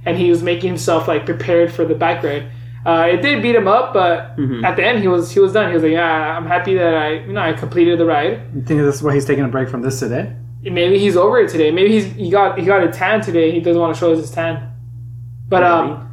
and 0.05 0.17
he 0.17 0.29
was 0.29 0.41
making 0.51 0.69
himself 0.69 1.07
like 1.07 1.25
prepared 1.25 1.71
for 1.71 1.85
the 1.85 1.95
bike 1.95 2.23
ride. 2.23 2.45
Uh, 2.85 3.07
it 3.13 3.21
did 3.21 3.41
beat 3.41 3.55
him 3.55 3.67
up, 3.67 3.93
but 3.93 4.37
Mhm. 4.37 4.63
at 4.63 4.75
the 4.77 4.83
end 4.89 4.99
he 4.99 5.07
was 5.07 5.31
he 5.31 5.39
was 5.39 5.51
done. 5.53 5.67
He 5.69 5.73
was 5.73 5.83
like, 5.83 5.91
yeah, 5.91 6.37
I'm 6.37 6.45
happy 6.55 6.73
that 6.75 6.93
I 7.05 7.09
you 7.27 7.33
know 7.33 7.41
I 7.41 7.53
completed 7.53 7.99
the 7.99 8.05
ride. 8.05 8.33
You 8.55 8.61
think 8.67 8.79
this 8.81 8.95
is 8.95 9.03
why 9.03 9.13
he's 9.13 9.25
taking 9.25 9.43
a 9.43 9.49
break 9.49 9.67
from 9.69 9.81
this 9.81 9.99
today? 9.99 10.25
Maybe 10.63 10.97
he's 10.99 11.15
over 11.15 11.39
it 11.39 11.49
today. 11.49 11.71
Maybe 11.71 11.89
he's 11.95 12.05
he 12.23 12.29
got 12.29 12.57
he 12.59 12.65
got 12.65 12.83
a 12.83 12.91
tan 12.91 13.21
today. 13.21 13.51
He 13.51 13.59
doesn't 13.61 13.81
want 13.81 13.93
to 13.95 13.99
show 13.99 14.11
us 14.13 14.19
his 14.19 14.31
tan. 14.31 14.55
But 15.49 15.63
um, 15.63 16.05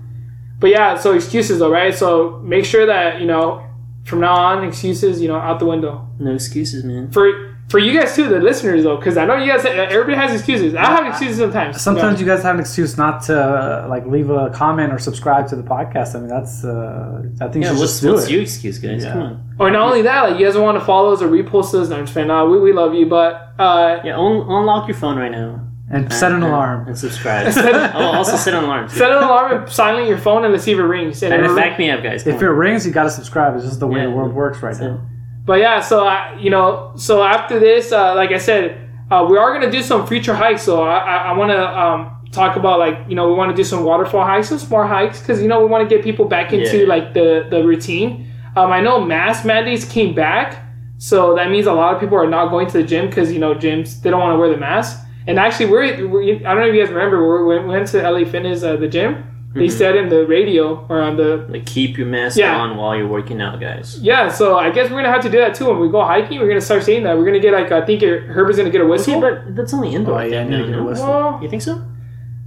but 0.59 0.70
yeah, 0.70 0.96
so 0.96 1.12
excuses 1.14 1.59
though, 1.59 1.70
right? 1.70 1.94
So 1.94 2.40
make 2.44 2.64
sure 2.64 2.87
that 2.87 3.20
you 3.20 3.27
know 3.27 3.62
from 4.05 4.20
now 4.20 4.35
on, 4.35 4.64
excuses 4.64 5.20
you 5.20 5.29
know 5.29 5.37
out 5.37 5.59
the 5.59 5.66
window 5.66 6.09
no 6.18 6.33
excuses, 6.33 6.83
man. 6.85 7.11
for 7.11 7.55
for 7.68 7.81
you 7.81 7.99
guys 7.99 8.14
too, 8.14 8.29
the 8.29 8.38
listeners 8.38 8.85
though, 8.85 8.96
because 8.96 9.16
I 9.16 9.27
know 9.27 9.35
you 9.37 9.51
guys 9.53 9.64
everybody 9.66 10.14
has 10.16 10.33
excuses. 10.33 10.75
I 10.77 10.85
have 10.85 11.05
excuses 11.09 11.38
sometimes. 11.38 11.81
Sometimes 11.83 12.20
you 12.20 12.27
guys 12.27 12.42
have 12.44 12.55
an 12.55 12.61
excuse 12.61 12.96
not 12.96 13.25
to 13.25 13.37
uh, 13.37 13.87
like 13.90 14.07
leave 14.07 14.31
a 14.31 14.51
comment 14.51 14.92
or 14.92 14.99
subscribe 15.01 15.49
to 15.49 15.57
the 15.57 15.64
podcast. 15.64 16.14
I 16.14 16.20
mean, 16.20 16.29
that's 16.29 16.64
uh, 16.64 17.25
I 17.40 17.49
think 17.49 17.64
Yeah, 17.64 17.72
you 17.72 17.77
should 17.77 17.81
what's, 17.81 17.92
just 17.94 18.03
do 18.03 18.12
what's 18.12 18.27
it. 18.27 18.31
your 18.31 18.42
excuse, 18.42 18.79
guys? 18.79 19.03
Yeah. 19.03 19.12
Come 19.14 19.22
on. 19.22 19.55
or 19.59 19.70
not 19.72 19.83
only 19.88 20.03
that, 20.03 20.22
like 20.31 20.38
you 20.38 20.46
guys 20.46 20.57
want 20.57 20.79
to 20.79 20.85
follow 20.85 21.12
us 21.12 21.20
or 21.20 21.27
repost 21.29 21.75
us. 21.75 21.88
No, 21.88 21.96
I'm 21.96 22.05
just 22.05 22.14
saying, 22.14 22.29
nah, 22.29 22.44
we, 22.49 22.61
we 22.61 22.72
love 22.72 22.94
you, 22.94 23.07
but 23.07 23.53
uh, 23.59 24.01
Yeah, 24.05 24.16
un- 24.16 24.46
unlock 24.49 24.87
your 24.88 24.96
phone 24.96 25.18
right 25.18 25.33
now. 25.33 25.66
And 25.88 26.12
set 26.12 26.33
an 26.33 26.42
alarm. 26.42 26.88
And 26.88 26.99
subscribe. 26.99 27.53
oh, 27.94 27.99
also 27.99 28.37
set 28.37 28.55
an 28.55 28.64
alarm. 28.64 28.88
Too. 28.88 28.96
set 28.96 29.11
an 29.12 29.22
alarm 29.22 29.62
and 29.62 29.70
silent 29.70 30.09
your 30.09 30.18
phone 30.18 30.44
and 30.44 30.53
let's 30.53 30.64
see 30.64 30.72
if 30.72 30.79
it 30.79 30.83
rings. 30.83 31.22
And 31.22 31.33
And 31.33 31.46
it 31.46 31.55
back 31.55 31.79
me 31.79 31.90
up, 31.90 32.03
guys. 32.03 32.25
Come 32.25 32.35
If 32.35 32.42
it 32.42 32.49
rings, 32.51 32.87
you 32.87 32.92
gotta 32.92 33.11
subscribe. 33.11 33.55
It's 33.55 33.64
just 33.64 33.81
the 33.81 33.87
way 33.87 34.01
Yeah, 34.01 34.07
the 34.07 34.12
world 34.12 34.35
works 34.35 34.62
right 34.62 34.70
That's 34.72 34.81
now. 34.83 34.94
it. 34.94 35.01
But 35.44 35.61
yeah, 35.61 35.81
so 35.81 36.05
I, 36.07 36.37
you 36.40 36.51
know, 36.51 36.92
so 36.96 37.22
after 37.22 37.61
this, 37.61 37.92
uh, 37.92 38.16
like 38.16 38.33
I 38.33 38.38
said, 38.38 38.81
uh, 39.11 39.25
we 39.31 39.38
are 39.38 39.53
gonna 39.55 39.70
do 39.70 39.81
some 39.83 40.07
future 40.07 40.35
hikes. 40.35 40.62
So 40.62 40.83
I, 40.83 40.99
I, 40.99 41.16
I 41.29 41.33
want 41.37 41.53
to 41.53 41.81
um, 41.81 42.25
talk 42.33 42.57
about 42.57 42.81
like 42.81 42.99
you 43.09 43.14
know 43.14 43.29
we 43.29 43.35
want 43.35 43.51
to 43.51 43.57
do 43.57 43.62
some 43.62 43.85
waterfall 43.85 44.25
hikes, 44.25 44.49
some 44.49 44.59
smart 44.59 44.88
hikes, 44.88 45.20
because 45.20 45.40
you 45.40 45.46
know 45.46 45.61
we 45.61 45.66
want 45.66 45.88
to 45.88 45.94
get 45.94 46.03
people 46.05 46.25
back 46.25 46.53
into 46.53 46.79
Yeah. 46.79 46.88
like 46.88 47.14
the 47.14 47.46
the 47.49 47.62
routine. 47.64 48.29
Um, 48.57 48.72
I 48.72 48.81
know 48.81 49.01
mask 49.01 49.44
mandates 49.44 49.85
came 49.85 50.14
back, 50.16 50.64
so 50.99 51.37
that 51.37 51.49
means 51.51 51.66
a 51.66 51.72
lot 51.72 51.94
of 51.94 52.01
people 52.01 52.18
are 52.18 52.27
not 52.27 52.51
going 52.51 52.66
to 52.66 52.72
the 52.72 52.83
gym 52.83 53.07
because 53.07 53.33
you 53.33 53.38
know 53.38 53.55
gyms 53.55 54.03
they 54.03 54.11
don't 54.11 54.20
want 54.20 54.35
to 54.35 54.38
wear 54.40 54.51
the 54.51 54.57
mask. 54.57 55.06
And 55.26 55.38
actually, 55.38 55.66
we're, 55.66 56.06
we 56.08 56.44
I 56.44 56.54
don't 56.54 56.62
know 56.62 56.68
if 56.68 56.74
you 56.74 56.80
guys 56.84 56.92
remember, 56.92 57.16
we 57.46 57.58
we 57.58 57.66
went 57.66 57.88
to 57.88 57.98
LA 58.10 58.24
Fitness 58.24 58.62
uh, 58.62 58.76
the 58.76 58.88
gym. 58.88 59.24
They 59.54 59.68
Mhm. 59.68 59.70
said 59.70 59.96
in 59.96 60.10
the 60.10 60.26
radio 60.26 60.84
or 60.90 61.00
on 61.00 61.16
the 61.16 61.46
Like 61.48 61.64
keep 61.64 61.96
your 61.96 62.06
mask 62.06 62.36
Yeah. 62.36 62.56
on 62.60 62.76
while 62.76 62.94
you're 62.94 63.08
working 63.08 63.40
out, 63.40 63.58
guys. 63.58 63.98
yeah, 64.02 64.28
so 64.28 64.58
I 64.58 64.68
guess 64.70 64.90
we're 64.90 64.98
gonna 65.00 65.10
have 65.16 65.22
to 65.22 65.30
do 65.30 65.38
that 65.38 65.54
too 65.54 65.66
when 65.70 65.78
we 65.80 65.88
go 65.88 66.02
hiking. 66.04 66.38
We're 66.40 66.48
gonna 66.48 66.60
start 66.60 66.82
saying 66.82 67.04
that. 67.04 67.16
We're 67.16 67.24
gonna 67.24 67.40
get 67.40 67.54
like 67.54 67.72
I 67.72 67.80
think 67.86 68.02
Herb 68.02 68.50
is 68.50 68.58
gonna 68.58 68.68
get 68.76 68.82
a 68.82 68.86
whistle. 68.86 69.14
Okay, 69.24 69.40
but 69.46 69.56
that's 69.56 69.72
only 69.72 69.94
indoor. 69.94 70.20
Oh, 70.20 70.22
yeah, 70.22 70.40
I 70.40 70.42
thing, 70.42 70.50
need 70.50 70.56
to 70.58 70.62
no, 70.64 70.68
get 70.72 70.78
a 70.78 70.84
whistle. 70.84 71.08
well, 71.08 71.38
You 71.42 71.48
think 71.48 71.62
so? 71.62 71.80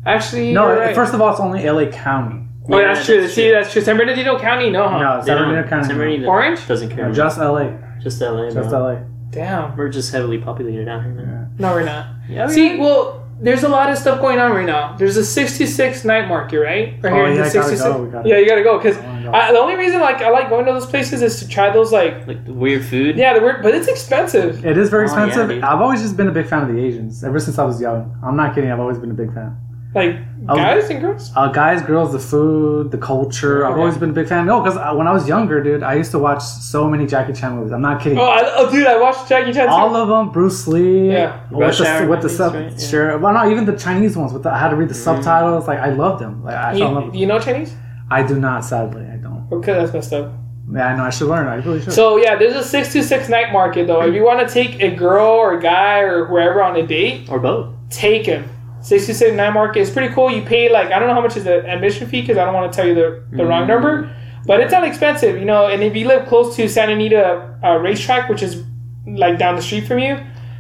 actually, 0.06 0.54
No, 0.54 0.68
right. 0.78 0.94
first 0.96 1.14
of 1.16 1.20
all, 1.22 1.32
it's 1.32 1.40
only 1.40 1.64
LA 1.68 1.88
County. 1.88 2.44
oh, 2.72 2.78
Yeah, 2.80 2.94
that's 2.94 3.06
true. 3.08 3.22
that's 3.22 3.34
See, 3.34 3.50
that's 3.52 3.72
true. 3.74 3.82
San 3.82 3.98
Bernardino 3.98 4.38
County, 4.38 4.70
no, 4.70 4.88
huh? 4.88 5.00
No, 5.00 5.22
San 5.26 5.36
Bernardino 5.38 5.68
County. 5.68 5.88
San. 5.88 5.98
Bernardino 5.98 6.28
Orange? 6.30 6.68
doesn't 6.68 6.90
care. 6.90 7.08
No, 7.08 7.12
just 7.12 7.40
LA. 7.40 7.72
just 8.04 8.22
LA. 8.22 8.50
Just 8.52 8.70
bro. 8.70 8.80
LA. 8.84 8.96
Damn. 9.32 9.76
We're 9.78 9.90
just 9.90 10.12
heavily 10.12 10.38
populated 10.40 10.88
out 10.88 11.04
here, 11.04 11.14
man. 11.14 11.52
No, 11.60 11.74
we're 11.74 11.84
not. 11.84 12.08
Yeah. 12.28 12.48
See, 12.48 12.78
well, 12.78 13.26
there's 13.42 13.64
a 13.64 13.70
lot 13.70 13.90
of 13.90 13.98
stuff 13.98 14.20
going 14.20 14.38
on 14.40 14.52
right 14.52 14.66
now. 14.66 14.96
There's 14.98 15.16
a 15.18 15.24
66 15.26 16.04
night 16.04 16.28
market, 16.28 16.60
right? 16.60 16.96
Right 17.02 17.14
Oh, 17.14 17.26
in 17.26 17.36
yeah, 17.38 17.44
the 17.48 17.50
I 17.50 17.54
gotta 17.64 17.76
go, 17.78 18.04
we 18.04 18.10
gotta- 18.12 18.28
Yeah, 18.30 18.38
you 18.38 18.48
gotta 18.50 18.64
go 18.64 18.78
because 18.78 18.98
go. 18.98 19.04
the 19.32 19.58
only 19.60 19.76
reason 19.76 20.02
like 20.02 20.18
I 20.22 20.30
like 20.30 20.50
going 20.50 20.66
to 20.66 20.74
those 20.74 20.86
places 20.86 21.22
is 21.22 21.40
to 21.40 21.48
try 21.48 21.70
those 21.70 21.92
like 21.94 22.28
like 22.28 22.44
the 22.46 22.54
weird 22.54 22.84
food. 22.84 23.18
yeah, 23.18 23.34
the 23.34 23.40
weird, 23.42 23.64
but 23.64 23.74
it's 23.74 23.88
expensive. 23.88 24.66
It 24.66 24.78
is 24.78 24.90
very 24.90 25.04
Oh, 25.04 25.06
expensive. 25.06 25.50
dude. 25.50 25.64
I've 25.64 25.80
always 25.80 26.02
just 26.02 26.18
been 26.18 26.28
a 26.28 26.32
big 26.34 26.48
fan 26.48 26.64
of 26.64 26.76
the 26.76 26.82
Asians 26.84 27.24
ever 27.24 27.40
since 27.40 27.58
I 27.58 27.64
was 27.64 27.80
young. 27.80 28.14
I'm 28.24 28.36
not 28.36 28.56
kidding. 28.56 28.72
I've 28.72 28.80
always 28.80 28.98
been 28.98 29.12
a 29.12 29.16
big 29.16 29.34
fan. 29.34 29.56
Like 29.96 30.16
Oh. 30.48 30.56
guys 30.56 30.90
and 30.90 31.02
girls. 31.02 31.32
Uh, 31.36 31.48
guys, 31.52 31.82
girls, 31.84 32.12
the 32.12 32.18
food, 32.20 32.90
the 32.92 32.98
culture. 32.98 33.66
I've 33.68 33.78
always 33.78 33.98
been 33.98 34.12
a 34.12 34.14
big 34.14 34.28
fan. 34.28 34.46
No, 34.46 34.62
because 34.62 34.76
when 34.98 35.06
I 35.08 35.12
was 35.12 35.28
younger, 35.28 35.62
dude, 35.62 35.84
I 35.84 35.94
used 35.96 36.12
to 36.12 36.20
watch 36.20 36.42
so 36.42 36.88
many 36.90 37.06
Jackie 37.06 37.34
Chan 37.34 37.56
movies. 37.56 37.72
I'm 37.72 37.82
not 37.82 38.02
kidding. 38.02 38.18
Oh, 38.18 38.24
I, 38.24 38.42
oh, 38.56 38.72
dude, 38.72 38.88
I 38.88 39.00
watched 39.00 39.28
Jackie 39.28 39.52
Chan. 39.52 39.68
too. 39.68 39.72
All 39.74 39.96
of 39.96 40.08
them, 40.08 40.32
Bruce 40.32 40.68
Lee. 40.68 41.12
Yeah. 41.12 41.42
With 41.52 41.78
the, 41.78 42.08
with 42.10 42.22
the 42.22 42.30
sub, 42.30 42.54
right? 42.56 42.72
Yeah. 42.72 42.78
sure. 42.88 43.18
Well, 43.20 43.34
no, 43.34 43.52
even 43.52 43.66
the 43.66 43.76
Chinese 43.78 44.16
ones. 44.18 44.32
With 44.34 44.44
the, 44.44 44.52
I 44.52 44.58
had 44.58 44.70
to 44.70 44.76
read 44.76 44.90
the 44.90 44.94
subtitles. 44.96 45.68
Like 45.68 45.80
I 45.80 45.90
loved 45.90 46.22
them. 46.24 46.44
Like 46.44 46.56
I 46.56 46.78
fell 46.78 46.88
in 46.88 46.94
love. 46.96 47.04
You, 47.04 47.10
with 47.12 47.16
you 47.20 47.28
know 47.28 47.40
Chinese? 47.40 47.74
I 48.10 48.24
do 48.24 48.40
not, 48.40 48.64
sadly. 48.66 49.06
I 49.06 49.18
don't. 49.18 49.48
Okay, 49.52 49.74
that's 49.74 49.94
messed 49.94 50.14
up. 50.14 50.32
Yeah, 50.72 50.88
I 50.88 50.96
know. 50.96 51.04
I 51.04 51.10
should 51.10 51.28
learn. 51.28 51.48
I 51.48 51.56
really 51.56 51.82
should. 51.82 51.94
So 51.94 52.18
yeah, 52.18 52.36
there's 52.36 52.56
a 52.56 52.64
six 52.64 52.94
two 52.94 53.04
six 53.04 53.28
night 53.30 53.52
market 53.52 53.88
though. 53.88 54.02
If 54.04 54.14
you 54.16 54.24
want 54.24 54.48
to 54.48 54.52
take 54.54 54.80
a 54.82 54.96
girl 54.96 55.26
or 55.28 55.58
a 55.58 55.62
guy 55.62 56.00
or 56.00 56.26
whoever 56.26 56.64
on 56.64 56.76
a 56.76 56.86
date, 56.88 57.28
Or 57.30 57.40
both. 57.40 57.74
take 57.90 58.26
him. 58.26 58.48
Six 58.82 59.06
to 59.08 59.14
six 59.14 59.34
night 59.36 59.52
market 59.52 59.82
is 59.82 59.90
pretty 59.90 60.14
cool. 60.14 60.32
You 60.32 60.42
pay 60.44 60.70
like 60.72 60.92
I 60.92 61.00
don't 61.00 61.08
know 61.10 61.14
how 61.14 61.22
much 61.22 61.36
is 61.38 61.44
the 61.44 61.66
admission 61.68 62.08
fee 62.08 62.22
because 62.22 62.38
I 62.38 62.46
don't 62.46 62.54
want 62.54 62.72
to 62.72 62.76
tell 62.76 62.88
you 62.88 62.96
the, 62.96 63.24
the 63.32 63.46
wrong 63.46 63.64
Mm. 63.64 63.68
number, 63.68 64.16
but 64.46 64.62
it's 64.62 64.72
not 64.72 64.84
expensive, 64.86 65.38
you 65.38 65.46
know. 65.46 65.68
And 65.68 65.84
if 65.84 65.96
you 65.96 66.08
live 66.08 66.28
close 66.28 66.56
to 66.56 66.68
Santa 66.70 66.94
Anita 66.94 67.58
uh, 67.64 67.76
racetrack, 67.78 68.30
which 68.30 68.42
is 68.42 68.64
like 69.06 69.38
down 69.38 69.56
the 69.58 69.62
street 69.62 69.86
from 69.88 70.00
you, 70.00 70.18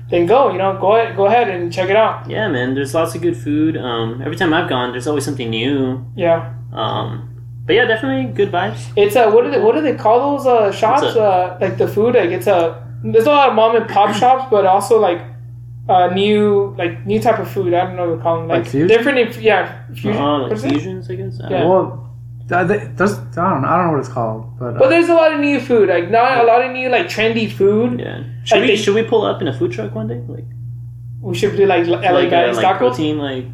then 0.09 0.25
go. 0.25 0.51
You 0.51 0.57
know, 0.57 0.77
go 0.81 0.95
ahead, 0.97 1.15
go 1.15 1.27
ahead 1.27 1.49
and 1.49 1.71
check 1.71 1.89
it 1.89 1.95
out. 1.95 2.29
Yeah, 2.29 2.49
man. 2.49 2.75
There's 2.75 2.93
lots 2.93 3.15
of 3.15 3.21
good 3.21 3.37
food. 3.37 3.77
Um, 3.77 4.21
every 4.21 4.35
time 4.35 4.53
I've 4.53 4.67
gone, 4.67 4.91
there's 4.91 5.07
always 5.07 5.23
something 5.23 5.49
new. 5.49 6.05
Yeah, 6.17 6.53
Um, 6.73 7.29
but 7.65 7.73
yeah, 7.75 7.85
definitely 7.85 8.33
good 8.33 8.51
vibes. 8.51 8.81
it's 8.97 9.15
a 9.15 9.29
what 9.29 9.43
do 9.45 9.51
they 9.51 9.59
what 9.61 9.75
do 9.75 9.81
they 9.81 9.95
call 9.95 10.37
those 10.37 10.45
uh, 10.45 10.71
shops? 10.71 11.03
Uh, 11.03 11.57
like 11.61 11.77
the 11.77 11.87
food, 11.87 12.15
like 12.15 12.31
it's 12.31 12.47
a 12.47 12.85
there's 13.03 13.25
a 13.27 13.29
lot 13.31 13.47
of 13.49 13.55
mom 13.55 13.75
and 13.77 13.87
pop 13.87 14.13
shops, 14.21 14.45
but 14.51 14.65
also 14.65 14.99
like. 14.99 15.21
Uh, 15.89 16.07
new 16.13 16.75
like 16.77 16.93
new 17.11 17.19
type 17.19 17.39
of 17.39 17.49
food. 17.49 17.73
I 17.73 17.83
don't 17.85 17.95
know 17.95 18.09
what 18.09 18.17
to 18.17 18.21
call 18.21 18.35
them. 18.39 18.47
Like, 18.47 18.65
Like 18.73 18.87
different. 18.93 19.17
Inf- 19.19 19.41
yeah, 19.41 19.63
fusion. 19.87 20.21
What 20.23 20.51
like 20.51 20.59
fusions, 20.71 21.09
I 21.09 21.15
guess. 21.15 21.41
I 21.43 21.49
Yeah. 21.49 21.65
well, 21.65 21.85
uh, 22.51 22.63
there's 22.63 23.13
I 23.13 23.49
don't 23.49 23.61
know. 23.63 23.67
I 23.71 23.75
don't 23.77 23.85
know 23.87 23.91
what 23.93 23.99
it's 24.05 24.09
called, 24.17 24.41
but, 24.59 24.75
uh, 24.75 24.79
But 24.81 24.89
there's 24.89 25.09
a 25.09 25.13
lot 25.21 25.33
of 25.33 25.39
new 25.39 25.59
food, 25.59 25.89
like 25.89 26.11
not 26.11 26.43
a 26.43 26.45
lot 26.51 26.63
of 26.65 26.71
new 26.71 26.89
like 26.89 27.07
trendy 27.07 27.47
food. 27.51 27.99
Yeah. 27.99 28.23
Should 28.43 28.55
Like 28.57 28.61
we 28.61 28.67
they- 28.67 28.75
should 28.83 28.95
we 28.95 29.03
pull 29.03 29.23
up 29.23 29.41
in 29.41 29.47
a 29.47 29.53
food 29.59 29.71
truck 29.71 29.95
one 29.95 30.07
day? 30.07 30.21
Like 30.27 30.45
We 31.21 31.33
should 31.35 31.55
do 31.57 31.65
like 31.65 31.85
LA 31.87 32.11
like, 32.19 32.27
uh, 32.27 32.29
guys 32.29 32.55
like 32.57 32.65
tacos. 32.65 32.77
protein, 32.77 33.17
like 33.17 33.45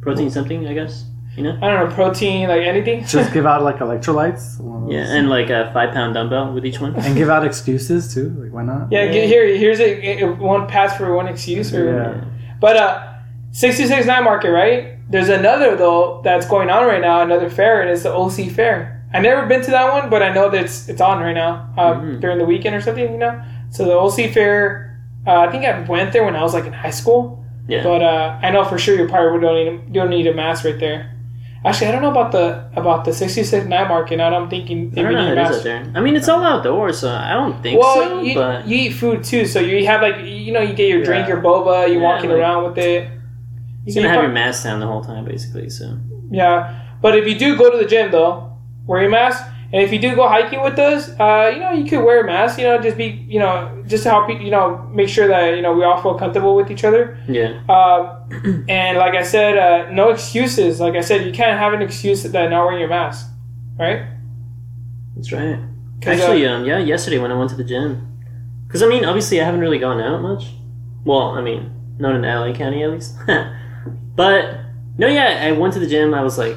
protein 0.00 0.30
something, 0.30 0.66
I 0.66 0.72
guess. 0.74 1.04
You 1.36 1.44
know. 1.44 1.58
I 1.62 1.70
don't 1.70 1.88
know 1.88 1.94
protein, 1.94 2.48
like 2.48 2.62
anything. 2.62 3.04
just 3.06 3.32
give 3.32 3.46
out 3.46 3.62
like 3.62 3.76
electrolytes. 3.78 4.58
one 4.60 4.82
of 4.82 4.88
those. 4.88 4.92
Yeah, 4.94 5.14
and 5.16 5.30
like 5.30 5.48
a 5.50 5.70
five 5.72 5.94
pound 5.94 6.14
dumbbell 6.14 6.52
with 6.52 6.66
each 6.66 6.80
one. 6.80 6.94
and 6.96 7.16
give 7.16 7.30
out 7.30 7.46
excuses 7.46 8.12
too. 8.12 8.30
Like 8.38 8.52
why 8.52 8.62
not? 8.64 8.90
yeah, 8.90 9.06
get 9.06 9.28
here. 9.28 9.46
Here's 9.56 9.80
a, 9.80 10.22
a- 10.22 10.32
one 10.34 10.66
pass 10.66 10.96
for 10.96 11.14
one 11.14 11.28
excuse. 11.28 11.72
Or, 11.72 11.84
Yeah. 11.94 12.24
But 12.60 12.76
uh, 12.76 13.14
sixty 13.52 13.86
six 13.86 14.06
nine 14.06 14.24
market, 14.24 14.50
right? 14.50 14.98
There's 15.08 15.28
another 15.28 15.76
though 15.76 16.20
that's 16.24 16.46
going 16.46 16.68
on 16.70 16.86
right 16.86 17.00
now. 17.00 17.22
Another 17.22 17.48
fair, 17.50 17.80
and 17.80 17.90
it's 17.90 18.02
the 18.02 18.12
OC 18.12 18.50
Fair. 18.50 18.96
I 19.12 19.18
never 19.20 19.46
been 19.46 19.62
to 19.62 19.70
that 19.72 19.92
one, 19.92 20.08
but 20.10 20.22
I 20.22 20.32
know 20.32 20.50
that 20.50 20.64
it's 20.64 20.88
it's 20.88 21.00
on 21.00 21.20
right 21.20 21.32
now 21.32 21.72
uh, 21.76 21.94
Mhm. 21.94 22.20
during 22.20 22.38
the 22.38 22.44
weekend 22.44 22.74
or 22.76 22.80
something. 22.80 23.10
You 23.12 23.18
know, 23.18 23.42
so 23.70 23.84
the 23.84 23.94
OC 23.94 24.32
Fair. 24.32 25.00
Uh, 25.26 25.40
I 25.40 25.50
think 25.50 25.64
I 25.64 25.80
went 25.80 26.12
there 26.12 26.24
when 26.24 26.34
I 26.36 26.42
was 26.42 26.54
like 26.54 26.64
in 26.64 26.72
high 26.72 26.90
school. 26.90 27.44
Yeah. 27.68 27.82
But 27.84 28.02
uh, 28.02 28.38
I 28.42 28.50
know 28.50 28.64
for 28.64 28.78
sure 28.78 28.96
you 28.96 29.06
probably 29.08 29.40
don't 29.40 29.54
need 29.54 29.86
you 29.88 29.92
don't 30.00 30.10
need 30.10 30.26
a 30.26 30.34
mask 30.34 30.64
right 30.64 30.78
there. 30.78 31.16
Actually, 31.62 31.88
I 31.88 31.92
don't 31.92 32.00
know 32.02 32.10
about 32.10 32.32
the 32.32 32.64
about 32.74 33.04
the 33.04 33.12
66 33.12 33.66
night 33.66 33.86
market. 33.86 34.16
Now 34.16 34.34
I'm 34.34 34.48
thinking 34.48 34.92
I 34.96 35.02
don't 35.02 35.10
you 35.10 35.16
know 35.16 35.22
how 35.22 35.28
a 35.28 35.32
it 35.32 35.32
is 35.32 35.36
mask. 35.36 35.58
out 35.58 35.64
there. 35.64 35.92
I 35.94 36.00
mean, 36.00 36.16
it's 36.16 36.28
all 36.28 36.42
outdoors, 36.42 36.98
so 37.00 37.10
I 37.10 37.34
don't 37.34 37.62
think 37.62 37.78
Well, 37.78 37.94
so. 37.96 38.22
you, 38.22 38.34
but 38.34 38.66
you 38.66 38.76
eat 38.78 38.90
food 38.92 39.22
too, 39.24 39.44
so 39.44 39.60
you 39.60 39.84
have 39.86 40.00
like 40.00 40.24
you 40.24 40.52
know 40.52 40.60
you 40.62 40.72
get 40.72 40.88
your 40.88 41.02
drink, 41.04 41.28
Yeah. 41.28 41.34
your 41.34 41.42
boba, 41.42 41.86
you're 41.88 42.00
Yeah, 42.00 42.08
walking 42.14 42.30
like- 42.30 42.38
around 42.38 42.64
with 42.64 42.78
it. 42.78 43.08
you're 43.84 43.92
So 43.92 44.00
gonna 44.00 44.08
you 44.08 44.14
have 44.14 44.22
your 44.24 44.32
mask 44.32 44.64
down 44.64 44.80
the 44.80 44.86
whole 44.86 45.02
time, 45.04 45.24
basically. 45.26 45.68
So 45.68 45.98
Yeah, 46.30 46.74
but 47.02 47.14
if 47.18 47.26
you 47.26 47.38
do 47.38 47.58
go 47.58 47.70
to 47.70 47.76
the 47.76 47.84
gym 47.84 48.10
though, 48.10 48.52
wear 48.86 49.02
your 49.02 49.10
mask. 49.10 49.44
And 49.72 49.80
if 49.82 49.92
you 49.92 50.00
do 50.00 50.16
go 50.16 50.26
hiking 50.28 50.62
with 50.62 50.78
us, 50.80 51.10
uh, 51.20 51.50
you 51.54 51.60
know 51.60 51.72
you 51.72 51.84
could 51.88 52.02
wear 52.04 52.22
a 52.22 52.26
mask. 52.26 52.58
You 52.58 52.64
know, 52.64 52.78
just 52.82 52.96
be 52.96 53.24
you 53.28 53.38
know 53.38 53.82
just 53.86 54.02
to 54.02 54.10
help 54.10 54.28
you 54.28 54.36
you 54.38 54.50
know 54.50 54.88
make 54.92 55.08
sure 55.08 55.28
that 55.28 55.54
you 55.56 55.62
know 55.62 55.72
we 55.72 55.84
all 55.84 56.00
feel 56.02 56.14
comfortable 56.18 56.56
with 56.56 56.70
each 56.70 56.82
other. 56.84 57.16
yeah, 57.28 57.60
Um, 57.68 58.64
and 58.68 58.98
like 58.98 59.14
I 59.14 59.22
said, 59.22 59.56
uh, 59.56 59.90
no 59.92 60.10
excuses. 60.10 60.80
Like 60.80 60.94
I 60.96 61.00
said, 61.02 61.24
you 61.24 61.32
can't 61.32 61.58
have 61.58 61.72
an 61.72 61.82
excuse 61.82 62.22
that 62.24 62.50
not 62.50 62.64
wearing 62.64 62.80
your 62.80 62.88
mask, 62.88 63.28
right? 63.78 64.06
that's 65.16 65.32
right. 65.32 65.58
'Cause, 66.00 66.18
uh, 66.18 66.22
Actually, 66.24 66.46
um, 66.46 66.64
yeah, 66.64 66.78
yesterday 66.78 67.18
when 67.18 67.30
I 67.30 67.36
went 67.36 67.50
to 67.50 67.56
the 67.56 67.64
gym, 67.64 68.06
because 68.66 68.82
I 68.82 68.86
mean, 68.88 69.04
obviously, 69.04 69.40
I 69.40 69.44
haven't 69.44 69.60
really 69.60 69.78
gone 69.78 70.00
out 70.00 70.22
much. 70.22 70.46
Well, 71.04 71.30
I 71.38 71.42
mean, 71.42 71.70
not 71.98 72.14
in 72.16 72.22
LA 72.24 72.52
County 72.54 72.82
at 72.82 72.90
least. 72.90 73.14
but 74.16 74.44
no, 74.98 75.06
yeah, 75.06 75.42
I 75.46 75.52
went 75.52 75.74
to 75.74 75.78
the 75.78 75.86
gym. 75.86 76.14
I 76.14 76.22
was 76.22 76.38
like 76.38 76.56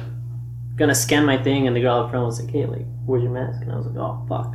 gonna 0.76 0.94
scan 0.94 1.24
my 1.24 1.36
thing, 1.36 1.66
and 1.66 1.76
the 1.76 1.80
girl 1.80 1.96
up 2.00 2.10
front 2.10 2.24
was 2.26 2.40
like, 2.42 2.50
"Hey, 2.50 2.64
like, 2.66 2.86
where's 3.06 3.22
your 3.22 3.32
mask?" 3.32 3.62
And 3.62 3.72
I 3.72 3.76
was 3.76 3.86
like, 3.86 3.96
"Oh, 3.96 4.24
fuck." 4.28 4.54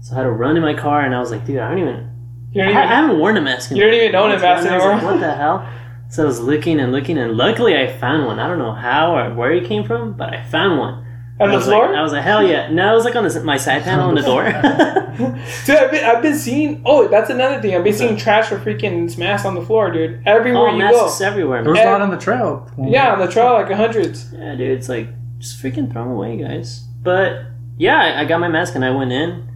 So 0.00 0.14
I 0.14 0.18
had 0.18 0.24
to 0.24 0.30
run 0.30 0.54
to 0.54 0.60
my 0.60 0.74
car, 0.74 1.02
and 1.02 1.14
I 1.14 1.20
was 1.20 1.30
like, 1.30 1.44
"Dude, 1.44 1.58
I 1.58 1.70
don't 1.70 1.78
even 1.78 2.10
you 2.54 2.62
I, 2.62 2.66
don't 2.66 2.76
I 2.76 2.78
even, 2.84 2.88
haven't 2.88 3.18
worn 3.18 3.36
a 3.36 3.40
mask. 3.40 3.72
In 3.72 3.76
You 3.76 3.84
don't 3.84 3.94
even 3.94 4.12
know 4.12 4.28
months, 4.28 4.42
a 4.42 4.46
mask 4.46 4.64
man. 4.64 4.72
I 4.74 4.76
was 4.76 4.84
like, 4.84 5.02
what 5.02 5.20
the 5.20 5.34
hell? 5.36 5.68
So 6.08 6.22
I 6.22 6.26
was 6.26 6.40
looking 6.40 6.78
and 6.78 6.92
looking, 6.92 7.18
and 7.18 7.36
luckily 7.36 7.76
I 7.76 7.88
found 7.98 8.26
one. 8.26 8.38
I 8.38 8.46
don't 8.46 8.58
know 8.58 8.72
how 8.72 9.16
or 9.16 9.34
where 9.34 9.52
it 9.52 9.66
came 9.66 9.84
from, 9.84 10.12
but 10.12 10.32
I 10.32 10.44
found 10.44 10.78
one. 10.78 10.94
on 11.40 11.48
I 11.48 11.50
the 11.50 11.56
was 11.56 11.64
floor. 11.64 11.88
Like, 11.88 11.96
I 11.96 12.02
was 12.02 12.12
like, 12.12 12.22
hell 12.22 12.46
yeah! 12.46 12.70
No, 12.70 12.92
it 12.92 12.94
was 12.94 13.04
like 13.04 13.16
on 13.16 13.24
the, 13.24 13.42
my 13.42 13.56
side 13.56 13.82
panel 13.82 14.08
on 14.08 14.14
the 14.14 14.22
door. 14.22 14.44
dude, 15.66 15.76
I've 15.76 15.90
been, 15.90 16.04
I've 16.04 16.22
been 16.22 16.36
seeing. 16.36 16.82
Oh, 16.84 17.08
that's 17.08 17.30
another 17.30 17.60
thing. 17.60 17.74
I've 17.74 17.82
been 17.82 17.92
seeing 17.92 18.16
trash 18.16 18.46
for 18.46 18.58
freaking 18.58 19.18
masks 19.18 19.44
on 19.44 19.56
the 19.56 19.62
floor, 19.62 19.90
dude. 19.90 20.22
Everywhere 20.24 20.68
oh, 20.68 20.76
you 20.76 20.82
go. 20.88 21.02
masks 21.06 21.20
everywhere. 21.20 21.64
There 21.64 21.72
Man. 21.72 21.82
was 21.82 21.88
a 21.88 21.90
lot 21.90 22.02
on 22.02 22.10
the 22.10 22.18
trail. 22.18 22.70
Yeah, 22.78 23.14
on 23.14 23.18
the 23.18 23.26
trail, 23.26 23.54
like 23.54 23.72
hundreds. 23.72 24.32
Yeah, 24.32 24.54
dude, 24.54 24.70
it's 24.70 24.88
like 24.88 25.08
just 25.38 25.60
freaking 25.60 25.92
throw 25.92 26.04
them 26.04 26.12
away, 26.12 26.36
guys. 26.36 26.84
But 27.02 27.46
yeah, 27.76 27.96
I, 27.96 28.20
I 28.22 28.24
got 28.24 28.40
my 28.40 28.48
mask 28.48 28.74
and 28.74 28.84
I 28.84 28.90
went 28.90 29.12
in, 29.12 29.48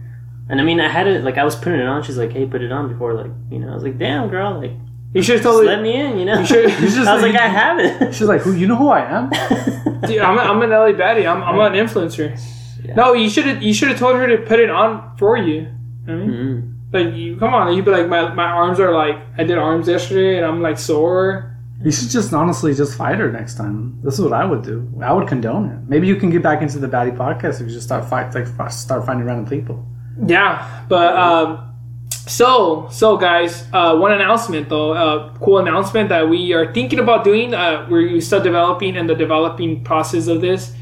and 0.49 0.59
I 0.59 0.63
mean, 0.63 0.79
I 0.79 0.87
had 0.89 1.07
it 1.07 1.23
like 1.23 1.37
I 1.37 1.43
was 1.43 1.55
putting 1.55 1.79
it 1.79 1.85
on. 1.87 2.03
She's 2.03 2.17
like, 2.17 2.31
"Hey, 2.31 2.45
put 2.45 2.61
it 2.61 2.71
on 2.71 2.87
before 2.91 3.13
like 3.13 3.31
you 3.51 3.59
know." 3.59 3.69
I 3.71 3.73
was 3.73 3.83
like, 3.83 3.97
"Damn, 3.97 4.29
girl, 4.29 4.59
like 4.59 4.71
You 5.13 5.21
should 5.23 5.35
have 5.37 5.43
just 5.43 5.53
totally. 5.55 5.67
let 5.67 5.81
me 5.81 5.93
in," 5.93 6.17
you 6.19 6.25
know. 6.25 6.39
You 6.39 6.45
should- 6.45 6.69
You 6.69 6.77
just- 6.89 6.97
I 7.07 7.13
was 7.13 7.23
like, 7.23 7.33
you- 7.33 7.39
"I 7.39 7.47
have 7.47 7.79
it." 7.79 8.13
She's 8.15 8.27
like, 8.27 8.41
"Who? 8.41 8.53
You 8.53 8.67
know 8.67 8.75
who 8.75 8.89
I 8.89 9.01
am?" 9.01 9.29
Dude, 10.01 10.19
I'm, 10.21 10.37
a, 10.37 10.41
I'm 10.41 10.61
an 10.61 10.69
LA 10.69 10.91
baddie. 10.93 11.27
I'm, 11.27 11.43
I'm 11.43 11.59
an 11.59 11.73
influencer. 11.73 12.39
Yeah. 12.83 12.95
No, 12.95 13.13
you 13.13 13.29
should 13.29 13.45
have 13.45 13.61
you 13.61 13.73
should 13.73 13.89
have 13.89 13.99
told 13.99 14.15
her 14.15 14.27
to 14.27 14.37
put 14.45 14.59
it 14.59 14.69
on 14.69 15.15
for 15.17 15.37
you. 15.37 15.53
You 15.53 15.61
know 16.07 16.13
what 16.15 16.23
I 16.23 16.25
mean? 16.25 16.31
Mhm. 16.31 16.75
Like 16.91 17.15
you, 17.15 17.37
come 17.37 17.53
on, 17.53 17.75
you'd 17.75 17.85
be 17.85 17.91
like, 17.91 18.07
my, 18.07 18.33
my 18.33 18.45
arms 18.45 18.79
are 18.79 18.91
like, 18.91 19.15
I 19.37 19.43
did 19.43 19.59
arms 19.59 19.87
yesterday, 19.87 20.37
and 20.37 20.45
I'm 20.45 20.61
like 20.61 20.79
sore. 20.79 21.48
You 21.81 21.91
should 21.91 22.09
just 22.09 22.33
honestly 22.33 22.73
just 22.73 22.97
fight 22.97 23.19
her 23.19 23.31
next 23.31 23.55
time. 23.55 23.99
This 24.03 24.15
is 24.15 24.21
what 24.21 24.33
I 24.33 24.43
would 24.43 24.63
do. 24.63 24.91
I 25.01 25.13
would 25.13 25.27
condone 25.29 25.69
it. 25.69 25.79
Maybe 25.87 26.07
you 26.07 26.17
can 26.17 26.29
get 26.29 26.43
back 26.43 26.61
into 26.61 26.77
the 26.77 26.87
baddie 26.87 27.15
podcast 27.15 27.61
if 27.61 27.67
you 27.67 27.73
just 27.73 27.85
start 27.85 28.03
fight 28.09 28.35
like 28.35 28.71
start 28.71 29.05
finding 29.05 29.25
random 29.25 29.47
people. 29.47 29.85
Yeah, 30.25 30.85
but 30.89 31.15
um, 31.15 31.73
so 32.11 32.89
so 32.91 33.15
guys, 33.15 33.65
uh, 33.71 33.95
one 33.95 34.11
announcement 34.11 34.67
though, 34.67 34.91
uh, 34.91 35.33
cool 35.37 35.59
announcement 35.59 36.09
that 36.09 36.27
we 36.27 36.51
are 36.51 36.73
thinking 36.73 36.99
about 36.99 37.23
doing. 37.23 37.53
Uh, 37.53 37.87
we're 37.89 38.19
still 38.19 38.43
developing 38.43 38.95
in 38.95 39.07
the 39.07 39.15
developing 39.15 39.81
process 39.85 40.27
of 40.27 40.41
this. 40.41 40.73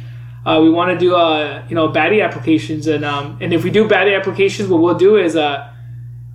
Uh, 0.47 0.62
we 0.62 0.69
want 0.69 0.89
to 0.91 0.97
do 0.97 1.15
uh, 1.15 1.63
you 1.69 1.75
know 1.75 1.89
baddie 1.89 2.25
applications, 2.25 2.88
and 2.88 3.05
um, 3.05 3.38
and 3.39 3.53
if 3.53 3.63
we 3.63 3.69
do 3.69 3.88
baddie 3.88 4.17
applications, 4.17 4.67
what 4.67 4.81
we'll 4.81 4.97
do 4.97 5.15
is 5.17 5.36
uh, 5.36 5.71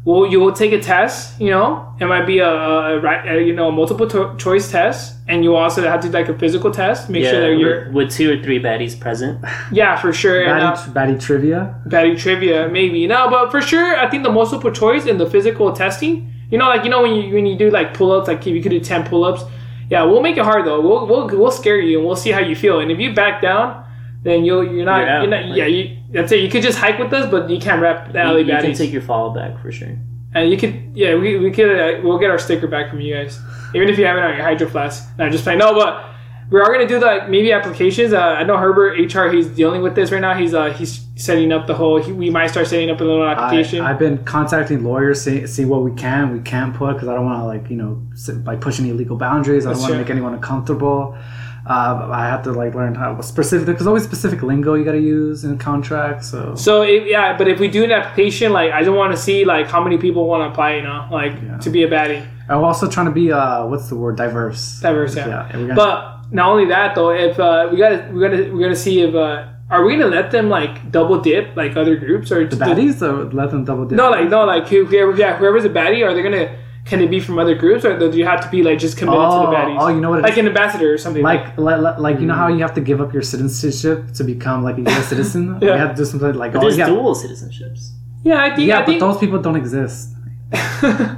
well, 0.05 0.27
you 0.27 0.41
will 0.41 0.53
take 0.53 0.73
a 0.73 0.81
test. 0.81 1.41
You 1.41 1.51
know, 1.51 1.95
it 2.01 2.07
might 2.07 2.27
be 2.27 2.38
a, 2.41 2.49
a, 2.51 2.99
right- 3.01 3.25
a 3.37 3.43
you 3.43 3.53
know 3.55 3.69
a 3.69 3.73
multiple 3.73 4.09
to- 4.09 4.35
choice 4.37 4.71
test, 4.71 5.15
and 5.29 5.45
you 5.45 5.55
also 5.55 5.83
have 5.83 6.01
to 6.01 6.09
do 6.09 6.12
like 6.12 6.29
a 6.29 6.37
physical 6.38 6.71
test. 6.73 7.09
Make 7.09 7.23
Yeah, 7.25 7.31
sure 7.31 7.41
that 7.43 7.59
you're 7.61 7.85
with, 7.87 7.95
with 7.95 8.11
two 8.12 8.33
or 8.33 8.43
three 8.43 8.59
baddies 8.59 8.99
present. 8.99 9.45
yeah 9.73 9.97
for 9.97 10.12
sure. 10.12 10.43
And, 10.43 10.61
uh, 10.61 10.75
Baddie, 10.77 10.93
baddie 10.93 11.21
trivia. 11.21 11.81
Baddie 11.87 12.19
trivia, 12.19 12.69
maybe. 12.69 13.07
No, 13.07 13.31
but 13.31 13.51
for 13.53 13.61
sure, 13.62 13.97
I 13.97 14.11
think 14.11 14.25
the 14.25 14.31
multiple 14.33 14.73
choice 14.73 15.07
and 15.07 15.21
the 15.21 15.29
physical 15.31 15.73
testing. 15.73 16.33
You 16.51 16.59
know, 16.59 16.67
like 16.67 16.83
you 16.85 16.91
know 16.91 17.03
when 17.03 17.15
you 17.15 17.35
when 17.35 17.47
you 17.47 17.57
do 17.57 17.71
like 17.71 17.95
pull 17.95 18.11
ups, 18.12 18.27
like 18.29 18.41
if 18.47 18.55
you 18.55 18.62
could 18.62 18.71
do 18.71 18.81
ten 18.81 19.05
pull 19.07 19.25
ups. 19.25 19.43
Yeah, 19.88 20.05
we'll 20.05 20.23
make 20.23 20.37
it 20.37 20.45
hard 20.45 20.67
though. 20.67 20.81
We'll 20.81 21.07
we'll 21.07 21.27
we'll 21.29 21.51
scare 21.51 21.79
you 21.79 21.99
and 21.99 22.07
we'll 22.07 22.17
see 22.17 22.31
how 22.31 22.41
you 22.41 22.57
feel. 22.57 22.81
And 22.81 22.91
if 22.91 22.99
you 22.99 23.15
back 23.15 23.41
down, 23.43 23.85
then 24.23 24.45
you'll 24.45 24.65
you're 24.65 24.85
not 24.85 24.99
You're 25.01 25.09
out. 25.09 25.23
you're 25.23 25.31
not 25.31 25.57
yeah 25.57 25.67
you 25.67 25.97
that's 26.12 26.31
it. 26.33 26.40
You 26.40 26.51
could 26.51 26.62
just 26.62 26.79
hike 26.79 26.98
with 26.98 27.12
us, 27.12 27.31
but 27.31 27.48
you 27.51 27.59
can't 27.59 27.81
rap 27.83 28.12
the 28.12 28.18
You, 28.18 28.25
alley 28.25 28.40
you 28.42 28.46
can 28.48 28.64
baddies. 28.64 28.79
take 28.79 28.92
your 28.92 29.03
follow 29.03 29.35
back 29.35 29.61
for 29.61 29.72
sure. 29.72 29.96
and 30.35 30.51
you 30.51 30.57
could 30.57 30.75
yeah 30.94 31.14
we 31.14 31.38
we 31.38 31.51
could 31.51 31.70
uh, 31.81 32.01
we'll 32.03 32.18
get 32.18 32.31
our 32.31 32.38
sticker 32.38 32.66
back 32.66 32.90
from 32.90 33.01
you 33.01 33.14
guys, 33.14 33.38
even 33.75 33.88
if 33.88 33.98
you 33.98 34.05
have 34.07 34.16
it 34.16 34.22
on 34.25 34.35
your 34.37 34.44
Hydro 34.44 34.68
Flask. 34.68 35.09
No, 35.18 35.29
just 35.31 35.44
playing. 35.44 35.59
No, 35.59 35.75
but. 35.75 36.09
We 36.51 36.61
are 36.61 36.70
gonna 36.70 36.87
do 36.87 36.98
like 37.01 37.31
maybe 37.31 37.51
applications. 37.51 38.12
Uh, 38.12 38.20
I 38.20 38.42
know 38.44 38.59
Herbert 38.59 38.98
HR. 39.14 39.31
He's 39.31 39.46
dealing 39.46 39.81
with 39.81 39.94
this 39.94 40.12
right 40.12 40.20
now. 40.20 40.35
He's 40.35 40.53
uh 40.53 40.70
he's 40.70 41.07
setting 41.16 41.51
up 41.51 41.66
the 41.66 41.72
whole. 41.72 41.98
He, 42.03 42.12
we 42.12 42.29
might 42.29 42.48
start 42.48 42.66
setting 42.66 42.90
up 42.90 43.01
a 43.01 43.05
little 43.05 43.25
application. 43.27 43.81
I've 43.81 43.98
been 43.98 44.22
contacting 44.25 44.85
lawyers, 44.85 45.22
see, 45.22 45.46
see 45.46 45.64
what 45.64 45.81
we 45.83 45.92
can, 45.92 46.31
we 46.31 46.40
can't 46.40 46.75
put, 46.75 46.92
because 46.92 47.09
I 47.09 47.14
don't 47.14 47.25
want 47.25 47.40
to 47.40 47.46
like 47.46 47.70
you 47.70 47.77
know 47.77 48.03
sit, 48.14 48.44
by 48.44 48.57
pushing 48.57 48.85
illegal 48.87 49.16
boundaries. 49.16 49.64
I 49.64 49.72
don't 49.72 49.81
want 49.81 49.92
to 49.94 49.98
make 49.98 50.11
anyone 50.11 50.35
uncomfortable. 50.35 51.16
Uh, 51.64 52.09
I 52.12 52.25
have 52.27 52.42
to 52.44 52.53
like 52.53 52.75
learn 52.75 52.94
how 52.94 53.20
specific. 53.20 53.66
There's 53.66 53.87
always 53.87 54.03
specific 54.03 54.42
lingo 54.42 54.75
you 54.75 54.85
got 54.85 54.92
to 54.92 55.01
use 55.01 55.44
in 55.44 55.59
contracts. 55.59 56.29
So 56.31 56.55
So 56.57 56.83
if, 56.83 57.07
yeah, 57.07 57.37
but 57.38 57.46
if 57.46 57.61
we 57.61 57.68
do 57.68 57.85
an 57.85 57.92
application, 57.92 58.53
like 58.53 58.72
I 58.72 58.83
don't 58.83 58.96
want 58.96 59.12
to 59.12 59.16
see 59.16 59.44
like 59.44 59.68
how 59.68 59.83
many 59.83 59.96
people 59.96 60.27
want 60.27 60.42
to 60.42 60.51
apply, 60.53 60.77
you 60.77 60.83
know, 60.83 61.07
like 61.12 61.33
Yeah. 61.40 61.59
to 61.59 61.70
be 61.70 61.85
a 61.85 61.88
baddie, 61.88 62.27
I'm 62.48 62.64
also 62.64 62.88
trying 62.88 63.07
to 63.07 63.12
be 63.12 63.31
uh, 63.31 63.66
what's 63.66 63.88
the 63.88 63.94
word? 63.96 64.16
Diverse. 64.16 64.81
diverse. 64.81 65.14
Yeah. 65.14 65.57
Yeah, 65.57 65.75
But 65.75 66.33
not 66.33 66.48
only 66.51 66.66
that 66.66 66.94
though, 66.96 67.11
if 67.11 67.38
uh, 67.38 67.68
we 67.70 67.77
gotta 67.79 68.11
we 68.12 68.20
gotta 68.20 68.51
we 68.53 68.61
gotta 68.61 68.75
see 68.77 69.01
if 69.03 69.14
uh, 69.14 69.46
are 69.70 69.85
we 69.85 69.96
gonna 69.96 70.07
let 70.11 70.33
them 70.33 70.48
like 70.48 70.90
double 70.90 71.20
dip 71.20 71.55
like 71.57 71.77
other 71.77 71.94
groups 71.96 72.33
or 72.33 72.44
the 72.46 72.57
baddies, 72.57 72.94
so 72.98 73.31
let 73.33 73.51
them 73.53 73.64
double 73.64 73.85
dip. 73.85 73.96
No, 73.96 74.11
like 74.11 74.29
no, 74.29 74.44
like 74.44 74.66
whoever 74.66 75.14
yeah 75.14 75.37
whoever's 75.37 75.64
a 75.64 75.70
baddie, 75.70 76.05
are 76.05 76.12
they 76.12 76.22
gonna 76.22 76.59
can 76.85 77.01
it 77.01 77.11
be 77.11 77.21
from 77.21 77.38
other 77.38 77.55
groups 77.55 77.85
or 77.85 77.97
do 77.99 78.16
you 78.18 78.25
have 78.25 78.40
to 78.45 78.49
be 78.51 78.62
like 78.62 78.79
just 78.79 78.97
committed 78.99 79.21
to 79.21 79.27
Oh, 79.27 79.47
the 79.51 79.57
baddies? 79.57 79.77
oh, 79.81 79.88
you 79.88 80.01
know 80.01 80.11
what 80.11 80.18
it 80.18 80.23
like 80.23 80.33
is? 80.33 80.38
an 80.38 80.49
ambassador 80.49 80.92
or 80.92 80.99
something. 80.99 81.23
like 81.23 81.57
like, 81.57 81.81
like, 81.81 81.99
like 81.99 82.21
you 82.21 82.27
know 82.27 82.35
how 82.35 82.49
you 82.49 82.59
have 82.61 82.75
to 82.75 82.81
give 82.81 83.01
up 83.01 83.12
your 83.12 83.23
citizenship 83.23 84.12
to 84.14 84.25
become 84.25 84.62
like 84.64 84.79
a 84.79 84.83
U.S. 84.83 85.07
citizen. 85.12 85.59
Yeah. 85.61 85.73
You 85.75 85.79
have 85.79 85.90
to 85.90 85.97
do 85.97 86.05
something 86.05 86.35
like 86.35 86.53
But 86.53 86.59
oh 86.59 86.62
there's 86.62 86.77
yeah, 86.79 86.87
dual 86.87 87.14
citizenships. 87.14 87.90
yeah, 88.25 88.42
I 88.42 88.55
think 88.55 88.66
yeah, 88.68 88.77
I 88.79 88.81
but 88.81 88.87
think 88.87 89.01
those 89.01 89.18
people 89.18 89.40
don't 89.40 89.57
exist. 89.57 90.11
I, 90.53 91.16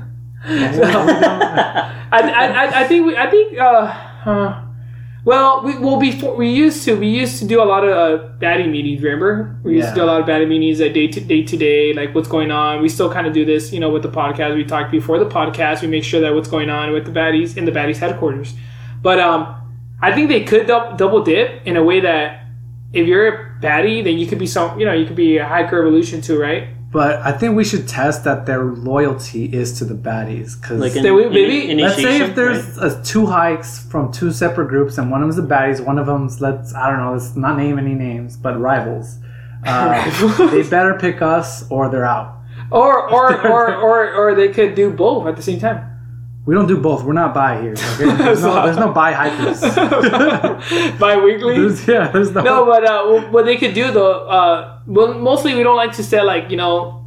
I, 2.12 2.20
I- 2.20 2.81
I 2.81 2.85
think 2.87 3.07
we, 3.07 3.16
I 3.16 3.31
think 3.31 3.59
uh, 3.59 3.64
uh 4.27 4.63
well 5.24 5.62
we 5.62 5.78
well 5.78 5.98
before 5.98 6.34
we 6.37 6.50
used 6.50 6.84
to 6.84 6.94
we 6.94 7.08
used 7.08 7.38
to 7.38 7.46
do 7.46 7.62
a 7.62 7.64
lot 7.64 7.82
of 7.84 7.90
uh, 7.90 8.28
baddie 8.38 8.70
meetings 8.70 9.02
remember? 9.02 9.58
We 9.62 9.76
used 9.76 9.88
to 9.90 9.94
do 9.94 10.02
a 10.04 10.10
lot 10.12 10.20
of 10.20 10.26
baddie 10.26 10.48
meetings 10.48 10.80
uh, 10.80 10.88
day 10.88 11.06
to 11.08 11.20
day 11.20 11.42
to 11.42 11.56
day 11.56 11.92
like 11.94 12.14
what's 12.14 12.28
going 12.28 12.50
on. 12.50 12.82
We 12.82 12.88
still 12.88 13.10
kind 13.12 13.26
of 13.26 13.32
do 13.32 13.44
this 13.44 13.72
you 13.72 13.80
know 13.80 13.90
with 13.90 14.02
the 14.02 14.10
podcast. 14.10 14.54
We 14.54 14.64
talked 14.64 14.90
before 14.90 15.18
the 15.18 15.26
podcast. 15.26 15.82
We 15.82 15.88
make 15.88 16.04
sure 16.04 16.20
that 16.20 16.34
what's 16.34 16.48
going 16.48 16.70
on 16.70 16.92
with 16.92 17.04
the 17.06 17.12
baddies 17.12 17.56
in 17.56 17.64
the 17.64 17.72
baddies 17.72 17.98
headquarters. 17.98 18.54
But 19.02 19.18
um 19.18 19.60
I 20.02 20.12
think 20.14 20.28
they 20.28 20.44
could 20.44 20.66
dou- 20.66 20.96
double 20.96 21.22
dip 21.22 21.66
in 21.66 21.76
a 21.76 21.82
way 21.82 22.00
that 22.00 22.46
if 22.92 23.06
you're 23.06 23.26
a 23.28 23.60
baddie 23.60 24.04
then 24.04 24.18
you 24.18 24.26
could 24.26 24.38
be 24.38 24.46
some 24.46 24.78
you 24.78 24.84
know 24.84 24.92
you 24.92 25.06
could 25.06 25.16
be 25.16 25.38
a 25.38 25.46
hiker 25.46 25.80
evolution 25.80 26.20
too 26.20 26.38
right 26.38 26.68
But 26.94 27.20
I 27.22 27.33
think 27.33 27.57
we 27.57 27.64
should 27.64 27.88
test 27.88 28.22
that 28.22 28.46
their 28.46 28.62
loyalty 28.64 29.46
is 29.46 29.78
to 29.78 29.85
the 29.85 29.94
baddies 29.94 30.54
because 30.54 30.78
Like 30.78 30.92
Then 30.92 31.02
maybe- 31.02 31.66
ini- 31.74 31.83
let's 31.83 31.96
say 31.96 32.20
if 32.22 32.37
there's 32.37 32.78
uh, 32.78 33.02
two 33.04 33.26
hikes 33.26 33.80
from 33.90 34.12
two 34.12 34.30
separate 34.30 34.68
groups 34.68 34.96
and 34.96 35.11
one 35.11 35.20
of 35.20 35.26
them's 35.26 35.37
the 35.42 35.54
baddies, 35.54 35.85
one 35.85 35.98
of 35.98 36.07
them's 36.07 36.40
let's 36.40 36.72
I 36.72 36.88
don't 36.88 37.00
know, 37.00 37.12
let's 37.14 37.35
not 37.35 37.57
name 37.59 37.80
any 37.80 37.94
names, 37.94 38.37
but 38.37 38.59
rivals. 38.61 39.18
Uh, 39.66 40.50
they 40.50 40.62
better 40.62 40.94
pick 40.94 41.22
us 41.22 41.66
or 41.70 41.88
they're 41.88 42.04
out. 42.04 42.37
or 42.70 43.11
or, 43.11 43.26
or 43.54 43.74
or 43.74 44.12
or 44.14 44.35
they 44.35 44.48
could 44.48 44.74
do 44.74 44.90
both 44.90 45.26
at 45.26 45.37
the 45.37 45.42
same 45.42 45.59
time 45.59 45.80
We 46.46 46.54
don't 46.54 46.66
do 46.66 46.76
both. 46.78 47.04
We're 47.04 47.14
not 47.14 47.33
bi 47.33 47.62
here. 47.62 47.72
Okay? 47.72 48.04
There's 48.16 48.42
no, 48.42 48.62
there's 48.64 48.76
no 48.76 48.92
bi 48.92 49.12
hikers. 49.12 49.61
bi-weekly 50.98 51.59
There's, 51.59 51.87
yeah, 51.88 52.11
there's 52.11 52.33
no. 52.33 52.42
no 52.42 52.66
but 52.66 52.85
uh, 52.85 53.22
what 53.30 53.44
they 53.46 53.57
could 53.57 53.74
do 53.74 53.90
though 53.90 54.26
uh, 54.28 54.78
well 54.87 55.14
mostly 55.14 55.54
we 55.54 55.62
don't 55.62 55.76
like 55.76 55.92
to 55.92 56.02
say 56.02 56.22
like 56.22 56.50
you 56.50 56.57
know 56.57 57.00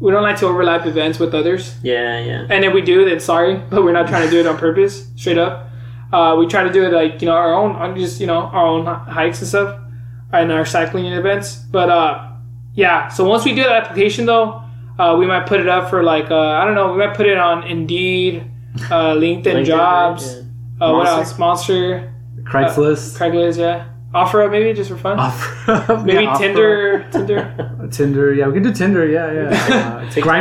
we 0.00 0.10
don't 0.12 0.22
like 0.22 0.38
to 0.38 0.46
overlap 0.46 0.86
events 0.86 1.18
with 1.18 1.34
others 1.34 1.74
Yeah, 1.82 2.18
yeah. 2.20 2.46
and 2.50 2.64
if 2.64 2.72
we 2.74 2.82
do 2.82 3.04
then 3.08 3.20
sorry 3.20 3.56
but 3.56 3.82
we're 3.84 3.92
not 3.92 4.08
trying 4.08 4.24
to 4.26 4.30
do 4.30 4.40
it 4.40 4.46
on 4.46 4.56
purpose 4.58 5.08
straight 5.16 5.38
up 5.38 5.68
uh, 6.12 6.36
we 6.38 6.46
try 6.46 6.62
to 6.62 6.72
do 6.72 6.84
it 6.84 6.92
like 6.92 7.20
you 7.22 7.26
know 7.26 7.34
our 7.34 7.54
own 7.54 7.72
on 7.76 7.96
just 7.96 8.20
you 8.20 8.26
know 8.26 8.42
our 8.42 8.66
own 8.66 8.86
hikes 8.86 9.40
and 9.40 9.48
stuff 9.48 9.80
and 10.32 10.52
our 10.52 10.64
cycling 10.66 11.06
events 11.06 11.56
but 11.56 11.88
uh, 11.90 12.28
yeah 12.74 13.08
so 13.08 13.24
once 13.26 13.44
we 13.44 13.54
do 13.54 13.62
the 13.62 13.72
application 13.72 14.26
though 14.26 14.62
uh, 14.98 15.16
we 15.18 15.26
might 15.26 15.46
put 15.46 15.60
it 15.60 15.68
up 15.68 15.90
for 15.90 16.02
like 16.02 16.30
uh, 16.30 16.38
I 16.38 16.64
don't 16.64 16.74
know 16.74 16.92
we 16.92 16.98
might 16.98 17.16
put 17.16 17.26
it 17.26 17.38
on 17.38 17.64
Indeed 17.64 18.50
uh, 18.90 19.14
LinkedIn, 19.14 19.44
LinkedIn, 19.44 19.64
jobs. 19.66 20.36
yeah. 20.36 20.40
Uh, 20.86 20.92
what 20.92 21.06
else? 21.06 21.38
Monster, 21.38 22.12
Craigslist. 22.42 23.16
Craigslist, 23.16 23.58
yeah. 23.58 23.88
OfferUp 24.12 24.50
maybe 24.52 24.72
just 24.72 24.90
for 24.90 24.96
fun. 24.96 25.18
Offer- 25.18 26.02
maybe 26.04 26.22
yeah, 26.24 26.36
Tinder, 26.38 27.08
Tinder. 27.12 27.88
Tinder, 27.90 28.32
yeah, 28.34 28.46
we 28.46 28.54
can 28.54 28.62
do 28.62 28.72
Tinder, 28.72 29.06
yeah, 29.08 29.32
yeah. 29.32 29.98
Uh, 30.04 30.10
TikTok. 30.10 30.32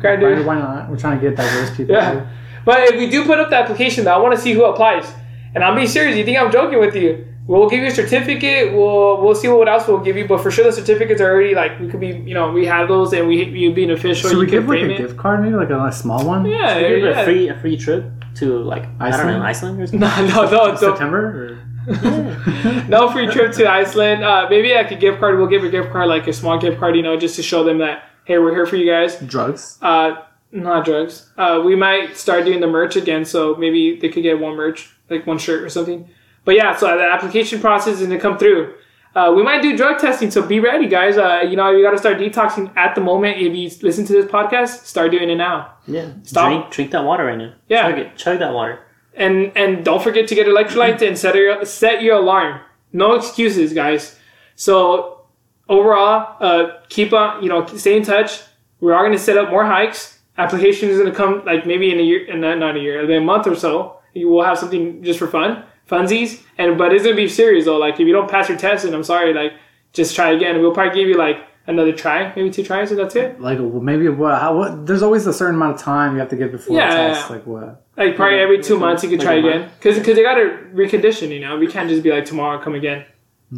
Grindr, 0.00 0.44
why 0.44 0.58
not? 0.58 0.88
We're 0.90 0.96
trying 0.96 1.18
to 1.20 1.28
get 1.28 1.36
diverse 1.36 1.76
people. 1.76 1.94
Yeah. 1.94 2.12
too. 2.12 2.26
But 2.64 2.80
if 2.88 2.96
we 2.98 3.08
do 3.10 3.24
put 3.24 3.38
up 3.38 3.50
the 3.50 3.56
application, 3.56 4.04
though, 4.04 4.14
I 4.14 4.18
want 4.18 4.34
to 4.34 4.40
see 4.40 4.52
who 4.52 4.64
applies. 4.64 5.12
And 5.54 5.64
I'm 5.64 5.74
being 5.74 5.88
serious. 5.88 6.16
You 6.16 6.24
think 6.24 6.38
I'm 6.38 6.50
joking 6.52 6.78
with 6.80 6.94
you? 6.94 7.26
We'll 7.46 7.68
give 7.68 7.80
you 7.80 7.86
a 7.86 7.90
certificate. 7.92 8.72
We'll 8.72 9.22
we'll 9.22 9.34
see 9.36 9.46
what 9.48 9.68
else 9.68 9.86
we'll 9.86 10.00
give 10.00 10.16
you. 10.16 10.26
But 10.26 10.42
for 10.42 10.50
sure, 10.50 10.64
the 10.64 10.72
certificates 10.72 11.20
are 11.20 11.30
already 11.30 11.54
like 11.54 11.78
we 11.78 11.88
could 11.88 12.00
be. 12.00 12.08
You 12.08 12.34
know, 12.34 12.50
we 12.50 12.66
have 12.66 12.88
those, 12.88 13.12
and 13.12 13.28
we 13.28 13.44
you 13.44 13.72
be 13.72 13.84
an 13.84 13.92
official. 13.92 14.30
Should 14.30 14.36
you 14.36 14.40
we 14.40 14.46
can 14.46 14.54
give 14.60 14.68
like 14.68 14.78
frame 14.80 14.90
a 14.90 14.94
it. 14.94 14.98
gift 14.98 15.16
card, 15.16 15.42
maybe 15.42 15.54
like 15.54 15.70
a, 15.70 15.76
nice 15.76 16.00
small 16.00 16.26
one? 16.26 16.44
Yeah, 16.44 16.74
Should 16.74 16.82
we 16.90 17.00
give 17.00 17.04
yeah. 17.04 17.20
a 17.20 17.24
free 17.24 17.48
a 17.48 17.60
free 17.60 17.76
trip 17.76 18.04
to 18.36 18.58
like 18.58 18.84
I 18.98 19.10
don't 19.10 19.20
Iceland? 19.20 19.38
know 19.38 19.44
Iceland 19.44 19.80
or 19.80 19.86
something. 19.86 20.00
No, 20.00 20.26
no, 20.26 20.50
no, 20.50 20.70
no, 20.72 20.76
September. 20.76 21.62
no 22.88 23.10
free 23.12 23.28
trip 23.28 23.52
to 23.54 23.70
Iceland. 23.70 24.24
Uh, 24.24 24.48
maybe 24.50 24.74
like 24.74 24.90
a 24.90 24.96
gift 24.96 25.20
card. 25.20 25.38
We'll 25.38 25.46
give 25.46 25.62
a 25.62 25.70
gift 25.70 25.92
card, 25.92 26.08
like 26.08 26.26
a 26.26 26.32
small 26.32 26.58
gift 26.58 26.80
card, 26.80 26.96
you 26.96 27.02
know, 27.02 27.16
just 27.16 27.36
to 27.36 27.44
show 27.44 27.62
them 27.62 27.78
that 27.78 28.10
hey, 28.24 28.38
we're 28.38 28.52
here 28.52 28.66
for 28.66 28.74
you 28.74 28.90
guys. 28.90 29.20
Drugs. 29.20 29.78
Uh, 29.80 30.16
not 30.50 30.84
drugs. 30.84 31.30
Uh, 31.36 31.62
we 31.64 31.76
might 31.76 32.16
start 32.16 32.44
doing 32.44 32.60
the 32.60 32.66
merch 32.66 32.96
again, 32.96 33.24
so 33.24 33.54
maybe 33.54 33.98
they 34.00 34.08
could 34.08 34.24
get 34.24 34.40
one 34.40 34.56
merch, 34.56 34.90
like 35.08 35.26
one 35.26 35.38
shirt 35.38 35.62
or 35.62 35.68
something. 35.68 36.08
But 36.46 36.54
yeah, 36.54 36.74
so 36.74 36.86
the 36.96 37.04
application 37.04 37.60
process 37.60 38.00
is 38.00 38.06
gonna 38.06 38.18
come 38.18 38.38
through. 38.38 38.74
Uh, 39.14 39.32
we 39.36 39.42
might 39.42 39.62
do 39.62 39.76
drug 39.76 39.98
testing, 39.98 40.30
so 40.30 40.42
be 40.46 40.60
ready, 40.60 40.86
guys. 40.88 41.16
Uh, 41.18 41.40
you 41.46 41.56
know, 41.56 41.70
you 41.70 41.82
got 41.82 41.92
to 41.92 41.98
start 41.98 42.18
detoxing 42.18 42.70
at 42.76 42.94
the 42.94 43.00
moment. 43.00 43.38
If 43.38 43.54
you 43.54 43.70
listen 43.86 44.04
to 44.04 44.12
this 44.12 44.26
podcast, 44.30 44.84
start 44.84 45.10
doing 45.10 45.30
it 45.30 45.36
now. 45.36 45.72
Yeah, 45.86 46.10
Stop. 46.22 46.48
drink 46.48 46.70
drink 46.70 46.90
that 46.92 47.02
water 47.04 47.24
right 47.24 47.38
now. 47.38 47.52
Yeah. 47.68 47.88
chug 47.88 47.98
it, 47.98 48.16
chug 48.16 48.38
that 48.40 48.52
water. 48.52 48.78
and 49.14 49.52
and 49.56 49.84
don't 49.86 50.02
forget 50.02 50.28
to 50.28 50.34
get 50.34 50.46
electrolytes 50.46 51.00
and 51.06 51.16
set 51.18 51.34
your 51.34 51.64
set 51.64 52.02
your 52.02 52.16
alarm. 52.16 52.60
No 52.92 53.14
excuses, 53.14 53.72
guys. 53.72 54.18
So 54.54 55.22
overall, 55.68 56.36
uh, 56.40 56.62
keep 56.90 57.12
on 57.12 57.42
you 57.42 57.48
know 57.48 57.66
stay 57.66 57.96
in 57.96 58.02
touch. 58.02 58.42
We 58.80 58.92
are 58.92 59.02
going 59.02 59.16
to 59.16 59.24
set 59.28 59.38
up 59.38 59.48
more 59.50 59.64
hikes. 59.64 60.18
Application 60.38 60.90
is 60.90 60.98
going 60.98 61.10
to 61.10 61.16
come 61.16 61.42
like 61.46 61.66
maybe 61.66 61.90
in 61.90 61.98
a 61.98 62.02
year, 62.02 62.26
in 62.26 62.40
not, 62.42 62.58
not 62.58 62.76
a 62.76 62.80
year, 62.80 63.02
in 63.02 63.10
a 63.10 63.24
month 63.24 63.46
or 63.46 63.56
so. 63.56 63.96
You 64.12 64.28
will 64.28 64.44
have 64.44 64.58
something 64.58 65.02
just 65.02 65.18
for 65.18 65.26
fun, 65.26 65.64
funsies, 65.88 66.42
and 66.58 66.76
but 66.78 66.92
it's 66.92 67.04
going 67.04 67.16
to 67.16 67.22
be 67.22 67.28
serious 67.28 67.64
though. 67.64 67.78
Like 67.78 67.94
if 67.94 68.00
you 68.00 68.12
don't 68.12 68.30
pass 68.30 68.48
your 68.48 68.58
test, 68.58 68.84
and 68.84 68.94
I'm 68.94 69.04
sorry, 69.04 69.32
like 69.34 69.52
just 69.92 70.14
try 70.14 70.30
again. 70.32 70.60
We'll 70.60 70.72
probably 70.74 70.98
give 70.98 71.08
you 71.08 71.16
like 71.16 71.38
another 71.68 71.92
try, 71.92 72.32
maybe 72.36 72.50
two 72.50 72.62
tries, 72.62 72.90
and 72.90 72.98
that's 73.00 73.16
it. 73.16 73.40
Like 73.40 73.58
maybe 73.58 74.08
what? 74.08 74.40
How? 74.40 74.56
What? 74.56 74.86
There's 74.86 75.02
always 75.02 75.26
a 75.26 75.32
certain 75.32 75.56
amount 75.56 75.76
of 75.76 75.80
time 75.82 76.14
you 76.14 76.20
have 76.20 76.28
to 76.30 76.36
give 76.36 76.52
before 76.52 76.76
Yeah, 76.76 76.84
a 76.84 76.96
yeah, 77.08 77.08
test. 77.14 77.28
yeah. 77.30 77.36
Like 77.36 77.46
what? 77.46 77.82
Like 77.96 78.16
probably 78.16 78.38
every 78.38 78.62
two 78.62 78.78
months 78.78 79.02
you 79.02 79.08
could 79.10 79.20
Like 79.20 79.26
try 79.26 79.34
again, 79.36 79.70
because 79.78 79.98
because 79.98 80.16
they 80.16 80.22
got 80.22 80.34
to 80.34 80.58
recondition. 80.74 81.30
You 81.30 81.40
know, 81.40 81.56
we 81.58 81.66
can't 81.66 81.88
just 81.88 82.02
be 82.02 82.10
like 82.10 82.24
tomorrow 82.24 82.62
come 82.62 82.74
again. 82.74 83.04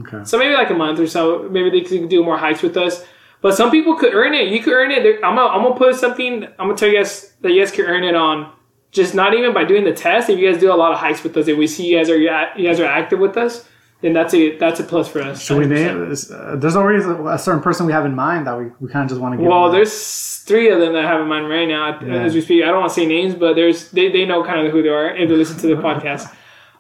Okay. 0.01 0.21
So 0.25 0.39
maybe 0.39 0.55
like 0.55 0.71
a 0.71 0.75
month 0.75 1.01
or 1.01 1.07
so. 1.07 1.49
Maybe 1.51 1.71
they 1.71 1.81
could 1.81 2.09
do 2.09 2.23
more 2.23 2.37
hikes 2.39 2.63
with 2.63 2.77
us. 2.77 3.05
But 3.41 3.55
some 3.57 3.71
people 3.71 3.95
could 3.97 4.15
earn 4.15 4.35
it. 4.35 4.49
You 4.49 4.61
could 4.63 4.73
earn 4.75 4.91
it. 4.91 5.05
I'm 5.25 5.37
gonna, 5.37 5.47
I'm 5.47 5.63
gonna 5.63 5.77
put 5.77 5.95
something. 5.95 6.45
I'm 6.45 6.53
gonna 6.67 6.77
tell 6.77 6.89
you 6.89 6.99
guys 6.99 7.35
that 7.41 7.53
you 7.53 7.63
guys 7.65 7.71
can 7.73 7.85
earn 7.87 8.03
it 8.05 8.15
on 8.15 8.53
just 8.91 9.15
not 9.15 9.35
even 9.35 9.53
by 9.53 9.65
doing 9.65 9.85
the 9.85 9.93
test. 9.93 10.29
If 10.31 10.39
you 10.39 10.51
guys 10.51 10.61
do 10.61 10.73
a 10.73 10.77
lot 10.77 10.93
of 10.93 10.99
hikes 10.99 11.23
with 11.23 11.37
us, 11.37 11.49
if 11.49 11.57
we 11.59 11.67
see 11.67 11.87
you 11.87 11.99
guys 11.99 12.09
are 12.11 12.17
you 12.17 12.29
guys 12.67 12.81
are 12.81 12.87
active 12.87 13.19
with 13.19 13.37
us, 13.37 13.67
then 14.01 14.13
that's 14.13 14.33
a 14.35 14.57
that's 14.59 14.81
a 14.81 14.85
plus 14.85 15.09
for 15.09 15.21
us. 15.23 15.43
Should 15.43 15.59
we 15.59 15.65
100%. 15.67 15.69
name? 15.69 16.13
Uh, 16.53 16.57
there's 16.57 16.77
always 16.77 17.05
a, 17.05 17.27
a 17.27 17.39
certain 17.39 17.61
person 17.63 17.87
we 17.87 17.93
have 17.93 18.07
in 18.07 18.15
mind 18.15 18.47
that 18.47 18.57
we, 18.59 18.67
we 18.81 18.89
kind 18.89 19.05
of 19.05 19.09
just 19.11 19.21
want 19.21 19.35
to 19.35 19.39
give. 19.39 19.47
Well, 19.47 19.71
there's 19.71 20.39
three 20.39 20.71
of 20.71 20.81
them 20.81 20.95
that 20.95 21.05
I 21.05 21.09
have 21.09 21.21
in 21.21 21.29
mind 21.29 21.49
right 21.49 21.67
now 21.69 22.01
Yeah. 22.01 22.23
as 22.23 22.35
we 22.35 22.41
speak. 22.41 22.63
I 22.65 22.69
don't 22.69 22.81
want 22.81 22.89
to 22.91 22.95
say 22.95 23.07
names, 23.07 23.35
but 23.35 23.55
there's 23.55 23.91
they, 23.91 24.11
they 24.11 24.25
know 24.25 24.43
kind 24.45 24.67
of 24.67 24.73
who 24.73 24.83
they 24.83 24.89
are 24.89 25.15
if 25.15 25.29
they 25.29 25.35
listen 25.37 25.59
to 25.59 25.67
the 25.67 25.83
podcast. 25.89 26.35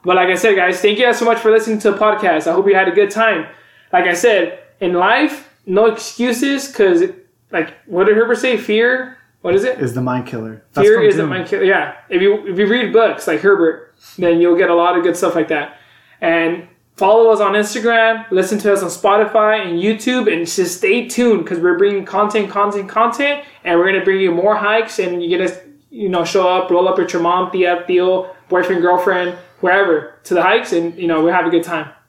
But 0.04 0.16
like 0.16 0.28
I 0.28 0.36
said, 0.36 0.54
guys, 0.56 0.80
thank 0.80 0.98
you 0.98 1.04
guys 1.04 1.18
so 1.18 1.24
much 1.26 1.38
for 1.38 1.50
listening 1.50 1.78
to 1.80 1.90
the 1.90 1.98
podcast. 1.98 2.46
I 2.46 2.52
hope 2.52 2.66
you 2.66 2.74
had 2.74 2.88
a 2.88 2.92
good 2.92 3.10
time. 3.10 3.46
Like 3.92 4.04
I 4.06 4.14
said, 4.14 4.60
in 4.80 4.92
life, 4.94 5.52
no 5.66 5.86
excuses 5.86 6.68
because, 6.68 7.02
like, 7.50 7.74
what 7.86 8.06
did 8.06 8.16
Herbert 8.16 8.36
say? 8.38 8.56
Fear. 8.56 9.17
What 9.40 9.54
is 9.54 9.64
it? 9.64 9.78
is 9.80 9.94
the 9.94 10.00
mind 10.02 10.26
killer. 10.26 10.64
Fear 10.72 10.96
from 10.96 11.04
isn't 11.04 11.20
Dune. 11.20 11.28
my 11.28 11.44
killer. 11.44 11.64
Yeah, 11.64 11.94
if 12.08 12.20
you 12.20 12.46
if 12.46 12.58
you 12.58 12.66
read 12.66 12.92
books 12.92 13.26
like 13.26 13.40
Herbert, 13.40 13.94
then 14.18 14.40
you'll 14.40 14.56
get 14.56 14.70
a 14.70 14.74
lot 14.74 14.96
of 14.96 15.04
good 15.04 15.16
stuff 15.16 15.34
like 15.34 15.48
that. 15.48 15.78
And 16.20 16.66
follow 16.96 17.30
us 17.30 17.40
on 17.40 17.52
Instagram, 17.52 18.28
listen 18.32 18.58
to 18.58 18.72
us 18.72 18.82
on 18.82 18.88
Spotify 18.88 19.64
and 19.64 19.80
YouTube, 19.80 20.32
and 20.32 20.44
just 20.44 20.78
stay 20.78 21.08
tuned 21.08 21.44
because 21.44 21.60
we're 21.60 21.78
bringing 21.78 22.04
content, 22.04 22.50
content, 22.50 22.88
content, 22.88 23.44
and 23.62 23.78
we're 23.78 23.86
gonna 23.86 24.04
bring 24.04 24.20
you 24.20 24.32
more 24.32 24.56
hikes. 24.56 24.98
And 24.98 25.22
you 25.22 25.28
get 25.28 25.40
us, 25.40 25.56
you 25.90 26.08
know, 26.08 26.24
show 26.24 26.48
up, 26.48 26.70
roll 26.70 26.88
up 26.88 26.98
with 26.98 27.12
your 27.12 27.22
mom, 27.22 27.52
tia, 27.52 27.84
tío, 27.88 28.34
boyfriend, 28.48 28.82
girlfriend, 28.82 29.38
wherever 29.60 30.14
to 30.24 30.34
the 30.34 30.42
hikes, 30.42 30.72
and 30.72 30.96
you 30.96 31.06
know 31.06 31.22
we'll 31.22 31.32
have 31.32 31.46
a 31.46 31.50
good 31.50 31.64
time. 31.64 31.92